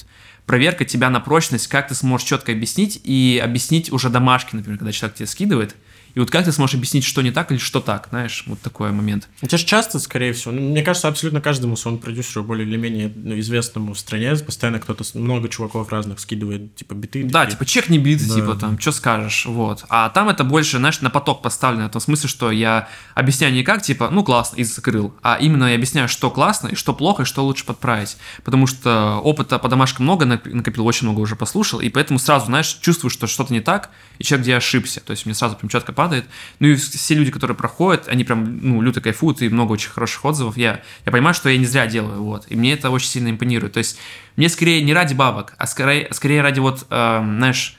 проверка 0.45 0.85
тебя 0.85 1.09
на 1.09 1.19
прочность, 1.21 1.69
как 1.69 1.89
ты 1.89 1.95
сможешь 1.95 2.29
четко 2.29 2.53
объяснить 2.53 3.01
и 3.03 3.41
объяснить 3.43 3.91
уже 3.91 4.11
домашки, 4.11 4.55
например, 4.55 4.79
когда 4.79 4.93
человек 4.93 5.17
тебе 5.17 5.27
скидывает, 5.27 5.75
и 6.17 6.19
вот 6.21 6.31
как 6.31 6.47
ты 6.47 6.51
сможешь 6.53 6.75
объяснить, 6.77 7.05
что 7.05 7.21
не 7.21 7.31
так 7.31 7.53
или 7.53 7.59
что 7.59 7.81
так, 7.81 8.07
знаешь, 8.09 8.45
вот 8.47 8.59
такой 8.63 8.91
момент. 8.91 9.29
У 9.43 9.47
тебя 9.47 9.59
же 9.59 9.67
часто, 9.67 9.99
скорее 9.99 10.33
всего, 10.33 10.51
ну, 10.53 10.63
мне 10.63 10.83
кажется, 10.83 11.09
абсолютно 11.09 11.43
каждому 11.43 11.77
саунд-продюсеру 11.77 12.43
более 12.43 12.67
или 12.67 12.79
менее 12.79 13.13
ну, 13.15 13.39
известному 13.39 13.93
в 13.93 13.99
стране 13.99 14.35
постоянно 14.37 14.79
кто-то, 14.81 15.05
много 15.13 15.51
чуваков 15.51 15.93
разных 15.93 16.19
скидывает, 16.19 16.75
типа, 16.75 16.95
биты. 16.95 17.23
Да, 17.25 17.41
такие. 17.43 17.53
типа 17.53 17.67
чек 17.67 17.89
не 17.91 17.99
бит, 17.99 18.27
Да. 18.27 18.35
типа 18.35 18.55
там, 18.57 18.79
что 18.79 18.93
скажешь, 18.93 19.45
вот. 19.45 19.85
А 19.91 20.09
там 20.09 20.31
это 20.31 20.43
больше, 20.43 20.79
знаешь, 20.79 21.03
на 21.03 21.11
поток 21.11 21.43
поставлено, 21.43 21.89
в 21.89 21.93
том 21.93 22.01
смысле, 22.01 22.31
что 22.31 22.51
я 22.51 22.89
объясняю 23.15 23.53
не 23.53 23.63
как, 23.63 23.83
типа, 23.83 24.09
ну 24.11 24.25
классно, 24.25 24.57
и 24.57 24.65
закрыл, 24.65 25.15
а 25.23 25.37
именно 25.39 25.67
я 25.67 25.75
объясняю, 25.75 26.09
что 26.09 26.31
классно, 26.31 26.69
и 26.69 26.75
что 26.77 26.95
плохо, 26.95 27.25
и 27.25 27.27
что 27.27 27.45
лучше 27.45 27.67
подправить. 27.67 28.17
Потому 28.43 28.67
что 28.67 29.21
опыта 29.23 29.59
по 29.59 29.69
домашкам 29.69 30.05
много 30.07 30.25
нак- 30.25 30.49
накопил, 30.51 30.87
очень 30.87 31.07
много 31.07 31.21
уже 31.21 31.37
послушал, 31.37 31.81
и 31.81 31.91
поэтому 31.91 32.19
сразу, 32.19 32.47
знаешь, 32.47 32.79
чувствую, 32.81 33.11
что 33.11 33.27
что-то 33.27 33.53
не 33.53 33.61
так, 33.61 33.91
и 34.19 34.25
человек, 34.25 34.45
где 34.45 34.53
я 34.53 34.57
ошибся. 34.57 35.01
То 35.01 35.11
есть 35.11 35.27
мне 35.27 35.35
сразу 35.35 35.57
прям 35.57 35.69
четко 35.69 35.93
падает. 36.07 36.27
Ну 36.61 36.69
и 36.69 36.77
все 36.77 37.15
люди, 37.15 37.31
которые 37.31 37.57
проходят, 37.57 38.09
они 38.09 38.23
прям, 38.25 38.59
ну, 38.63 38.81
люто 38.81 39.01
кайфуют, 39.01 39.43
и 39.43 39.49
много 39.49 39.73
очень 39.73 39.91
хороших 39.91 40.25
отзывов. 40.25 40.57
Я, 40.57 40.81
я 41.05 41.13
понимаю, 41.13 41.35
что 41.35 41.49
я 41.49 41.59
не 41.59 41.67
зря 41.67 41.87
делаю, 41.87 42.23
вот. 42.23 42.47
И 42.49 42.57
мне 42.57 42.75
это 42.75 42.91
очень 42.91 43.09
сильно 43.09 43.31
импонирует. 43.31 43.73
То 43.73 43.79
есть 43.79 43.99
мне 44.37 44.49
скорее 44.49 44.83
не 44.83 44.95
ради 44.95 45.15
бабок, 45.15 45.55
а 45.59 45.67
скорее, 45.67 46.09
скорее 46.13 46.43
ради 46.43 46.61
вот, 46.61 46.87
эм, 46.91 47.39
знаешь, 47.39 47.77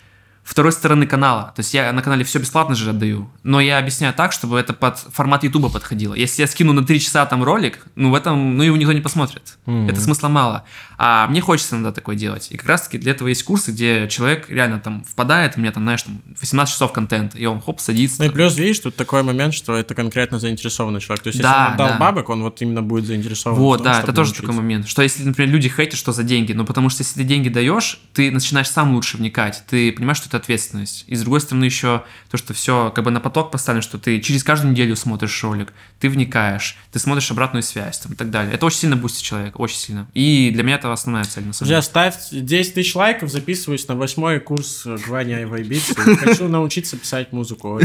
второй 0.47 0.71
стороны 0.71 1.05
канала. 1.05 1.51
То 1.55 1.59
есть 1.59 1.73
я 1.73 1.91
на 1.91 2.01
канале 2.01 2.23
все 2.23 2.39
бесплатно 2.39 2.75
же 2.75 2.89
отдаю, 2.89 3.29
но 3.43 3.59
я 3.59 3.77
объясняю 3.79 4.13
так, 4.13 4.31
чтобы 4.31 4.57
это 4.57 4.73
под 4.73 4.97
формат 4.97 5.43
Ютуба 5.43 5.69
подходило. 5.69 6.13
Если 6.13 6.41
я 6.41 6.47
скину 6.47 6.73
на 6.73 6.85
3 6.85 6.99
часа 6.99 7.25
там 7.25 7.43
ролик, 7.43 7.85
ну 7.95 8.11
в 8.11 8.15
этом, 8.15 8.57
ну 8.57 8.63
его 8.63 8.77
никто 8.77 8.93
не 8.93 9.01
посмотрит. 9.01 9.57
Мгм. 9.65 9.89
Это 9.89 9.99
смысла 9.99 10.29
мало. 10.29 10.63
А 10.97 11.27
мне 11.27 11.41
хочется 11.41 11.75
иногда 11.75 11.91
такое 11.91 12.15
делать. 12.15 12.47
И 12.49 12.57
как 12.57 12.67
раз 12.67 12.83
таки 12.83 12.97
для 12.97 13.11
этого 13.11 13.27
есть 13.27 13.43
курсы, 13.43 13.71
где 13.71 14.07
человек 14.07 14.49
реально 14.49 14.79
там 14.79 15.03
впадает, 15.03 15.53
у 15.57 15.59
меня 15.59 15.71
там, 15.71 15.83
знаешь, 15.83 16.01
там 16.03 16.21
18 16.39 16.73
часов 16.73 16.91
контента, 16.91 17.37
и 17.37 17.45
он 17.45 17.61
хоп, 17.61 17.79
садится. 17.79 18.23
Ну 18.23 18.29
и 18.29 18.33
плюс, 18.33 18.57
видишь, 18.57 18.79
тут 18.79 18.95
такой 18.95 19.23
момент, 19.23 19.53
что 19.53 19.75
это 19.75 19.93
конкретно 19.93 20.39
заинтересованный 20.39 20.99
человек. 21.01 21.23
То 21.23 21.27
есть, 21.27 21.41
Да, 21.41 21.49
если 21.49 21.67
он 21.67 21.73
отдал 21.73 21.87
да. 21.89 21.97
бабок, 21.97 22.29
он 22.29 22.41
вот 22.41 22.61
именно 22.61 22.81
будет 22.81 23.05
заинтересован. 23.05 23.59
Вот, 23.59 23.77
том, 23.77 23.85
да, 23.85 23.99
это 23.99 24.13
тоже 24.13 24.29
научиться. 24.29 24.41
такой 24.41 24.55
момент. 24.55 24.87
Что 24.87 25.01
если, 25.03 25.23
например, 25.23 25.53
люди 25.53 25.69
хейтят, 25.69 25.99
что 25.99 26.13
за 26.13 26.23
деньги? 26.23 26.53
Ну, 26.53 26.65
потому 26.65 26.89
что 26.89 27.03
если 27.03 27.15
ты 27.19 27.23
деньги 27.25 27.49
даешь, 27.49 27.99
ты 28.13 28.31
начинаешь 28.31 28.69
сам 28.69 28.95
лучше 28.95 29.17
вникать. 29.17 29.63
Ты 29.69 29.91
понимаешь, 29.91 30.17
что 30.17 30.27
это 30.27 30.36
ответственность. 30.37 31.03
И 31.07 31.15
с 31.15 31.21
другой 31.21 31.41
стороны, 31.41 31.65
еще 31.65 32.03
то, 32.29 32.37
что 32.37 32.53
все 32.53 32.91
как 32.95 33.03
бы 33.03 33.11
на 33.11 33.19
поток 33.19 33.51
поставлено, 33.51 33.81
что 33.81 33.97
ты 33.97 34.19
через 34.21 34.43
каждую 34.43 34.71
неделю 34.71 34.95
смотришь 34.95 35.43
ролик, 35.43 35.73
ты 35.99 36.09
вникаешь, 36.09 36.77
ты 36.91 36.99
смотришь 36.99 37.29
обратную 37.31 37.63
связь 37.63 37.99
там, 37.99 38.13
и 38.13 38.15
так 38.15 38.29
далее. 38.29 38.53
Это 38.53 38.65
очень 38.65 38.79
сильно 38.79 38.95
бустит 38.95 39.23
человека, 39.23 39.57
очень 39.57 39.77
сильно. 39.77 40.07
И 40.13 40.51
для 40.53 40.63
меня 40.63 40.75
это 40.75 40.91
основная 40.91 41.23
цель, 41.23 41.45
на 41.45 41.53
самом 41.53 41.69
деле. 41.69 41.81
ставь 41.81 42.15
10 42.31 42.73
тысяч 42.73 42.95
лайков, 42.95 43.31
записываюсь 43.31 43.87
на 43.87 43.95
восьмой 43.95 44.39
курс 44.39 44.85
э, 44.85 44.97
Гваня 45.05 45.41
и 45.41 45.45
Вайбицы. 45.45 45.95
Хочу 45.95 46.47
научиться 46.47 46.97
писать 46.97 47.31
музыку. 47.31 47.79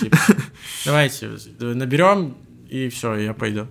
Типа, 0.00 0.16
Давайте, 0.84 1.30
э, 1.60 1.74
наберем, 1.74 2.36
и 2.68 2.88
все, 2.88 3.14
я 3.16 3.34
пойду. 3.34 3.68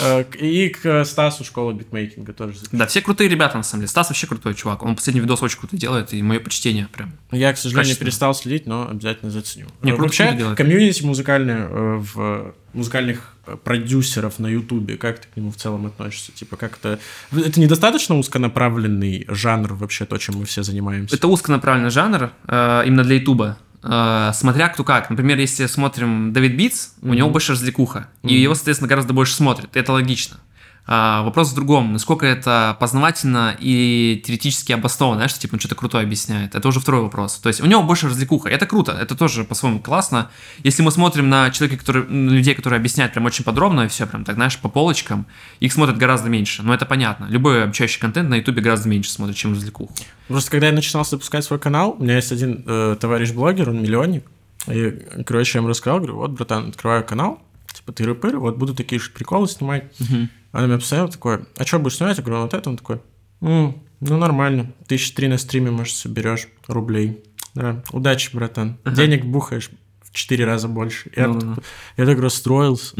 Э, 0.00 0.24
И 0.38 0.68
к 0.68 1.04
Стасу 1.04 1.44
школа 1.44 1.72
битмейкинга 1.72 2.32
тоже. 2.32 2.58
Да, 2.72 2.86
все 2.86 3.00
крутые 3.00 3.28
ребята, 3.28 3.56
на 3.56 3.62
самом 3.62 3.82
деле. 3.82 3.88
Стас 3.88 4.08
вообще 4.08 4.26
крутой 4.26 4.54
чувак. 4.54 4.82
Он 4.82 4.94
последний 4.94 5.20
видос 5.20 5.42
очень 5.42 5.58
круто 5.58 5.76
делает, 5.76 6.12
и 6.12 6.22
мое 6.22 6.40
почтение 6.40 6.88
прям. 6.92 7.12
Я, 7.30 7.52
к 7.52 7.58
сожалению, 7.58 7.96
перестал 7.96 8.34
следить, 8.34 8.66
но 8.66 8.88
обязательно 8.88 9.30
заценю. 9.30 9.66
Не, 9.82 9.92
Вообще, 9.92 10.54
комьюнити 10.56 11.02
музыкальное 11.02 11.68
э, 11.68 12.02
в 12.14 12.54
музыкальных 12.72 13.36
э, 13.46 13.56
продюсеров 13.56 14.38
на 14.38 14.46
Ютубе, 14.46 14.96
как 14.96 15.18
ты 15.20 15.28
к 15.32 15.36
нему 15.36 15.50
в 15.50 15.56
целом 15.56 15.86
относишься? 15.86 16.32
Типа, 16.32 16.56
как 16.56 16.78
это... 16.78 16.98
Это 17.32 17.60
недостаточно 17.60 18.16
узконаправленный 18.18 19.26
жанр 19.28 19.74
вообще, 19.74 20.04
то, 20.06 20.16
чем 20.18 20.36
мы 20.36 20.44
все 20.46 20.62
занимаемся? 20.62 21.16
Это 21.16 21.28
узконаправленный 21.28 21.90
жанр, 21.90 22.30
именно 22.48 23.04
для 23.04 23.16
Ютуба. 23.16 23.58
Э, 23.82 24.30
смотря 24.34 24.68
кто 24.68 24.84
как. 24.84 25.10
Например, 25.10 25.38
если 25.38 25.66
смотрим 25.66 26.32
David 26.32 26.56
Beats, 26.56 26.94
у 27.02 27.14
него 27.14 27.30
больше 27.30 27.52
развлекуха. 27.52 28.08
И 28.22 28.34
его, 28.34 28.54
соответственно, 28.54 28.88
гораздо 28.88 29.12
больше 29.12 29.34
смотрят. 29.34 29.76
Это 29.76 29.92
логично. 29.92 30.38
А, 30.84 31.22
вопрос 31.22 31.52
в 31.52 31.54
другом, 31.54 31.92
насколько 31.92 32.26
это 32.26 32.76
познавательно 32.80 33.56
и 33.58 34.20
теоретически 34.26 34.72
обосновано, 34.72 35.18
знаешь, 35.18 35.30
что 35.30 35.40
типа 35.40 35.54
он 35.54 35.60
что-то 35.60 35.76
крутое 35.76 36.04
объясняет. 36.04 36.56
Это 36.56 36.66
уже 36.66 36.80
второй 36.80 37.02
вопрос. 37.02 37.38
То 37.38 37.48
есть 37.48 37.60
у 37.60 37.66
него 37.66 37.82
больше 37.84 38.08
развлекуха. 38.08 38.48
Это 38.48 38.66
круто, 38.66 38.92
это 38.92 39.14
тоже 39.14 39.44
по-своему 39.44 39.78
классно. 39.78 40.30
Если 40.64 40.82
мы 40.82 40.90
смотрим 40.90 41.28
на 41.28 41.50
человека, 41.50 41.78
который, 41.78 42.04
на 42.08 42.30
людей, 42.30 42.54
которые 42.54 42.78
объясняют 42.78 43.12
прям 43.12 43.26
очень 43.26 43.44
подробно 43.44 43.82
и 43.82 43.88
все 43.88 44.06
прям 44.06 44.24
так, 44.24 44.34
знаешь, 44.34 44.58
по 44.58 44.68
полочкам, 44.68 45.26
их 45.60 45.72
смотрят 45.72 45.98
гораздо 45.98 46.28
меньше. 46.28 46.62
Но 46.64 46.74
это 46.74 46.84
понятно. 46.84 47.26
Любой 47.26 47.62
обучающий 47.62 48.00
контент 48.00 48.28
на 48.28 48.34
ютубе 48.34 48.60
гораздо 48.60 48.88
меньше 48.88 49.10
смотрит, 49.10 49.36
чем 49.36 49.52
развлекуху. 49.52 49.94
Просто 50.26 50.50
когда 50.50 50.66
я 50.66 50.72
начинал 50.72 51.04
запускать 51.04 51.44
свой 51.44 51.60
канал, 51.60 51.94
у 51.96 52.02
меня 52.02 52.16
есть 52.16 52.32
один 52.32 52.64
э, 52.66 52.96
товарищ-блогер, 52.98 53.70
он 53.70 53.82
миллионник. 53.82 54.26
И, 54.66 54.90
короче, 55.26 55.58
я 55.58 55.60
ему 55.60 55.68
рассказал, 55.68 55.98
говорю, 55.98 56.16
вот, 56.16 56.32
братан, 56.32 56.68
открываю 56.68 57.04
канал, 57.04 57.40
типа, 57.72 57.92
ты 57.92 58.04
рыпыр, 58.04 58.38
вот 58.38 58.56
буду 58.56 58.74
такие 58.74 59.00
же 59.00 59.10
приколы 59.10 59.48
снимать. 59.48 59.84
Мгм. 59.98 60.28
Она 60.52 60.66
меня 60.66 60.78
постоянно 60.78 61.08
такой, 61.08 61.44
а 61.56 61.64
что 61.64 61.78
будешь 61.78 61.96
снимать? 61.96 62.18
Я 62.18 62.22
говорю, 62.24 62.42
вот 62.42 62.54
это. 62.54 62.68
Он 62.70 62.76
такой, 62.76 63.00
«М, 63.40 63.82
ну 64.00 64.18
нормально, 64.18 64.72
тысячи 64.86 65.12
три 65.14 65.28
на 65.28 65.38
стриме, 65.38 65.70
может, 65.70 65.96
соберешь 65.96 66.48
рублей. 66.68 67.22
Да, 67.54 67.82
удачи, 67.90 68.34
братан. 68.34 68.78
Ага. 68.84 68.96
Денег 68.96 69.24
бухаешь 69.24 69.70
в 70.02 70.12
четыре 70.14 70.44
раза 70.44 70.68
больше. 70.68 71.10
Я, 71.16 71.28
Ну-ну-ну. 71.28 71.54
такой- 71.56 71.64
я 71.96 72.06
так 72.06 72.18
расстроился. 72.20 72.94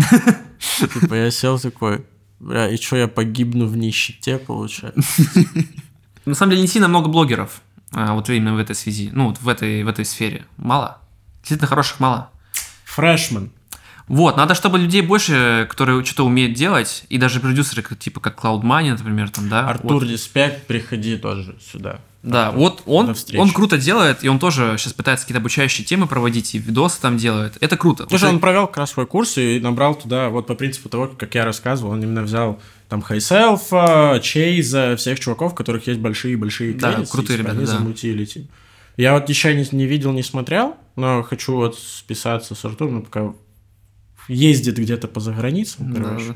Типа 1.01 1.15
я 1.15 1.31
сел 1.31 1.59
такой, 1.59 2.05
бля, 2.41 2.69
и 2.69 2.77
что, 2.77 2.97
я 2.97 3.09
погибну 3.09 3.67
в 3.67 3.77
нищете, 3.77 4.39
получается? 4.39 5.03
На 6.25 6.35
самом 6.35 6.51
деле 6.51 6.63
не 6.63 6.69
сильно 6.69 6.89
много 6.89 7.09
блогеров, 7.09 7.63
а, 7.93 8.15
вот 8.15 8.31
именно 8.31 8.55
в 8.55 8.59
этой 8.59 8.75
связи, 8.77 9.11
ну, 9.13 9.29
вот 9.29 9.41
в 9.41 9.49
этой, 9.49 9.83
в 9.85 9.89
этой 9.89 10.05
сфере. 10.05 10.45
Мало. 10.57 10.99
Действительно 11.41 11.67
хороших 11.69 11.99
мало. 12.01 12.31
Фрешман. 12.85 13.51
Вот, 14.09 14.37
надо, 14.37 14.55
чтобы 14.55 14.79
людей 14.79 15.01
больше, 15.01 15.67
которые 15.71 16.05
что-то 16.05 16.25
умеют 16.25 16.55
делать, 16.55 17.05
и 17.09 17.19
даже 17.19 17.41
продюсеры, 17.41 17.83
типа 17.83 18.21
как 18.21 18.43
Cloud 18.43 18.63
Money, 18.63 18.91
например, 18.91 19.31
там, 19.31 19.49
да. 19.49 19.69
Артур 19.69 20.01
вот. 20.01 20.09
Диспект, 20.09 20.67
приходи 20.67 21.17
тоже 21.17 21.57
сюда. 21.61 22.01
Да, 22.23 22.49
Артур, 22.49 22.61
вот 22.61 22.83
он, 22.87 23.17
он 23.37 23.51
круто 23.51 23.79
делает, 23.79 24.23
и 24.23 24.29
он 24.29 24.39
тоже 24.39 24.77
сейчас 24.79 24.93
пытается 24.93 25.25
какие-то 25.25 25.41
обучающие 25.41 25.85
темы 25.85 26.07
проводить, 26.07 26.55
и 26.55 26.59
видосы 26.59 27.01
там 27.01 27.17
делает. 27.17 27.57
Это 27.61 27.77
круто. 27.77 28.07
Слушай, 28.09 28.25
Вот 28.25 28.35
он 28.35 28.41
провел 28.41 28.67
как 28.69 28.79
раз 28.79 28.91
свой 28.91 29.07
курс 29.07 29.39
и 29.39 29.59
набрал 29.61 29.97
туда, 29.97 30.29
вот 30.29 30.47
по 30.47 30.55
принципу 30.55 30.89
того, 30.89 31.09
как 31.09 31.35
я 31.35 31.45
рассказывал, 31.45 31.93
он 31.93 32.03
именно 32.03 32.23
взял 32.23 32.61
там 32.89 33.03
Хайселфа, 33.03 34.21
Чейза, 34.23 34.97
всех 34.97 35.19
чуваков, 35.19 35.53
у 35.53 35.55
которых 35.57 35.87
есть 35.87 35.99
большие-большие 35.99 36.75
Да, 36.75 36.93
крутые 37.11 37.39
типа, 37.39 37.39
ребята, 37.39 37.57
они 37.57 37.67
да. 37.67 37.73
замутили, 37.73 38.25
типа. 38.25 38.49
Я 38.97 39.15
вот 39.15 39.29
еще 39.29 39.55
не, 39.55 39.67
не 39.73 39.87
видел, 39.87 40.13
не 40.13 40.23
смотрел, 40.23 40.77
но 40.97 41.23
хочу 41.23 41.55
вот 41.55 41.79
списаться 41.79 42.55
с 42.55 42.65
Артуром, 42.65 42.97
ну, 42.97 43.03
пока 43.03 43.33
ездит 44.29 44.79
где-то 44.79 45.09
по 45.09 45.21
заграницам, 45.21 45.93
Да, 45.93 46.03
короче. 46.03 46.27
да. 46.29 46.35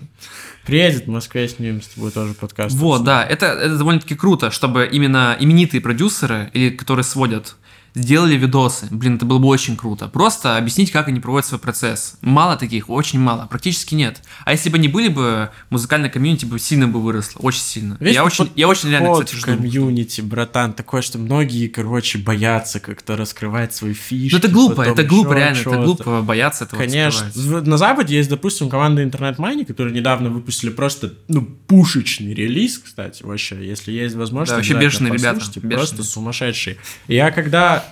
Приедет 0.66 1.06
в 1.06 1.10
Москве, 1.10 1.48
снимем 1.48 1.80
с 1.82 1.86
тобой 1.88 2.10
тоже 2.10 2.34
подкаст. 2.34 2.74
Вот, 2.76 3.04
да, 3.04 3.24
это, 3.24 3.46
это 3.46 3.78
довольно-таки 3.78 4.14
круто, 4.16 4.50
чтобы 4.50 4.88
именно 4.90 5.36
именитые 5.38 5.80
продюсеры, 5.80 6.50
или 6.52 6.70
которые 6.70 7.04
сводят, 7.04 7.56
сделали 7.96 8.36
видосы. 8.36 8.86
Блин, 8.90 9.16
это 9.16 9.24
было 9.24 9.38
бы 9.38 9.48
очень 9.48 9.76
круто. 9.76 10.06
Просто 10.06 10.58
объяснить, 10.58 10.92
как 10.92 11.08
они 11.08 11.18
проводят 11.18 11.46
свой 11.46 11.58
процесс. 11.58 12.16
Мало 12.20 12.56
таких, 12.56 12.90
очень 12.90 13.18
мало, 13.18 13.46
практически 13.46 13.94
нет. 13.94 14.20
А 14.44 14.52
если 14.52 14.68
бы 14.68 14.78
не 14.78 14.88
были 14.88 15.08
бы, 15.08 15.50
музыкальная 15.70 16.10
комьюнити 16.10 16.44
бы 16.44 16.58
сильно 16.58 16.86
бы 16.86 17.00
выросло, 17.02 17.40
очень 17.40 17.62
сильно. 17.62 17.96
Весь 17.98 18.14
я, 18.14 18.24
очень, 18.24 18.52
я 18.54 18.68
очень 18.68 18.90
реально, 18.90 19.12
кстати, 19.14 19.34
жду. 19.34 19.46
комьюнити, 19.46 20.20
братан, 20.20 20.74
такое, 20.74 21.00
что 21.00 21.18
многие, 21.18 21.68
короче, 21.68 22.18
боятся 22.18 22.80
как-то 22.80 23.16
раскрывать 23.16 23.74
свои 23.74 23.94
фишки. 23.94 24.34
Ну 24.34 24.38
это 24.38 24.48
глупо, 24.48 24.76
потом 24.76 24.92
это 24.92 25.02
глупо, 25.02 25.32
реально, 25.32 25.58
это 25.58 25.82
глупо 25.82 26.20
бояться 26.20 26.64
этого 26.64 26.80
Конечно. 26.80 27.24
раскрывать. 27.26 27.66
На 27.66 27.78
Западе 27.78 28.14
есть, 28.14 28.28
допустим, 28.28 28.68
команда 28.68 29.02
Internet 29.02 29.36
Money, 29.36 29.64
которые 29.64 29.94
недавно 29.94 30.28
выпустили 30.28 30.68
просто, 30.68 31.14
ну, 31.28 31.42
пушечный 31.66 32.34
релиз, 32.34 32.78
кстати, 32.78 33.22
вообще. 33.22 33.66
Если 33.66 33.90
есть 33.90 34.16
возможность, 34.16 34.50
Да, 34.50 34.56
вообще 34.56 34.74
бешеные 34.78 35.14
ребята, 35.14 35.38
бешеные. 35.38 35.76
Просто 35.76 36.02
сумасшедшие. 36.02 36.76
Я 37.08 37.30
когда... 37.30 37.85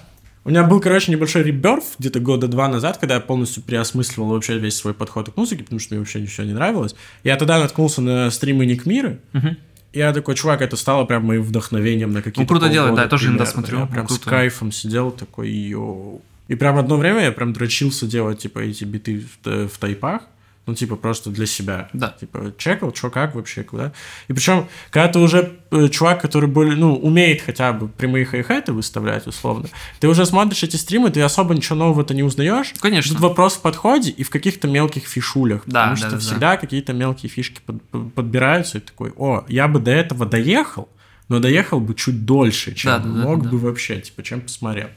У 0.44 0.50
меня 0.50 0.62
был, 0.62 0.78
короче, 0.80 1.10
небольшой 1.10 1.42
реберф 1.42 1.84
где-то 1.98 2.20
года 2.20 2.48
два 2.48 2.68
назад, 2.68 2.98
когда 2.98 3.14
я 3.14 3.20
полностью 3.20 3.62
переосмысливал 3.62 4.28
вообще 4.28 4.58
весь 4.58 4.76
свой 4.76 4.92
подход 4.92 5.32
к 5.32 5.36
музыке, 5.36 5.62
потому 5.64 5.80
что 5.80 5.94
мне 5.94 6.00
вообще 6.00 6.20
ничего 6.20 6.46
не 6.46 6.52
нравилось. 6.52 6.94
Я 7.22 7.36
тогда 7.36 7.58
наткнулся 7.58 8.02
на 8.02 8.30
стримы 8.30 8.66
Ник 8.66 8.86
и 8.86 9.98
я 10.00 10.12
такой, 10.12 10.34
чувак, 10.34 10.60
это 10.60 10.76
стало 10.76 11.04
прям 11.04 11.24
моим 11.24 11.42
вдохновением 11.42 12.10
на 12.10 12.20
какие-то 12.20 12.40
Ну, 12.40 12.46
круто 12.48 12.68
делает, 12.68 12.96
да, 12.96 13.02
я 13.04 13.08
тоже 13.08 13.28
иногда 13.28 13.46
смотрю, 13.46 13.78
Я 13.78 13.84
ну, 13.84 13.90
прям 13.92 14.08
с 14.08 14.18
круто. 14.18 14.28
кайфом 14.28 14.72
сидел 14.72 15.12
такой, 15.12 15.50
йоу. 15.50 16.20
И 16.48 16.56
прям 16.56 16.76
одно 16.78 16.96
время 16.96 17.22
я 17.22 17.30
прям 17.32 17.52
дрочился 17.52 18.06
делать, 18.06 18.40
типа, 18.40 18.58
эти 18.58 18.82
биты 18.84 19.20
в, 19.20 19.44
т- 19.44 19.68
в 19.68 19.78
тайпах. 19.78 20.22
Ну, 20.66 20.74
типа, 20.74 20.96
просто 20.96 21.28
для 21.28 21.44
себя. 21.44 21.90
Да. 21.92 22.16
Типа, 22.18 22.54
чекал, 22.56 22.94
что 22.94 23.10
как 23.10 23.34
вообще, 23.34 23.64
куда. 23.64 23.92
И 24.28 24.32
причем, 24.32 24.66
когда 24.90 25.08
ты 25.08 25.18
уже 25.18 25.58
э, 25.70 25.88
чувак, 25.88 26.22
который 26.22 26.48
более, 26.48 26.74
ну, 26.74 26.96
умеет 26.96 27.42
хотя 27.42 27.74
бы 27.74 27.86
прямые 27.88 28.24
хай-хеты 28.24 28.72
выставлять, 28.72 29.26
условно, 29.26 29.68
ты 30.00 30.08
уже 30.08 30.24
смотришь 30.24 30.62
эти 30.62 30.76
стримы, 30.76 31.10
ты 31.10 31.20
особо 31.20 31.54
ничего 31.54 31.76
нового-то 31.76 32.14
не 32.14 32.22
узнаешь. 32.22 32.72
Конечно. 32.80 33.12
Тут 33.12 33.20
вопрос 33.20 33.56
в 33.56 33.60
подходе 33.60 34.10
и 34.10 34.22
в 34.22 34.30
каких-то 34.30 34.66
мелких 34.66 35.04
фишулях. 35.06 35.64
Да, 35.66 35.82
потому 35.90 35.90
да, 35.90 35.96
что 35.96 36.10
да, 36.10 36.16
да. 36.16 36.20
всегда 36.20 36.56
какие-то 36.56 36.92
мелкие 36.94 37.28
фишки 37.28 37.60
под- 37.66 37.82
под- 37.90 38.14
подбираются, 38.14 38.78
и 38.78 38.80
такой, 38.80 39.12
о, 39.18 39.44
я 39.48 39.68
бы 39.68 39.80
до 39.80 39.90
этого 39.90 40.24
доехал, 40.24 40.88
но 41.28 41.40
доехал 41.40 41.78
бы 41.78 41.94
чуть 41.94 42.24
дольше, 42.24 42.74
чем 42.74 42.90
Да, 42.92 42.98
да, 43.00 43.04
да, 43.04 43.22
мог 43.22 43.42
да. 43.42 43.50
бы 43.50 43.58
вообще, 43.58 44.00
типа, 44.00 44.22
чем 44.22 44.40
посмотрел. 44.40 44.88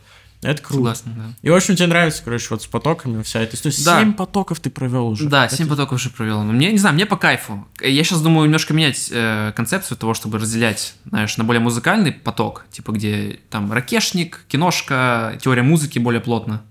Это 0.44 0.62
круто. 0.62 0.76
Согласен, 0.96 1.04
да. 1.16 1.24
И, 1.42 1.50
в 1.50 1.56
общем, 1.56 1.76
тебе 1.76 1.88
нравится, 1.88 2.22
короче, 2.24 2.48
вот 2.52 2.62
с 2.62 2.68
потоками 2.68 3.24
вся 3.24 3.40
эта 3.42 3.56
история. 3.56 3.76
Да. 3.84 4.00
Семь 4.00 4.14
потоков 4.14 4.60
ты 4.60 4.70
провел 4.70 5.08
уже. 5.08 5.28
Да, 5.28 5.46
Это- 5.46 5.56
7 5.56 5.68
потоков 5.68 5.94
уже 6.00 6.10
провел. 6.12 6.44
Но 6.44 6.54
мне, 6.54 6.72
не 6.72 6.78
знаю, 6.78 6.94
мне 6.94 7.06
по 7.08 7.18
кайфу. 7.18 7.68
Я 7.82 8.04
сейчас 8.04 8.22
думаю 8.22 8.46
немножко 8.46 8.74
менять 8.74 9.10
э, 9.12 9.52
концепцию 9.56 9.98
того, 9.98 10.14
чтобы 10.14 10.38
разделять, 10.38 10.94
знаешь, 11.06 11.36
на 11.38 11.44
более 11.44 11.60
музыкальный 11.62 12.12
поток, 12.12 12.66
типа 12.72 12.92
где 12.92 13.40
там 13.50 13.72
ракешник, 13.74 14.42
киношка, 14.48 15.40
теория 15.42 15.64
музыки 15.64 15.98
более 15.98 16.22
плотно. 16.22 16.62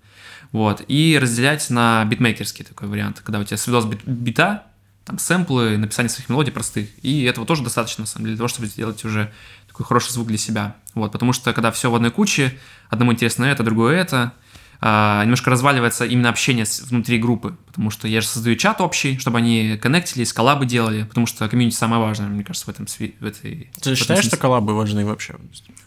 Вот. 0.53 0.83
И 0.87 1.19
разделять 1.21 1.69
на 1.71 2.05
битмейкерский 2.05 2.65
такой 2.65 2.87
вариант, 2.89 3.21
когда 3.25 3.41
у 3.41 3.45
тебя 3.45 3.57
свидос 3.57 3.85
бит- 3.85 4.05
бита, 4.07 4.63
там 5.07 5.19
сэмплы, 5.19 5.79
написание 5.79 6.11
своих 6.11 6.29
мелодий 6.29 6.53
простых. 6.53 6.89
И 7.03 7.23
этого 7.23 7.47
тоже 7.47 7.63
достаточно, 7.63 8.03
на 8.03 8.07
самом 8.07 8.25
деле, 8.27 8.35
для 8.35 8.39
того, 8.41 8.49
чтобы 8.49 8.67
сделать 8.67 9.03
уже 9.05 9.33
такой 9.69 9.87
хороший 9.87 10.11
звук 10.13 10.27
для 10.27 10.37
себя. 10.37 10.77
Вот, 10.95 11.13
потому 11.13 11.33
что 11.33 11.53
когда 11.55 11.71
все 11.71 11.91
в 11.91 11.95
одной 11.95 12.11
куче, 12.11 12.59
одному 12.91 13.13
интересно 13.13 13.45
это, 13.45 13.63
другое 13.63 13.97
это, 14.01 14.33
а, 14.81 15.23
немножко 15.23 15.49
разваливается 15.51 16.05
именно 16.05 16.29
общение 16.29 16.67
с- 16.67 16.81
внутри 16.83 17.19
группы, 17.19 17.57
потому 17.67 17.91
что 17.91 18.09
я 18.09 18.21
же 18.21 18.27
создаю 18.27 18.57
чат 18.57 18.81
общий, 18.83 19.17
чтобы 19.19 19.39
они 19.39 19.79
коннектились, 19.81 20.33
коллабы 20.35 20.67
делали, 20.67 21.05
потому 21.05 21.27
что 21.27 21.49
комьюнити 21.49 21.75
самое 21.77 22.03
важное, 22.03 22.29
мне 22.29 22.45
кажется, 22.45 22.67
в 22.67 22.69
этом 22.75 22.87
в 22.87 23.01
этой. 23.01 23.71
в 23.73 23.81
Ты 23.81 23.91
этом 23.91 23.97
считаешь, 23.97 24.21
что 24.21 24.31
смысле. 24.31 24.39
коллабы 24.39 24.75
важны 24.75 25.07
вообще? 25.07 25.37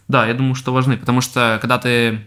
Да, 0.08 0.26
я 0.26 0.34
думаю, 0.34 0.54
что 0.56 0.72
важны, 0.72 0.96
потому 0.96 1.20
что 1.20 1.58
когда 1.60 1.78
ты 1.78 2.20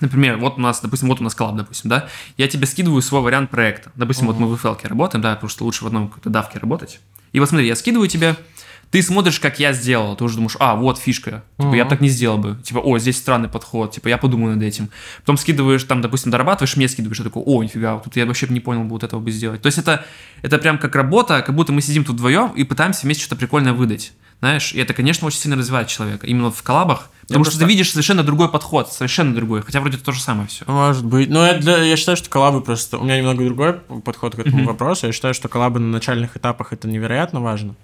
Например, 0.00 0.36
вот 0.38 0.58
у 0.58 0.60
нас, 0.60 0.80
допустим, 0.80 1.08
вот 1.08 1.20
у 1.20 1.24
нас 1.24 1.34
коллаб, 1.34 1.56
допустим, 1.56 1.90
да, 1.90 2.08
я 2.36 2.48
тебе 2.48 2.66
скидываю 2.66 3.02
свой 3.02 3.20
вариант 3.20 3.50
проекта. 3.50 3.90
Допустим, 3.96 4.26
вот 4.26 4.38
мы 4.38 4.46
в 4.46 4.64
FL 4.64 4.78
работаем, 4.86 5.22
да, 5.22 5.34
потому 5.34 5.50
что 5.50 5.64
лучше 5.64 5.84
в 5.84 5.86
одном 5.86 6.08
какой-то 6.08 6.30
давке 6.30 6.58
работать. 6.58 7.00
И 7.32 7.40
вот 7.40 7.48
смотри, 7.48 7.66
я 7.66 7.76
скидываю 7.76 8.08
тебе, 8.08 8.36
ты 8.90 9.02
смотришь, 9.02 9.38
как 9.38 9.58
я 9.60 9.74
сделал, 9.74 10.16
ты 10.16 10.24
уже 10.24 10.36
думаешь, 10.36 10.56
а, 10.60 10.74
вот 10.74 10.98
фишка, 10.98 11.42
типа, 11.58 11.74
я 11.74 11.82
Мгм. 11.84 11.90
так 11.90 12.00
не 12.00 12.08
сделал 12.08 12.38
бы, 12.38 12.56
типа, 12.64 12.78
о, 12.78 12.98
здесь 12.98 13.18
странный 13.18 13.48
подход, 13.50 13.92
типа, 13.92 14.08
я 14.08 14.16
подумаю 14.16 14.54
над 14.54 14.62
этим. 14.64 14.88
Потом 15.20 15.36
скидываешь, 15.36 15.84
там, 15.84 16.00
допустим, 16.00 16.30
дорабатываешь, 16.30 16.74
мне 16.76 16.88
скидываешь, 16.88 17.18
я 17.18 17.24
такой, 17.24 17.42
о, 17.44 17.62
нифига, 17.62 17.98
тут 17.98 18.16
я 18.16 18.24
вообще 18.24 18.46
не 18.48 18.60
понял 18.60 18.84
бы 18.84 18.90
вот 18.90 19.02
этого 19.04 19.20
бы 19.20 19.30
сделать. 19.30 19.60
То 19.60 19.66
есть 19.66 19.76
это, 19.76 20.06
это 20.40 20.56
прям 20.56 20.78
как 20.78 20.94
работа, 20.96 21.42
как 21.42 21.54
будто 21.54 21.72
мы 21.72 21.82
сидим 21.82 22.04
тут 22.04 22.14
вдвоем 22.16 22.52
и 22.52 22.64
пытаемся 22.64 23.02
вместе 23.02 23.24
что-то 23.24 23.40
прикольное 23.40 23.74
выдать. 23.74 24.12
Знаешь, 24.40 24.72
и 24.72 24.78
это, 24.78 24.94
конечно, 24.94 25.26
очень 25.26 25.40
сильно 25.40 25.56
развивает 25.56 25.88
человека, 25.88 26.26
именно 26.26 26.50
в 26.50 26.62
коллабах, 26.62 27.10
потому 27.28 27.44
что 27.44 27.52
просто- 27.52 27.64
ты 27.66 27.68
видишь 27.70 27.90
совершенно 27.90 28.22
другой 28.24 28.48
подход, 28.50 28.92
совершенно 28.92 29.34
другой, 29.34 29.62
хотя 29.62 29.80
вроде 29.80 29.98
то 29.98 30.12
же 30.12 30.20
самое 30.20 30.48
все. 30.48 30.64
Может 30.66 31.04
быть. 31.04 31.28
Но 31.28 31.46
я, 31.46 31.54
для- 31.58 31.82
я 31.84 31.96
считаю, 31.96 32.16
что 32.16 32.28
коллабы 32.28 32.60
просто... 32.60 32.98
У 32.98 33.04
меня 33.04 33.18
немного 33.18 33.44
другой 33.44 33.74
подход 34.04 34.34
к 34.34 34.38
этому 34.40 34.58
Мгм. 34.58 34.66
вопросу. 34.66 35.06
Я 35.06 35.12
считаю, 35.12 35.34
что 35.34 35.48
коллабы 35.48 35.78
на 35.80 35.88
начальных 35.88 36.36
этапах 36.36 36.72
это 36.72 36.88
невероятно 36.88 37.40
важно. 37.40 37.74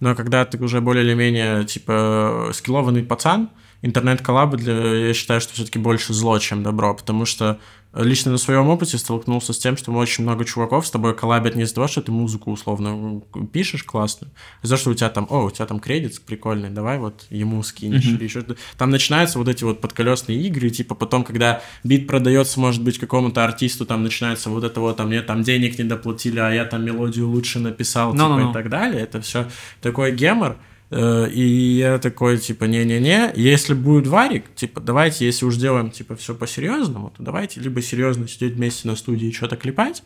Но 0.00 0.14
когда 0.14 0.44
ты 0.44 0.58
уже 0.62 0.80
более 0.80 1.04
или 1.04 1.14
менее, 1.14 1.64
типа, 1.64 2.50
скиллованный 2.54 3.02
пацан, 3.02 3.48
интернет-коллабы, 3.82 4.56
для, 4.58 4.74
я 5.08 5.14
считаю, 5.14 5.40
что 5.40 5.54
все-таки 5.54 5.78
больше 5.78 6.12
зло, 6.12 6.38
чем 6.38 6.62
добро, 6.62 6.94
потому 6.94 7.24
что 7.24 7.58
лично 7.94 8.30
на 8.32 8.38
своем 8.38 8.68
опыте 8.68 8.98
столкнулся 8.98 9.52
с 9.52 9.58
тем, 9.58 9.76
что 9.76 9.92
очень 9.92 10.24
много 10.24 10.44
чуваков 10.44 10.86
с 10.86 10.90
тобой 10.90 11.14
коллабят 11.16 11.56
не 11.56 11.62
из-за 11.62 11.74
того, 11.74 11.88
что 11.88 12.02
ты 12.02 12.12
музыку 12.12 12.52
условно 12.52 13.22
пишешь 13.52 13.82
классную, 13.82 14.30
а 14.62 14.66
из-за 14.66 14.74
того, 14.74 14.80
что 14.80 14.90
у 14.90 14.94
тебя 14.94 15.10
там, 15.10 15.26
о, 15.30 15.44
у 15.44 15.50
тебя 15.50 15.66
там 15.66 15.80
кредит 15.80 16.20
прикольный, 16.24 16.70
давай 16.70 16.98
вот 16.98 17.26
ему 17.30 17.62
скинешь 17.62 18.06
или 18.06 18.24
еще. 18.24 18.44
Там 18.78 18.90
начинаются 18.90 19.38
вот 19.38 19.48
эти 19.48 19.64
вот 19.64 19.80
подколесные 19.80 20.40
игры, 20.40 20.70
типа 20.70 20.94
потом, 20.94 21.24
когда 21.24 21.62
бит 21.82 22.06
продается, 22.06 22.60
может 22.60 22.82
быть, 22.82 22.98
какому-то 22.98 23.44
артисту, 23.44 23.86
там 23.86 24.02
начинается 24.02 24.50
вот 24.50 24.64
это 24.64 24.80
вот, 24.80 24.96
там 24.96 25.08
мне 25.08 25.22
там 25.22 25.42
денег 25.42 25.78
не 25.78 25.84
доплатили, 25.84 26.38
а 26.38 26.50
я 26.50 26.64
там 26.64 26.84
мелодию 26.84 27.28
лучше 27.28 27.58
написал, 27.58 28.12
типа 28.12 28.28
Ну-ну-ну. 28.28 28.50
и 28.50 28.52
так 28.52 28.68
далее. 28.68 29.02
Это 29.02 29.20
все 29.20 29.48
такой 29.80 30.12
гемор. 30.12 30.56
Э, 30.90 31.28
И 31.30 31.76
я 31.78 31.98
такой, 31.98 32.38
типа, 32.38 32.64
не-не-не, 32.64 33.32
если 33.36 33.74
будет 33.74 34.06
варик, 34.06 34.54
типа, 34.54 34.80
давайте, 34.80 35.24
если 35.24 35.44
уж 35.44 35.56
делаем, 35.56 35.90
типа, 35.90 36.16
все 36.16 36.34
по-серьезному, 36.34 37.12
то 37.16 37.22
давайте 37.22 37.60
либо 37.60 37.80
серьезно 37.80 38.26
сидеть 38.28 38.54
вместе 38.54 38.88
на 38.88 38.96
студии 38.96 39.28
и 39.28 39.32
что-то 39.32 39.56
клепать, 39.56 40.02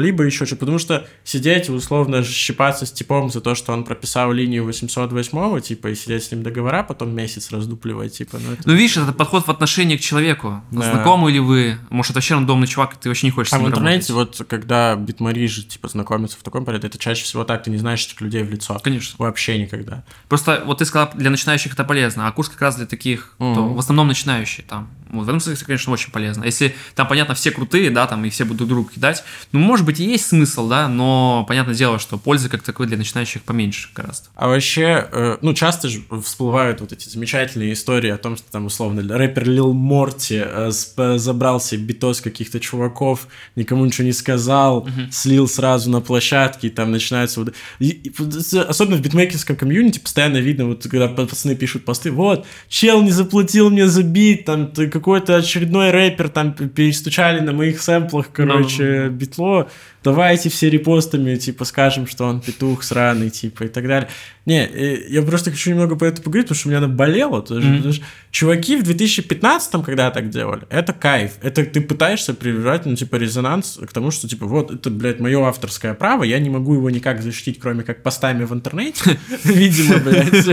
либо 0.00 0.24
еще 0.24 0.46
что 0.46 0.56
потому 0.56 0.78
что 0.78 1.06
сидеть, 1.24 1.68
условно, 1.68 2.22
щипаться 2.22 2.86
с 2.86 2.92
типом 2.92 3.30
за 3.30 3.40
то, 3.40 3.54
что 3.54 3.72
он 3.72 3.84
прописал 3.84 4.32
линию 4.32 4.64
808, 4.64 5.60
типа, 5.60 5.88
и 5.88 5.94
сидеть 5.94 6.24
с 6.24 6.30
ним 6.32 6.42
договора, 6.42 6.82
потом 6.82 7.14
месяц 7.14 7.50
раздупливать, 7.50 8.12
типа, 8.16 8.38
ну 8.38 8.52
это... 8.52 8.62
Ну, 8.66 8.74
видишь, 8.74 8.96
это 8.96 9.12
подход 9.12 9.46
в 9.46 9.50
отношении 9.50 9.96
к 9.96 10.00
человеку. 10.00 10.62
Да. 10.70 10.90
Знакомы 10.90 11.30
ли 11.32 11.40
вы? 11.40 11.78
Может, 11.90 12.14
вообще 12.14 12.34
рандомный 12.34 12.66
чувак, 12.66 12.94
и 12.94 12.96
ты 13.00 13.08
вообще 13.08 13.26
не 13.26 13.30
хочешь 13.30 13.52
А 13.52 13.58
в 13.58 13.66
интернете, 13.66 14.12
работать? 14.12 14.38
вот, 14.40 14.48
когда 14.48 14.94
битмари 14.96 15.46
же, 15.46 15.62
типа, 15.62 15.88
знакомятся 15.88 16.36
в 16.38 16.42
таком 16.42 16.64
порядке, 16.64 16.88
это 16.88 16.98
чаще 16.98 17.24
всего 17.24 17.44
так, 17.44 17.62
ты 17.62 17.70
не 17.70 17.78
знаешь 17.78 18.04
этих 18.06 18.20
людей 18.20 18.42
в 18.42 18.50
лицо. 18.50 18.78
Конечно. 18.82 19.16
Вообще 19.18 19.58
никогда. 19.58 20.04
Просто 20.28 20.62
вот 20.66 20.78
ты 20.78 20.84
сказал, 20.84 21.10
для 21.14 21.30
начинающих 21.30 21.72
это 21.72 21.84
полезно, 21.84 22.26
а 22.28 22.32
курс 22.32 22.48
как 22.48 22.60
раз 22.60 22.76
для 22.76 22.86
таких, 22.86 23.32
кто 23.36 23.44
Мгм. 23.46 23.74
в 23.74 23.78
основном 23.78 24.08
начинающие 24.08 24.64
там. 24.68 24.90
Вот 25.10 25.24
в 25.26 25.28
этом 25.28 25.38
смысле, 25.38 25.64
конечно, 25.64 25.92
очень 25.92 26.10
полезно. 26.10 26.44
Если 26.44 26.74
там, 26.96 27.06
понятно, 27.06 27.34
все 27.36 27.52
крутые, 27.52 27.90
да, 27.90 28.06
там, 28.08 28.24
и 28.24 28.30
все 28.30 28.44
будут 28.44 28.58
друг 28.58 28.68
другу 28.70 28.88
кидать, 28.90 29.22
ну, 29.52 29.60
может 29.60 29.85
быть, 29.86 30.00
и 30.00 30.04
есть 30.04 30.26
смысл, 30.26 30.68
да, 30.68 30.88
но 30.88 31.44
понятное 31.48 31.74
дело, 31.74 31.98
что 31.98 32.18
пользы 32.18 32.48
как 32.48 32.62
такой 32.62 32.86
для 32.86 32.96
начинающих 32.96 33.42
поменьше 33.42 33.88
гораздо. 33.94 34.28
А 34.34 34.48
вообще, 34.48 35.08
э, 35.10 35.38
ну, 35.40 35.54
часто 35.54 35.88
же 35.88 36.02
всплывают 36.22 36.80
вот 36.80 36.92
эти 36.92 37.08
замечательные 37.08 37.72
истории 37.72 38.10
о 38.10 38.18
том, 38.18 38.36
что 38.36 38.50
там, 38.50 38.66
условно, 38.66 39.02
рэпер 39.16 39.48
Лил 39.48 39.72
Морти 39.72 40.42
э, 40.44 40.70
забрал 41.16 41.60
себе 41.60 41.82
битос 41.82 42.20
каких-то 42.20 42.60
чуваков, 42.60 43.28
никому 43.56 43.84
ничего 43.86 44.04
не 44.06 44.12
сказал, 44.12 44.88
слил 45.10 45.48
сразу 45.48 45.90
на 45.90 46.00
площадке, 46.00 46.66
и 46.66 46.70
там 46.70 46.90
начинается 46.90 47.40
вот... 47.40 47.54
и- 47.78 47.88
и 48.06 48.12
особенно 48.58 48.96
в 48.96 49.00
битмейкерском 49.00 49.56
комьюнити 49.56 49.98
постоянно 49.98 50.38
видно, 50.38 50.66
вот 50.66 50.86
когда 50.88 51.08
пацаны 51.08 51.54
пишут 51.54 51.84
посты, 51.84 52.10
вот, 52.10 52.46
чел 52.68 53.02
не 53.02 53.10
заплатил 53.10 53.70
мне 53.70 53.86
за 53.86 54.02
бит, 54.02 54.44
там 54.44 54.72
какой-то 54.72 55.36
очередной 55.36 55.90
рэпер, 55.90 56.28
там 56.28 56.52
перестучали 56.52 57.40
на 57.40 57.52
моих 57.52 57.80
сэмплах, 57.80 58.30
короче, 58.32 59.08
битло, 59.08 59.68
давайте 60.04 60.48
все 60.50 60.70
репостами, 60.70 61.34
типа, 61.36 61.64
скажем, 61.64 62.06
что 62.06 62.24
он 62.26 62.40
петух 62.40 62.84
сраный, 62.84 63.30
типа, 63.30 63.64
и 63.64 63.68
так 63.68 63.86
далее. 63.88 64.08
Не, 64.44 64.64
э, 64.64 65.06
я 65.08 65.22
просто 65.22 65.50
хочу 65.50 65.70
немного 65.70 65.96
по 65.96 66.04
этому 66.04 66.22
поговорить, 66.24 66.46
потому 66.46 66.58
что 66.58 66.68
у 66.68 66.70
меня 66.70 66.80
наболело. 66.80 67.42
тоже, 67.42 67.66
Мгм. 67.66 67.76
потому 67.78 67.92
что 67.94 68.04
чуваки 68.30 68.76
в 68.76 68.82
2015-м, 68.84 69.82
когда 69.82 70.10
так 70.12 70.30
делали, 70.30 70.62
это 70.70 70.92
кайф. 70.92 71.32
Это 71.42 71.64
ты 71.64 71.80
пытаешься 71.80 72.34
прививать, 72.34 72.86
ну, 72.86 72.94
типа, 72.94 73.16
резонанс 73.16 73.78
к 73.84 73.92
тому, 73.92 74.10
что, 74.12 74.28
типа, 74.28 74.46
вот, 74.46 74.70
это, 74.70 74.90
блядь, 74.90 75.18
мое 75.20 75.44
авторское 75.44 75.94
право, 75.94 76.22
я 76.22 76.38
не 76.38 76.50
могу 76.50 76.74
его 76.74 76.88
никак 76.90 77.20
защитить, 77.22 77.58
кроме 77.58 77.82
как 77.82 78.02
постами 78.04 78.44
в 78.44 78.52
интернете, 78.54 79.18
видимо, 79.44 79.98
блядь. 79.98 80.46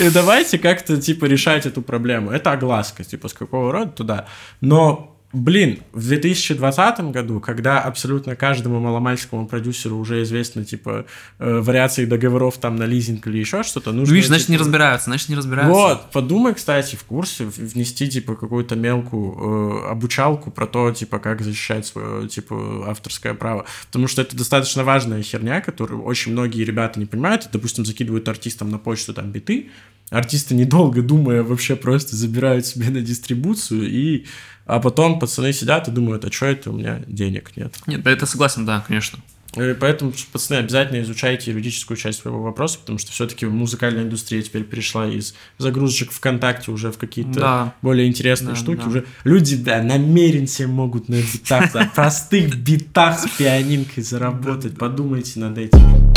И 0.00 0.10
давайте 0.10 0.58
как-то, 0.58 0.96
типа, 0.96 1.26
решать 1.26 1.66
эту 1.66 1.82
проблему. 1.82 2.30
Это 2.30 2.52
огласка, 2.52 3.04
типа, 3.04 3.28
с 3.28 3.34
какого 3.34 3.70
рода 3.72 3.90
туда. 3.90 4.26
Но 4.62 5.13
Блин, 5.34 5.80
в 5.92 6.06
2020 6.06 7.10
году, 7.10 7.40
когда 7.40 7.80
абсолютно 7.80 8.36
каждому 8.36 8.78
маломальскому 8.78 9.48
продюсеру 9.48 9.96
уже 9.96 10.22
известно, 10.22 10.64
типа, 10.64 11.06
э, 11.40 11.58
вариации 11.58 12.04
договоров 12.04 12.58
там 12.58 12.76
на 12.76 12.84
лизинг 12.84 13.26
или 13.26 13.38
еще 13.38 13.64
что-то, 13.64 13.90
Ну, 13.90 14.00
нужно... 14.00 14.14
видишь, 14.14 14.28
значит, 14.28 14.48
не 14.48 14.54
типа, 14.54 14.64
разбираются, 14.64 15.10
значит, 15.10 15.28
не 15.28 15.34
разбираются. 15.34 15.74
Вот, 15.74 16.10
подумай, 16.12 16.54
кстати, 16.54 16.94
в 16.94 17.02
курсе 17.02 17.46
внести, 17.46 18.08
типа, 18.08 18.36
какую-то 18.36 18.76
мелкую 18.76 19.86
э, 19.86 19.90
обучалку 19.90 20.52
про 20.52 20.68
то, 20.68 20.92
типа, 20.92 21.18
как 21.18 21.42
защищать 21.42 21.84
свое, 21.84 22.28
типа, 22.28 22.84
авторское 22.86 23.34
право. 23.34 23.66
Потому 23.88 24.06
что 24.06 24.22
это 24.22 24.36
достаточно 24.36 24.84
важная 24.84 25.20
херня, 25.22 25.60
которую 25.60 26.04
очень 26.04 26.30
многие 26.30 26.62
ребята 26.62 27.00
не 27.00 27.06
понимают. 27.06 27.48
Допустим, 27.52 27.84
закидывают 27.84 28.28
артистам 28.28 28.70
на 28.70 28.78
почту 28.78 29.12
там 29.12 29.32
биты, 29.32 29.70
артисты, 30.10 30.54
недолго 30.54 31.02
думая, 31.02 31.42
вообще 31.42 31.74
просто 31.74 32.14
забирают 32.14 32.66
себе 32.66 32.90
на 32.90 33.00
дистрибуцию, 33.00 33.90
и... 33.90 34.26
а 34.66 34.80
потом 34.80 35.18
пацаны 35.18 35.52
сидят 35.52 35.88
и 35.88 35.90
думают, 35.90 36.24
а 36.24 36.32
что 36.32 36.46
это 36.46 36.70
у 36.70 36.74
меня 36.76 37.00
денег 37.06 37.52
нет. 37.56 37.74
Нет, 37.86 38.02
да, 38.02 38.10
это 38.10 38.26
согласен, 38.26 38.64
да, 38.66 38.84
конечно. 38.86 39.18
Э, 39.56 39.74
Поэтому, 39.78 40.12
пацаны, 40.32 40.56
обязательно 40.58 41.00
изучайте 41.02 41.52
юридическую 41.52 41.96
часть 41.96 42.20
своего 42.22 42.42
вопроса, 42.42 42.78
потому 42.80 42.98
что 42.98 43.12
все-таки 43.12 43.46
музыкальная 43.46 44.02
индустрия 44.02 44.42
теперь 44.42 44.64
перешла 44.64 45.06
из 45.06 45.34
загрузочек 45.58 46.10
ВКонтакте 46.10 46.72
уже 46.72 46.90
в 46.90 46.98
какие-то 46.98 47.32
Да. 47.38 47.74
более 47.80 48.08
интересные 48.08 48.54
Да, 48.54 48.60
штуки. 48.60 48.80
да. 48.80 48.88
Уже 48.88 49.04
люди, 49.22 49.54
да, 49.56 49.80
намеренно 49.82 50.48
себе 50.48 50.66
могут 50.68 51.08
на 51.08 51.16
битах, 51.16 51.72
на 51.74 51.84
простых 51.94 52.56
битах 52.56 53.20
с 53.20 53.28
пианинкой 53.38 54.02
заработать. 54.02 54.76
Подумайте 54.76 55.38
над 55.38 55.56
этим. 55.58 56.12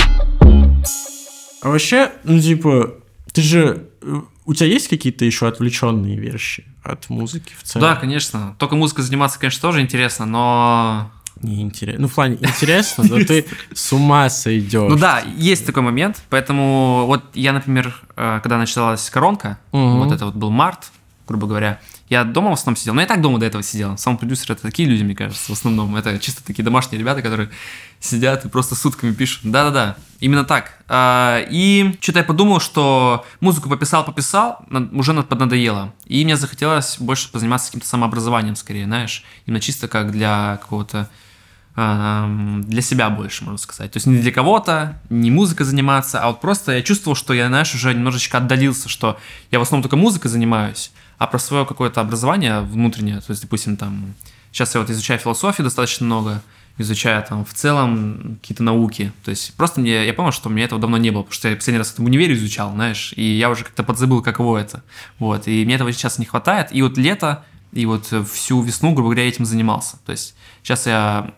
А 1.62 1.70
вообще, 1.70 2.12
ну, 2.24 2.40
типа, 2.40 2.96
ты 3.34 3.42
же... 3.42 3.88
э, 4.02 4.22
У 4.46 4.54
тебя 4.54 4.68
есть 4.68 4.88
какие-то 4.88 5.26
еще 5.26 5.48
отвлеченные 5.48 6.18
вещи 6.18 6.64
от 6.88 7.10
музыки 7.10 7.54
в 7.58 7.64
целом? 7.64 7.88
Да, 7.88 7.96
конечно. 7.96 8.56
Только 8.58 8.76
музыкой 8.76 9.04
заниматься, 9.04 9.40
конечно, 9.40 9.62
тоже 9.62 9.82
интересно, 9.82 10.26
но... 10.26 11.12
Не 11.42 11.62
интересно. 11.62 12.02
Ну, 12.02 12.08
в 12.08 12.14
плане 12.16 12.38
интересно, 12.40 13.04
но 13.08 13.18
ты 13.24 13.46
с 13.74 13.94
ума 13.94 14.30
сойдешь. 14.30 14.90
Ну 14.90 14.98
да, 14.98 15.22
есть 15.38 15.66
такой 15.66 15.84
момент, 15.84 16.24
поэтому 16.30 17.06
вот 17.06 17.24
я, 17.36 17.54
например, 17.54 17.96
э, 18.16 18.40
когда 18.42 18.58
началась 18.58 19.08
коронка, 19.10 19.60
вот 19.72 20.12
это 20.12 20.26
вот 20.26 20.36
был 20.36 20.50
март, 20.50 20.92
грубо 21.28 21.46
говоря, 21.46 21.80
я 22.10 22.24
дома 22.24 22.50
в 22.52 22.54
основном 22.54 22.78
сидел, 22.78 22.94
но 22.94 23.02
я 23.02 23.08
так 23.08 23.22
дома 23.22 23.38
до 23.40 23.46
этого 23.46 23.62
сидел. 23.64 23.98
Сам 23.98 24.18
продюсер 24.18 24.52
это 24.54 24.62
такие 24.62 24.88
люди, 24.88 25.04
мне 25.04 25.14
кажется, 25.16 25.52
в 25.52 25.58
основном. 25.58 25.96
Это 25.96 26.18
чисто 26.20 26.44
такие 26.44 26.64
домашние 26.64 27.00
ребята, 27.00 27.22
которые 27.22 27.50
сидят 28.00 28.46
и 28.46 28.50
просто 28.50 28.76
сутками 28.76 29.12
пишут. 29.14 29.42
Да-да-да, 29.52 29.98
именно 30.20 30.46
так. 30.46 30.78
А, 30.88 31.44
И 31.50 31.98
что-то 32.00 32.20
я 32.20 32.24
подумал, 32.26 32.60
что 32.62 33.26
музыку 33.42 33.68
пописал, 33.70 34.06
пописал, 34.06 34.60
на- 34.70 34.88
уже 34.98 35.12
над- 35.14 35.28
поднадоело. 35.28 35.94
И 36.06 36.24
мне 36.24 36.38
захотелось 36.38 36.98
больше 37.00 37.30
позаниматься 37.32 37.68
каким-то 37.68 37.88
самообразованием, 37.88 38.56
скорее, 38.56 38.86
знаешь, 38.86 39.24
именно 39.46 39.60
чисто 39.60 39.88
как 39.90 40.12
для 40.12 40.58
какого-то 40.62 41.10
эм, 41.76 42.64
для 42.64 42.82
себя 42.82 43.10
больше, 43.10 43.44
можно 43.44 43.58
сказать. 43.60 43.92
То 43.92 43.98
есть 43.98 44.08
не 44.08 44.18
для 44.18 44.32
кого-то, 44.32 45.00
не 45.10 45.30
музыкой 45.30 45.66
заниматься, 45.66 46.20
а 46.22 46.28
вот 46.30 46.42
просто 46.42 46.72
я 46.72 46.82
чувствовал, 46.82 47.16
что 47.16 47.34
я, 47.34 47.48
знаешь, 47.50 47.76
уже 47.76 47.94
немножечко 47.94 48.38
отдалился, 48.40 48.90
что 48.90 49.20
я 49.52 49.60
в 49.60 49.62
основном 49.62 49.84
только 49.84 49.96
музыкой 49.96 50.32
занимаюсь, 50.32 50.92
а 51.18 51.28
про 51.28 51.40
свое 51.40 51.66
какое-то 51.66 52.02
образование 52.02 52.62
внутреннее, 52.62 53.22
то 53.22 53.32
есть, 53.32 53.42
допустим, 53.42 53.78
там, 53.78 54.14
сейчас 54.52 54.76
я 54.76 54.82
вот 54.82 54.90
изучаю 54.90 55.20
философию 55.20 55.66
достаточно 55.66 56.06
много, 56.06 56.42
изучаю 56.78 57.24
там 57.24 57.44
в 57.44 57.54
целом 57.54 58.38
какие-то 58.42 58.64
науки. 58.64 59.12
То 59.24 59.32
есть 59.32 59.56
просто 59.56 59.82
мне, 59.82 60.06
я 60.06 60.14
понял, 60.14 60.32
что 60.32 60.50
у 60.50 60.52
меня 60.52 60.66
этого 60.66 60.80
давно 60.80 60.98
не 60.98 61.10
было, 61.10 61.24
потому 61.24 61.34
что 61.34 61.50
я 61.50 61.56
последний 61.56 61.80
раз 61.80 61.92
это 61.92 62.02
в 62.02 62.06
универе 62.06 62.36
изучал, 62.36 62.72
знаешь, 62.72 63.14
и 63.16 63.24
я 63.24 63.50
уже 63.50 63.64
как-то 63.64 63.84
подзабыл, 63.84 64.22
каково 64.22 64.58
это. 64.60 64.84
Вот, 65.20 65.48
и 65.48 65.66
мне 65.66 65.76
этого 65.76 65.92
сейчас 65.92 66.20
не 66.20 66.26
хватает. 66.26 66.68
И 66.72 66.82
вот 66.82 66.98
лето, 66.98 67.44
и 67.72 67.86
вот 67.86 68.14
всю 68.32 68.62
весну, 68.62 68.94
грубо 68.94 69.10
говоря, 69.10 69.28
этим 69.28 69.46
занимался. 69.46 69.98
То 70.06 70.12
есть 70.12 70.36
сейчас 70.62 70.86
я 70.86 71.32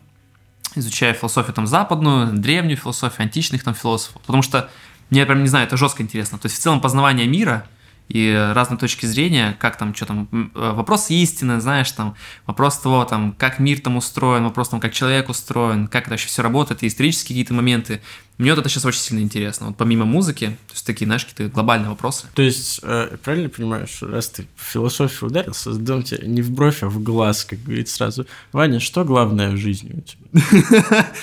изучаю 0.76 1.14
философию 1.16 1.54
там 1.54 1.68
западную, 1.68 2.34
древнюю 2.34 2.78
философию, 2.78 3.24
античных 3.24 3.64
там 3.64 3.74
философов, 3.74 4.22
потому 4.22 4.42
что 4.42 4.70
мне 5.10 5.26
прям, 5.26 5.42
не 5.42 5.48
знаю, 5.48 5.66
это 5.66 5.78
жестко 5.78 6.04
интересно. 6.04 6.38
То 6.38 6.48
есть 6.48 6.58
в 6.58 6.60
целом 6.60 6.82
познавание 6.82 7.28
мира 7.28 7.66
и 8.10 8.52
разные 8.56 8.80
точки 8.80 9.06
зрения, 9.06 9.56
как 9.60 9.78
там, 9.78 9.94
что 9.94 10.08
там, 10.08 10.28
э, 10.34 10.72
вопрос 10.72 11.12
истины, 11.12 11.62
знаешь, 11.62 11.92
там, 11.92 12.16
вопрос 12.48 12.80
того, 12.80 13.06
там, 13.06 13.34
как 13.38 13.60
мир 13.60 13.80
там 13.80 13.98
устроен, 13.98 14.44
вопрос 14.44 14.70
там, 14.70 14.80
как 14.80 14.94
человек 14.94 15.30
устроен, 15.30 15.88
как 15.88 16.04
это 16.04 16.12
вообще 16.12 16.28
все 16.28 16.42
работает, 16.42 16.82
и 16.82 16.88
исторические 16.88 17.36
какие-то 17.36 17.54
моменты. 17.54 18.02
Мне 18.40 18.52
вот 18.52 18.60
это 18.60 18.70
сейчас 18.70 18.86
очень 18.86 19.00
сильно 19.02 19.22
интересно. 19.22 19.68
Вот 19.68 19.78
помимо 19.78 20.06
музыки, 20.06 20.58
то 20.68 20.74
есть 20.74 20.86
такие, 20.86 21.06
знаешь, 21.06 21.26
какие-то 21.26 21.54
глобальные 21.54 21.90
вопросы. 21.90 22.26
То 22.34 22.42
есть, 22.42 22.80
э, 22.82 23.16
правильно 23.24 23.50
понимаешь, 23.50 24.02
раз 24.02 24.30
ты 24.30 24.48
в 24.56 24.64
философию 24.64 25.30
ударился, 25.30 25.74
задам 25.74 26.02
тебе 26.02 26.26
не 26.28 26.42
в 26.42 26.50
бровь, 26.50 26.82
а 26.82 26.88
в 26.88 27.04
глаз, 27.04 27.46
как 27.46 27.62
говорит 27.62 27.90
сразу. 27.90 28.26
Ваня, 28.52 28.80
что 28.80 29.06
главное 29.06 29.52
в 29.52 29.58
жизни 29.58 29.94
у 29.94 30.02
тебя? 30.02 31.08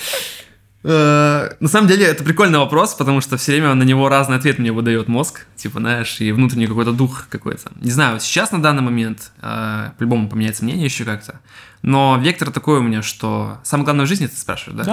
Э, 0.83 1.49
На 1.59 1.67
самом 1.67 1.87
деле, 1.87 2.05
это 2.05 2.23
прикольный 2.23 2.59
вопрос, 2.59 2.93
потому 2.93 3.21
что 3.21 3.37
все 3.37 3.53
время 3.53 3.73
на 3.73 3.83
него 3.83 4.09
разный 4.09 4.37
ответ 4.37 4.59
мне 4.59 4.71
выдает 4.71 5.07
мозг, 5.07 5.45
типа, 5.55 5.79
знаешь, 5.79 6.21
и 6.21 6.31
внутренний 6.31 6.67
какой-то 6.67 6.93
дух 6.93 7.27
какой-то. 7.29 7.71
Не 7.81 7.91
знаю, 7.91 8.19
сейчас 8.19 8.51
на 8.51 8.61
данный 8.61 8.83
момент, 8.83 9.31
э, 9.41 9.91
по-любому 9.97 10.29
поменяется 10.29 10.63
мнение 10.63 10.85
еще 10.85 11.03
как-то, 11.03 11.39
но 11.81 12.17
вектор 12.21 12.51
такой 12.51 12.79
у 12.79 12.83
меня, 12.83 13.01
что 13.01 13.59
самое 13.63 13.85
главное 13.85 14.05
в 14.05 14.07
жизни, 14.09 14.27
ты 14.27 14.35
спрашиваешь, 14.37 14.77
да? 14.77 14.83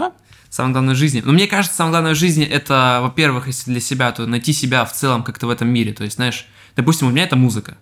Самое 0.50 0.72
главное 0.72 0.94
в 0.94 0.98
жизни. 0.98 1.20
Но 1.24 1.32
мне 1.32 1.46
кажется, 1.48 1.76
самое 1.76 1.92
главное 1.92 2.14
в 2.14 2.18
жизни 2.18 2.44
это, 2.44 3.00
во-первых, 3.02 3.48
если 3.48 3.72
для 3.72 3.80
себя, 3.80 4.12
то 4.12 4.24
найти 4.26 4.52
себя 4.52 4.84
в 4.84 4.92
целом 4.92 5.24
как-то 5.24 5.48
в 5.48 5.50
этом 5.50 5.68
мире. 5.68 5.92
То 5.92 6.04
есть, 6.04 6.16
знаешь, 6.16 6.46
допустим, 6.76 7.08
у 7.08 7.10
меня 7.10 7.24
это 7.24 7.34
музыка. 7.34 7.76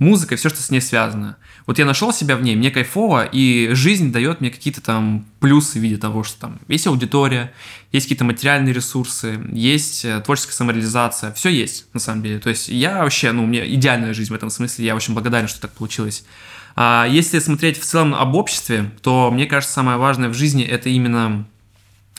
Музыка 0.00 0.34
и 0.34 0.38
все, 0.38 0.48
что 0.48 0.62
с 0.62 0.70
ней 0.70 0.80
связано. 0.80 1.36
Вот 1.66 1.78
я 1.78 1.84
нашел 1.84 2.10
себя 2.10 2.36
в 2.36 2.42
ней, 2.42 2.56
мне 2.56 2.70
кайфово, 2.70 3.26
и 3.26 3.68
жизнь 3.74 4.10
дает 4.10 4.40
мне 4.40 4.50
какие-то 4.50 4.80
там 4.80 5.26
плюсы 5.40 5.78
в 5.78 5.82
виде 5.82 5.98
того, 5.98 6.24
что 6.24 6.40
там 6.40 6.58
есть 6.68 6.86
аудитория, 6.86 7.52
есть 7.92 8.06
какие-то 8.06 8.24
материальные 8.24 8.72
ресурсы, 8.72 9.38
есть 9.52 10.06
э, 10.06 10.22
творческая 10.22 10.54
самореализация, 10.54 11.34
все 11.34 11.50
есть 11.50 11.84
на 11.92 12.00
самом 12.00 12.22
деле. 12.22 12.38
То 12.38 12.48
есть 12.48 12.68
я 12.68 13.02
вообще, 13.02 13.30
ну, 13.32 13.44
у 13.44 13.46
меня 13.46 13.68
идеальная 13.74 14.14
жизнь 14.14 14.32
в 14.32 14.34
этом 14.34 14.48
смысле, 14.48 14.86
я 14.86 14.96
очень 14.96 15.12
благодарен, 15.12 15.48
что 15.48 15.60
так 15.60 15.72
получилось. 15.72 16.24
А 16.76 17.06
если 17.06 17.38
смотреть 17.38 17.78
в 17.78 17.84
целом 17.84 18.14
об 18.14 18.34
обществе, 18.36 18.90
то 19.02 19.30
мне 19.30 19.44
кажется, 19.44 19.74
самое 19.74 19.98
важное 19.98 20.30
в 20.30 20.34
жизни 20.34 20.64
это 20.64 20.88
именно 20.88 21.46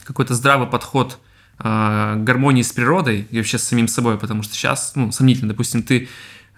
какой-то 0.04 0.34
здравый 0.34 0.68
подход 0.68 1.18
э, 1.58 2.14
гармонии 2.18 2.62
с 2.62 2.70
природой 2.70 3.26
и 3.28 3.38
вообще 3.38 3.58
с 3.58 3.64
самим 3.64 3.88
собой, 3.88 4.18
потому 4.18 4.44
что 4.44 4.54
сейчас, 4.54 4.92
ну, 4.94 5.10
сомнительно, 5.10 5.48
допустим, 5.48 5.82
ты 5.82 6.08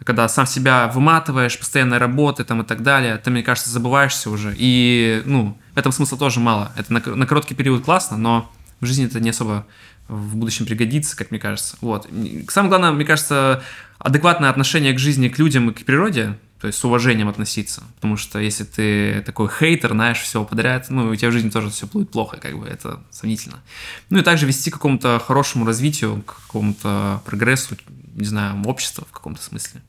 когда 0.03 0.29
сам 0.29 0.47
себя 0.47 0.89
выматываешь, 0.89 1.59
постоянная 1.59 1.99
работа 1.99 2.45
там 2.45 2.63
и 2.63 2.65
так 2.65 2.83
далее, 2.83 3.17
ты, 3.19 3.31
мне 3.31 3.43
кажется, 3.43 3.71
забываешься 3.71 4.31
уже. 4.31 4.55
И, 4.57 5.23
ну, 5.25 5.57
в 5.75 5.79
этом 5.79 5.93
смысла 5.93 6.19
тоже 6.19 6.41
мало. 6.41 6.73
Это 6.77 6.93
на, 6.93 7.01
на 7.01 7.27
короткий 7.27 7.55
период 7.55 7.85
классно, 7.85 8.17
но 8.17 8.53
в 8.81 8.87
жизни 8.87 9.07
это 9.07 9.21
не 9.21 9.31
особо 9.31 9.67
в 10.09 10.37
будущем 10.37 10.67
пригодится, 10.67 11.17
как 11.17 11.31
мне 11.31 11.41
кажется. 11.41 11.77
Вот. 11.81 12.09
Самое 12.49 12.69
главное, 12.69 12.93
мне 12.93 13.05
кажется, 13.05 13.63
адекватное 13.99 14.51
отношение 14.51 14.93
к 14.93 14.99
жизни, 14.99 15.29
к 15.29 15.39
людям 15.39 15.71
и 15.71 15.73
к 15.73 15.85
природе, 15.85 16.39
то 16.61 16.67
есть 16.67 16.79
с 16.79 16.85
уважением 16.85 17.29
относиться. 17.29 17.83
Потому 17.97 18.17
что 18.17 18.39
если 18.39 18.65
ты 18.65 19.23
такой 19.23 19.49
хейтер, 19.49 19.93
знаешь, 19.93 20.21
все 20.21 20.45
подряд, 20.45 20.87
ну, 20.91 21.09
у 21.09 21.17
тебя 21.17 21.31
в 21.31 21.33
жизни 21.33 21.51
тоже 21.51 21.71
все 21.71 21.87
будет 21.87 22.11
плохо, 22.11 22.37
как 22.37 22.59
бы, 22.59 22.67
это 22.67 23.01
сомнительно. 23.11 23.57
Ну, 24.11 24.19
и 24.19 24.23
также 24.23 24.47
вести 24.47 24.71
к 24.71 24.75
какому-то 24.75 25.19
хорошему 25.19 25.65
развитию, 25.65 26.23
к 26.23 26.37
какому-то 26.47 27.23
прогрессу, 27.25 27.77
не 28.15 28.27
знаю, 28.27 28.63
общества 28.65 29.07
в 29.09 29.13
каком-то 29.13 29.43
смысле. 29.43 29.83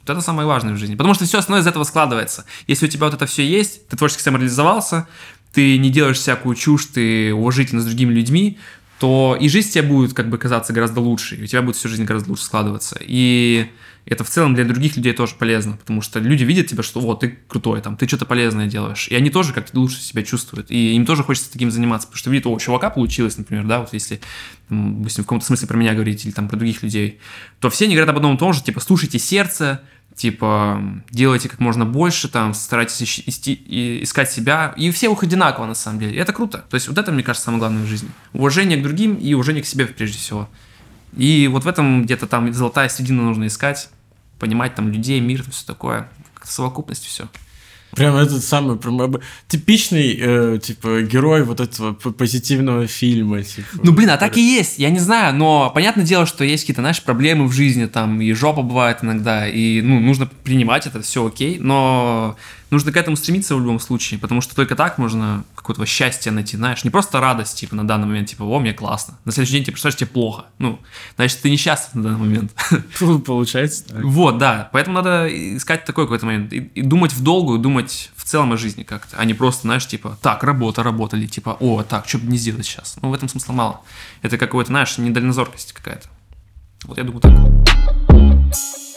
Вот 0.00 0.10
это 0.10 0.20
самое 0.20 0.46
важное 0.46 0.74
в 0.74 0.76
жизни. 0.76 0.94
Потому 0.94 1.14
что 1.14 1.24
все 1.24 1.38
остальное 1.38 1.62
из 1.62 1.66
этого 1.66 1.84
складывается. 1.84 2.44
Если 2.66 2.86
у 2.86 2.88
тебя 2.88 3.06
вот 3.06 3.14
это 3.14 3.26
все 3.26 3.46
есть, 3.46 3.86
ты 3.88 3.96
творчески 3.96 4.22
самореализовался, 4.22 5.06
ты 5.52 5.78
не 5.78 5.90
делаешь 5.90 6.18
всякую 6.18 6.54
чушь, 6.54 6.86
ты 6.86 7.34
уважительно 7.34 7.82
с 7.82 7.84
другими 7.84 8.12
людьми, 8.12 8.58
то 8.98 9.36
и 9.40 9.48
жизнь 9.48 9.70
тебе 9.70 9.82
будет 9.82 10.14
как 10.14 10.28
бы 10.28 10.38
казаться 10.38 10.72
гораздо 10.72 11.00
лучше, 11.00 11.36
и 11.36 11.42
у 11.42 11.46
тебя 11.46 11.62
будет 11.62 11.76
всю 11.76 11.88
жизнь 11.88 12.04
гораздо 12.04 12.30
лучше 12.30 12.44
складываться. 12.44 12.98
И 13.00 13.70
это 14.10 14.24
в 14.24 14.28
целом 14.28 14.56
для 14.56 14.64
других 14.64 14.96
людей 14.96 15.12
тоже 15.12 15.36
полезно, 15.36 15.76
потому 15.76 16.02
что 16.02 16.18
люди 16.18 16.42
видят 16.42 16.66
тебя, 16.66 16.82
что 16.82 16.98
вот, 16.98 17.20
ты 17.20 17.38
крутой, 17.46 17.80
там, 17.80 17.96
ты 17.96 18.08
что-то 18.08 18.26
полезное 18.26 18.66
делаешь, 18.66 19.06
и 19.08 19.14
они 19.14 19.30
тоже 19.30 19.52
как-то 19.52 19.78
лучше 19.78 20.00
себя 20.00 20.24
чувствуют, 20.24 20.68
и 20.70 20.96
им 20.96 21.06
тоже 21.06 21.22
хочется 21.22 21.52
таким 21.52 21.70
заниматься, 21.70 22.08
потому 22.08 22.18
что 22.18 22.30
видят, 22.30 22.48
о, 22.48 22.58
чувака 22.58 22.90
получилось, 22.90 23.38
например, 23.38 23.64
да, 23.66 23.78
вот 23.78 23.92
если, 23.92 24.20
допустим, 24.68 25.22
в 25.22 25.26
каком-то 25.28 25.46
смысле 25.46 25.68
про 25.68 25.76
меня 25.76 25.94
говорить 25.94 26.24
или 26.24 26.32
там 26.32 26.48
про 26.48 26.56
других 26.56 26.82
людей, 26.82 27.20
то 27.60 27.70
все 27.70 27.84
они 27.84 27.94
говорят 27.94 28.10
об 28.10 28.16
одном 28.16 28.34
и 28.34 28.38
том 28.38 28.52
же, 28.52 28.64
типа, 28.64 28.80
слушайте 28.80 29.20
сердце, 29.20 29.80
типа, 30.16 30.82
делайте 31.10 31.48
как 31.48 31.60
можно 31.60 31.86
больше, 31.86 32.28
там, 32.28 32.52
старайтесь 32.52 33.22
искать 33.24 34.32
себя, 34.32 34.74
и 34.76 34.90
все 34.90 35.12
их 35.12 35.22
одинаково, 35.22 35.66
на 35.66 35.74
самом 35.74 36.00
деле, 36.00 36.16
и 36.16 36.18
это 36.18 36.32
круто, 36.32 36.64
то 36.68 36.74
есть 36.74 36.88
вот 36.88 36.98
это, 36.98 37.12
мне 37.12 37.22
кажется, 37.22 37.44
самое 37.44 37.60
главное 37.60 37.84
в 37.84 37.86
жизни, 37.86 38.08
уважение 38.32 38.76
к 38.76 38.82
другим 38.82 39.14
и 39.14 39.34
уважение 39.34 39.62
к 39.62 39.66
себе, 39.66 39.86
прежде 39.86 40.18
всего. 40.18 40.48
И 41.16 41.48
вот 41.48 41.64
в 41.64 41.68
этом 41.68 42.02
где-то 42.02 42.26
там 42.26 42.52
золотая 42.52 42.88
середина 42.88 43.22
нужно 43.22 43.46
искать, 43.46 43.88
понимать 44.40 44.74
там 44.74 44.90
людей, 44.90 45.20
мир, 45.20 45.44
все 45.50 45.64
такое, 45.66 46.10
совокупность 46.42 47.04
все. 47.04 47.28
Прям 47.96 48.14
этот 48.16 48.44
самый 48.44 48.76
прям, 48.76 49.20
типичный, 49.48 50.16
э, 50.16 50.58
типа, 50.62 51.02
герой 51.02 51.42
вот 51.42 51.60
этого 51.60 51.92
позитивного 51.92 52.86
фильма. 52.86 53.42
Типа, 53.42 53.66
ну, 53.82 53.92
блин, 53.92 54.10
а 54.10 54.16
так 54.16 54.36
и 54.36 54.40
есть, 54.40 54.78
я 54.78 54.90
не 54.90 55.00
знаю, 55.00 55.34
но 55.34 55.70
понятное 55.74 56.04
дело, 56.04 56.24
что 56.24 56.44
есть 56.44 56.62
какие-то, 56.62 56.82
знаешь, 56.82 57.02
проблемы 57.02 57.46
в 57.46 57.52
жизни, 57.52 57.86
там, 57.86 58.20
и 58.20 58.32
жопа 58.32 58.62
бывает 58.62 58.98
иногда, 59.02 59.48
и, 59.48 59.82
ну, 59.82 59.98
нужно 59.98 60.26
принимать 60.44 60.86
это, 60.86 61.02
все 61.02 61.26
окей, 61.26 61.58
но 61.58 62.36
нужно 62.70 62.92
к 62.92 62.96
этому 62.96 63.16
стремиться 63.16 63.54
в 63.54 63.60
любом 63.60 63.80
случае, 63.80 64.18
потому 64.18 64.40
что 64.40 64.54
только 64.54 64.76
так 64.76 64.98
можно 64.98 65.44
какое-то 65.54 65.84
счастье 65.86 66.32
найти, 66.32 66.56
знаешь, 66.56 66.84
не 66.84 66.90
просто 66.90 67.20
радость, 67.20 67.58
типа, 67.58 67.74
на 67.74 67.86
данный 67.86 68.06
момент, 68.06 68.28
типа, 68.28 68.42
о, 68.42 68.58
мне 68.58 68.72
классно. 68.72 69.18
На 69.24 69.32
следующий 69.32 69.54
день 69.54 69.64
тебе 69.64 69.72
представляешь, 69.72 69.98
тебе 69.98 70.10
плохо. 70.10 70.46
Ну, 70.58 70.78
значит, 71.16 71.40
ты 71.40 71.50
несчастлив 71.50 71.94
на 71.94 72.02
данный 72.02 72.18
момент. 72.18 72.52
Получается 73.26 73.88
так. 73.88 74.04
Вот, 74.04 74.38
да. 74.38 74.68
Поэтому 74.72 74.96
надо 74.96 75.26
искать 75.56 75.84
такой 75.84 76.04
какой-то 76.04 76.26
момент. 76.26 76.52
И, 76.52 76.58
и 76.58 76.82
думать 76.82 77.12
в 77.12 77.22
долгую, 77.22 77.58
думать 77.58 78.10
в 78.16 78.24
целом 78.24 78.52
о 78.52 78.56
жизни 78.56 78.82
как-то, 78.82 79.16
а 79.16 79.24
не 79.24 79.34
просто, 79.34 79.62
знаешь, 79.62 79.86
типа, 79.86 80.18
так, 80.22 80.44
работа, 80.44 80.82
работа, 80.82 81.16
или 81.16 81.26
типа, 81.26 81.56
о, 81.60 81.82
так, 81.82 82.08
что 82.08 82.18
бы 82.18 82.30
не 82.30 82.38
сделать 82.38 82.66
сейчас. 82.66 82.96
Ну, 83.02 83.10
в 83.10 83.14
этом 83.14 83.28
смысла 83.28 83.52
мало. 83.52 83.80
Это 84.22 84.38
какой-то, 84.38 84.68
знаешь, 84.68 84.96
недальнозоркость 84.98 85.72
какая-то. 85.72 86.08
Вот 86.84 86.98
я 86.98 87.04
думаю 87.04 87.20
так. 87.20 87.32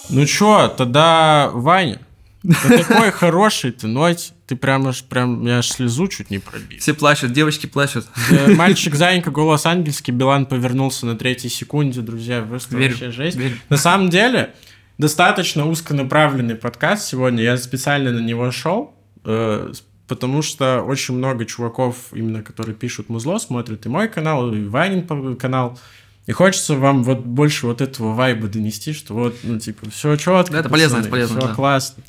Ну 0.10 0.26
чё, 0.26 0.68
тогда 0.68 1.50
Ваня, 1.54 2.00
ты 2.44 2.84
такой 2.84 3.12
хороший 3.12 3.72
ты, 3.72 3.88
ночь. 3.88 4.32
Ты 4.48 4.56
прям 4.56 4.88
аж, 4.88 5.04
прям, 5.04 5.46
я 5.46 5.60
аж 5.60 5.70
слезу 5.70 6.08
чуть 6.08 6.30
не 6.30 6.40
пробил. 6.40 6.80
Все 6.80 6.94
плачут, 6.94 7.32
девочки 7.32 7.66
плачут. 7.66 8.06
Мальчик 8.48 8.96
Занька, 8.96 9.32
голос 9.32 9.66
ангельский, 9.66 10.14
Билан 10.14 10.46
повернулся 10.46 11.06
на 11.06 11.16
третьей 11.16 11.50
секунде, 11.50 12.02
друзья, 12.02 12.42
просто 12.42 12.76
верю, 12.76 12.92
вообще 12.92 13.12
жесть. 13.12 13.38
Верю. 13.38 13.58
На 13.70 13.78
самом 13.78 14.10
деле, 14.10 14.54
достаточно 14.98 15.68
узконаправленный 15.68 16.56
подкаст 16.56 17.08
сегодня, 17.08 17.44
я 17.44 17.58
специально 17.58 18.12
на 18.12 18.20
него 18.20 18.52
шел, 18.52 18.94
э, 19.24 19.72
потому 20.08 20.42
что 20.42 20.82
очень 20.82 21.16
много 21.16 21.46
чуваков, 21.46 21.96
именно 22.12 22.44
которые 22.44 22.76
пишут 22.76 23.10
музло, 23.10 23.40
смотрят 23.40 23.86
и 23.86 23.90
мой 23.90 24.10
канал, 24.10 24.54
и 24.54 24.66
Ванин 24.66 25.38
канал, 25.38 25.80
и 26.26 26.32
хочется 26.32 26.76
вам 26.76 27.04
вот 27.04 27.20
больше 27.20 27.68
вот 27.68 27.82
этого 27.82 28.14
вайба 28.14 28.48
донести, 28.48 28.94
что 28.94 29.14
вот, 29.14 29.36
ну, 29.44 29.60
типа, 29.60 29.90
все 29.90 30.16
четко. 30.16 30.56
Это 30.56 30.70
полезно, 30.70 30.98
это 30.98 31.10
полезно. 31.10 31.40
Все 31.40 31.50
да. 31.50 31.54
классно. 31.54 32.04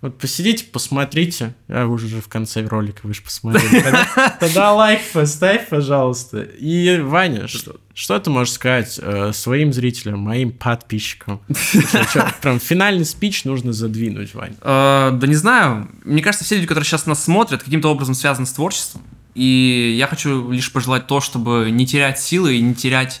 Вот 0.00 0.16
посидите, 0.16 0.64
посмотрите. 0.64 1.54
Я 1.66 1.88
уже 1.88 2.20
в 2.20 2.28
конце 2.28 2.64
ролика 2.64 3.00
вы 3.02 3.14
же 3.14 3.22
посмотрели. 3.22 3.82
Тогда, 4.40 4.72
лайк 4.72 5.00
поставь, 5.12 5.68
пожалуйста. 5.68 6.42
И, 6.42 7.00
Ваня, 7.00 7.48
что, 7.48 8.18
ты 8.20 8.30
можешь 8.30 8.54
сказать 8.54 9.00
э, 9.02 9.32
своим 9.32 9.72
зрителям, 9.72 10.20
моим 10.20 10.52
подписчикам? 10.52 11.40
Прям 12.42 12.60
финальный 12.60 13.04
спич 13.04 13.44
нужно 13.44 13.72
задвинуть, 13.72 14.34
Вань. 14.34 14.54
Э, 14.60 15.10
да 15.12 15.26
не 15.26 15.34
знаю. 15.34 15.90
Мне 16.04 16.22
кажется, 16.22 16.44
все 16.44 16.54
люди, 16.54 16.68
которые 16.68 16.86
сейчас 16.86 17.06
нас 17.06 17.24
смотрят, 17.24 17.64
каким-то 17.64 17.88
образом 17.88 18.14
связаны 18.14 18.46
с 18.46 18.52
творчеством. 18.52 19.02
И 19.34 19.96
я 19.98 20.06
хочу 20.06 20.52
лишь 20.52 20.72
пожелать 20.72 21.08
то, 21.08 21.20
чтобы 21.20 21.70
не 21.72 21.88
терять 21.88 22.20
силы 22.20 22.56
и 22.56 22.60
не 22.60 22.76
терять 22.76 23.20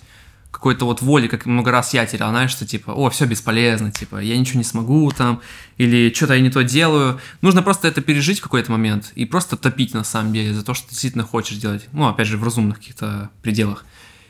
какой-то 0.58 0.86
вот 0.86 1.02
воли, 1.02 1.28
как 1.28 1.46
много 1.46 1.70
раз 1.70 1.94
я 1.94 2.04
терял, 2.04 2.30
знаешь, 2.30 2.50
что 2.50 2.66
типа, 2.66 2.90
о, 2.90 3.10
все 3.10 3.26
бесполезно, 3.26 3.92
типа, 3.92 4.16
я 4.16 4.36
ничего 4.36 4.58
не 4.58 4.64
смогу 4.64 5.08
там, 5.12 5.40
или 5.76 6.12
что-то 6.12 6.34
я 6.34 6.40
не 6.40 6.50
то 6.50 6.64
делаю. 6.64 7.20
Нужно 7.42 7.62
просто 7.62 7.86
это 7.86 8.00
пережить 8.00 8.40
в 8.40 8.42
какой-то 8.42 8.72
момент 8.72 9.12
и 9.14 9.24
просто 9.24 9.56
топить 9.56 9.94
на 9.94 10.02
самом 10.02 10.32
деле 10.32 10.52
за 10.52 10.64
то, 10.64 10.74
что 10.74 10.86
ты 10.86 10.90
действительно 10.90 11.22
хочешь 11.22 11.58
делать. 11.58 11.88
Ну, 11.92 12.08
опять 12.08 12.26
же, 12.26 12.38
в 12.38 12.42
разумных 12.42 12.78
каких-то 12.78 13.30
пределах. 13.40 13.84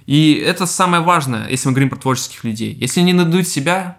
И 0.04 0.34
это 0.34 0.66
самое 0.66 1.02
важное, 1.02 1.48
если 1.48 1.68
мы 1.68 1.72
говорим 1.72 1.88
про 1.88 1.98
творческих 1.98 2.44
людей. 2.44 2.76
Если 2.78 3.00
они 3.00 3.14
найдут 3.14 3.48
себя, 3.48 3.96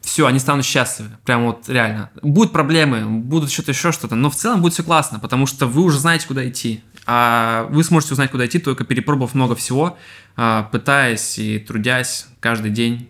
все, 0.00 0.26
они 0.26 0.38
станут 0.38 0.64
счастливы. 0.64 1.10
Прям 1.26 1.44
вот 1.44 1.68
реально. 1.68 2.08
Будут 2.22 2.54
проблемы, 2.54 3.04
будут 3.04 3.52
что-то 3.52 3.72
еще 3.72 3.92
что-то, 3.92 4.14
но 4.14 4.30
в 4.30 4.36
целом 4.36 4.62
будет 4.62 4.72
все 4.72 4.82
классно, 4.82 5.18
потому 5.18 5.44
что 5.44 5.66
вы 5.66 5.82
уже 5.82 5.98
знаете, 5.98 6.26
куда 6.26 6.48
идти. 6.48 6.82
А 7.10 7.66
вы 7.70 7.84
сможете 7.84 8.12
узнать, 8.12 8.30
куда 8.30 8.44
идти, 8.44 8.58
только 8.58 8.84
перепробовав 8.84 9.32
много 9.32 9.56
всего, 9.56 9.96
а, 10.36 10.64
пытаясь 10.64 11.38
и 11.38 11.58
трудясь 11.58 12.26
каждый 12.38 12.70
день. 12.70 13.08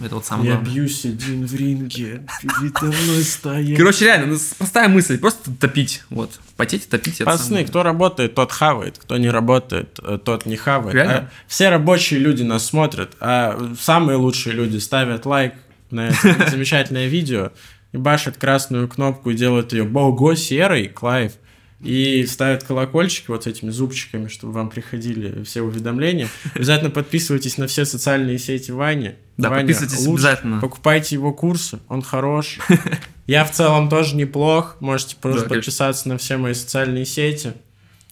Это 0.00 0.14
вот 0.14 0.24
самое 0.24 0.50
Я 0.50 0.54
главное. 0.54 0.72
бьюсь 0.72 1.04
один 1.04 1.44
в 1.44 1.52
ринге, 1.52 2.24
передо 2.40 2.86
мной 2.86 3.22
стоят. 3.24 3.76
Короче, 3.76 4.04
реально, 4.04 4.34
ну, 4.34 4.38
простая 4.56 4.88
мысль, 4.88 5.18
просто 5.18 5.50
топить, 5.50 6.04
вот, 6.10 6.38
потеть 6.56 6.84
и 6.86 6.88
топить. 6.88 7.18
Пацаны, 7.24 7.64
кто 7.64 7.82
работает, 7.82 8.36
тот 8.36 8.52
хавает, 8.52 8.98
кто 8.98 9.16
не 9.16 9.30
работает, 9.30 9.98
э, 10.00 10.20
тот 10.24 10.46
не 10.46 10.54
хавает. 10.54 10.96
А 10.96 11.28
все 11.48 11.70
рабочие 11.70 12.20
люди 12.20 12.44
нас 12.44 12.66
смотрят, 12.66 13.16
а 13.18 13.74
самые 13.80 14.14
лучшие 14.14 14.54
люди 14.54 14.76
ставят 14.76 15.26
лайк 15.26 15.54
на 15.90 16.10
это 16.10 16.50
замечательное 16.50 17.08
видео 17.08 17.50
и 17.90 17.96
башат 17.96 18.36
красную 18.36 18.86
кнопку 18.86 19.30
и 19.30 19.34
делают 19.34 19.72
ее 19.72 19.82
бого 19.82 20.36
серой, 20.36 20.86
Клайв 20.86 21.32
и 21.80 22.26
ставят 22.26 22.64
колокольчики 22.64 23.26
вот 23.28 23.44
с 23.44 23.46
этими 23.46 23.70
зубчиками, 23.70 24.28
чтобы 24.28 24.52
вам 24.52 24.68
приходили 24.68 25.44
все 25.44 25.62
уведомления. 25.62 26.28
Обязательно 26.54 26.90
подписывайтесь 26.90 27.56
на 27.56 27.66
все 27.66 27.84
социальные 27.84 28.38
сети 28.38 28.70
Вани. 28.70 29.14
Да, 29.36 29.50
Ваня 29.50 29.62
подписывайтесь 29.62 30.06
лучше. 30.06 30.26
обязательно. 30.26 30.60
Покупайте 30.60 31.14
его 31.14 31.32
курсы, 31.32 31.78
он 31.88 32.02
хорош. 32.02 32.58
Я 33.26 33.44
в 33.44 33.52
целом 33.52 33.88
тоже 33.88 34.16
неплох. 34.16 34.76
Можете 34.80 35.16
просто 35.16 35.48
подписаться 35.48 36.08
на 36.08 36.18
все 36.18 36.36
мои 36.36 36.54
социальные 36.54 37.04
сети. 37.04 37.52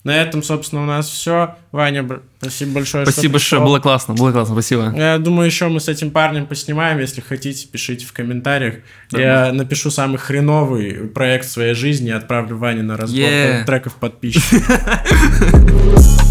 На 0.07 0.23
этом, 0.23 0.45
собственно, 0.45 0.85
у 0.85 0.87
нас 0.87 1.09
все. 1.09 1.57
Ваня, 1.73 2.09
спасибо 2.39 2.75
большое. 2.75 3.05
Спасибо 3.07 3.33
большое, 3.33 3.61
было 3.61 3.81
классно, 3.81 4.15
было 4.15 4.31
классно, 4.31 4.55
спасибо. 4.55 4.95
Я 4.97 5.19
думаю, 5.19 5.47
еще 5.47 5.67
мы 5.67 5.81
с 5.81 5.89
этим 5.89 6.13
парнем 6.13 6.47
поснимаем. 6.47 7.01
Если 7.01 7.21
хотите, 7.21 7.67
пишите 7.67 8.07
в 8.07 8.13
комментариях. 8.13 8.77
Да, 9.11 9.21
Я 9.21 9.53
напишу 9.53 9.91
самый 9.91 10.19
хреновый 10.19 11.09
проект 11.09 11.49
своей 11.49 11.75
жизни 11.75 12.11
и 12.11 12.13
отправлю 12.13 12.57
Ване 12.57 12.83
на 12.83 12.97
разбор 12.97 13.19
yeah. 13.19 13.65
треков 13.65 13.97
подписчиков. 13.97 14.63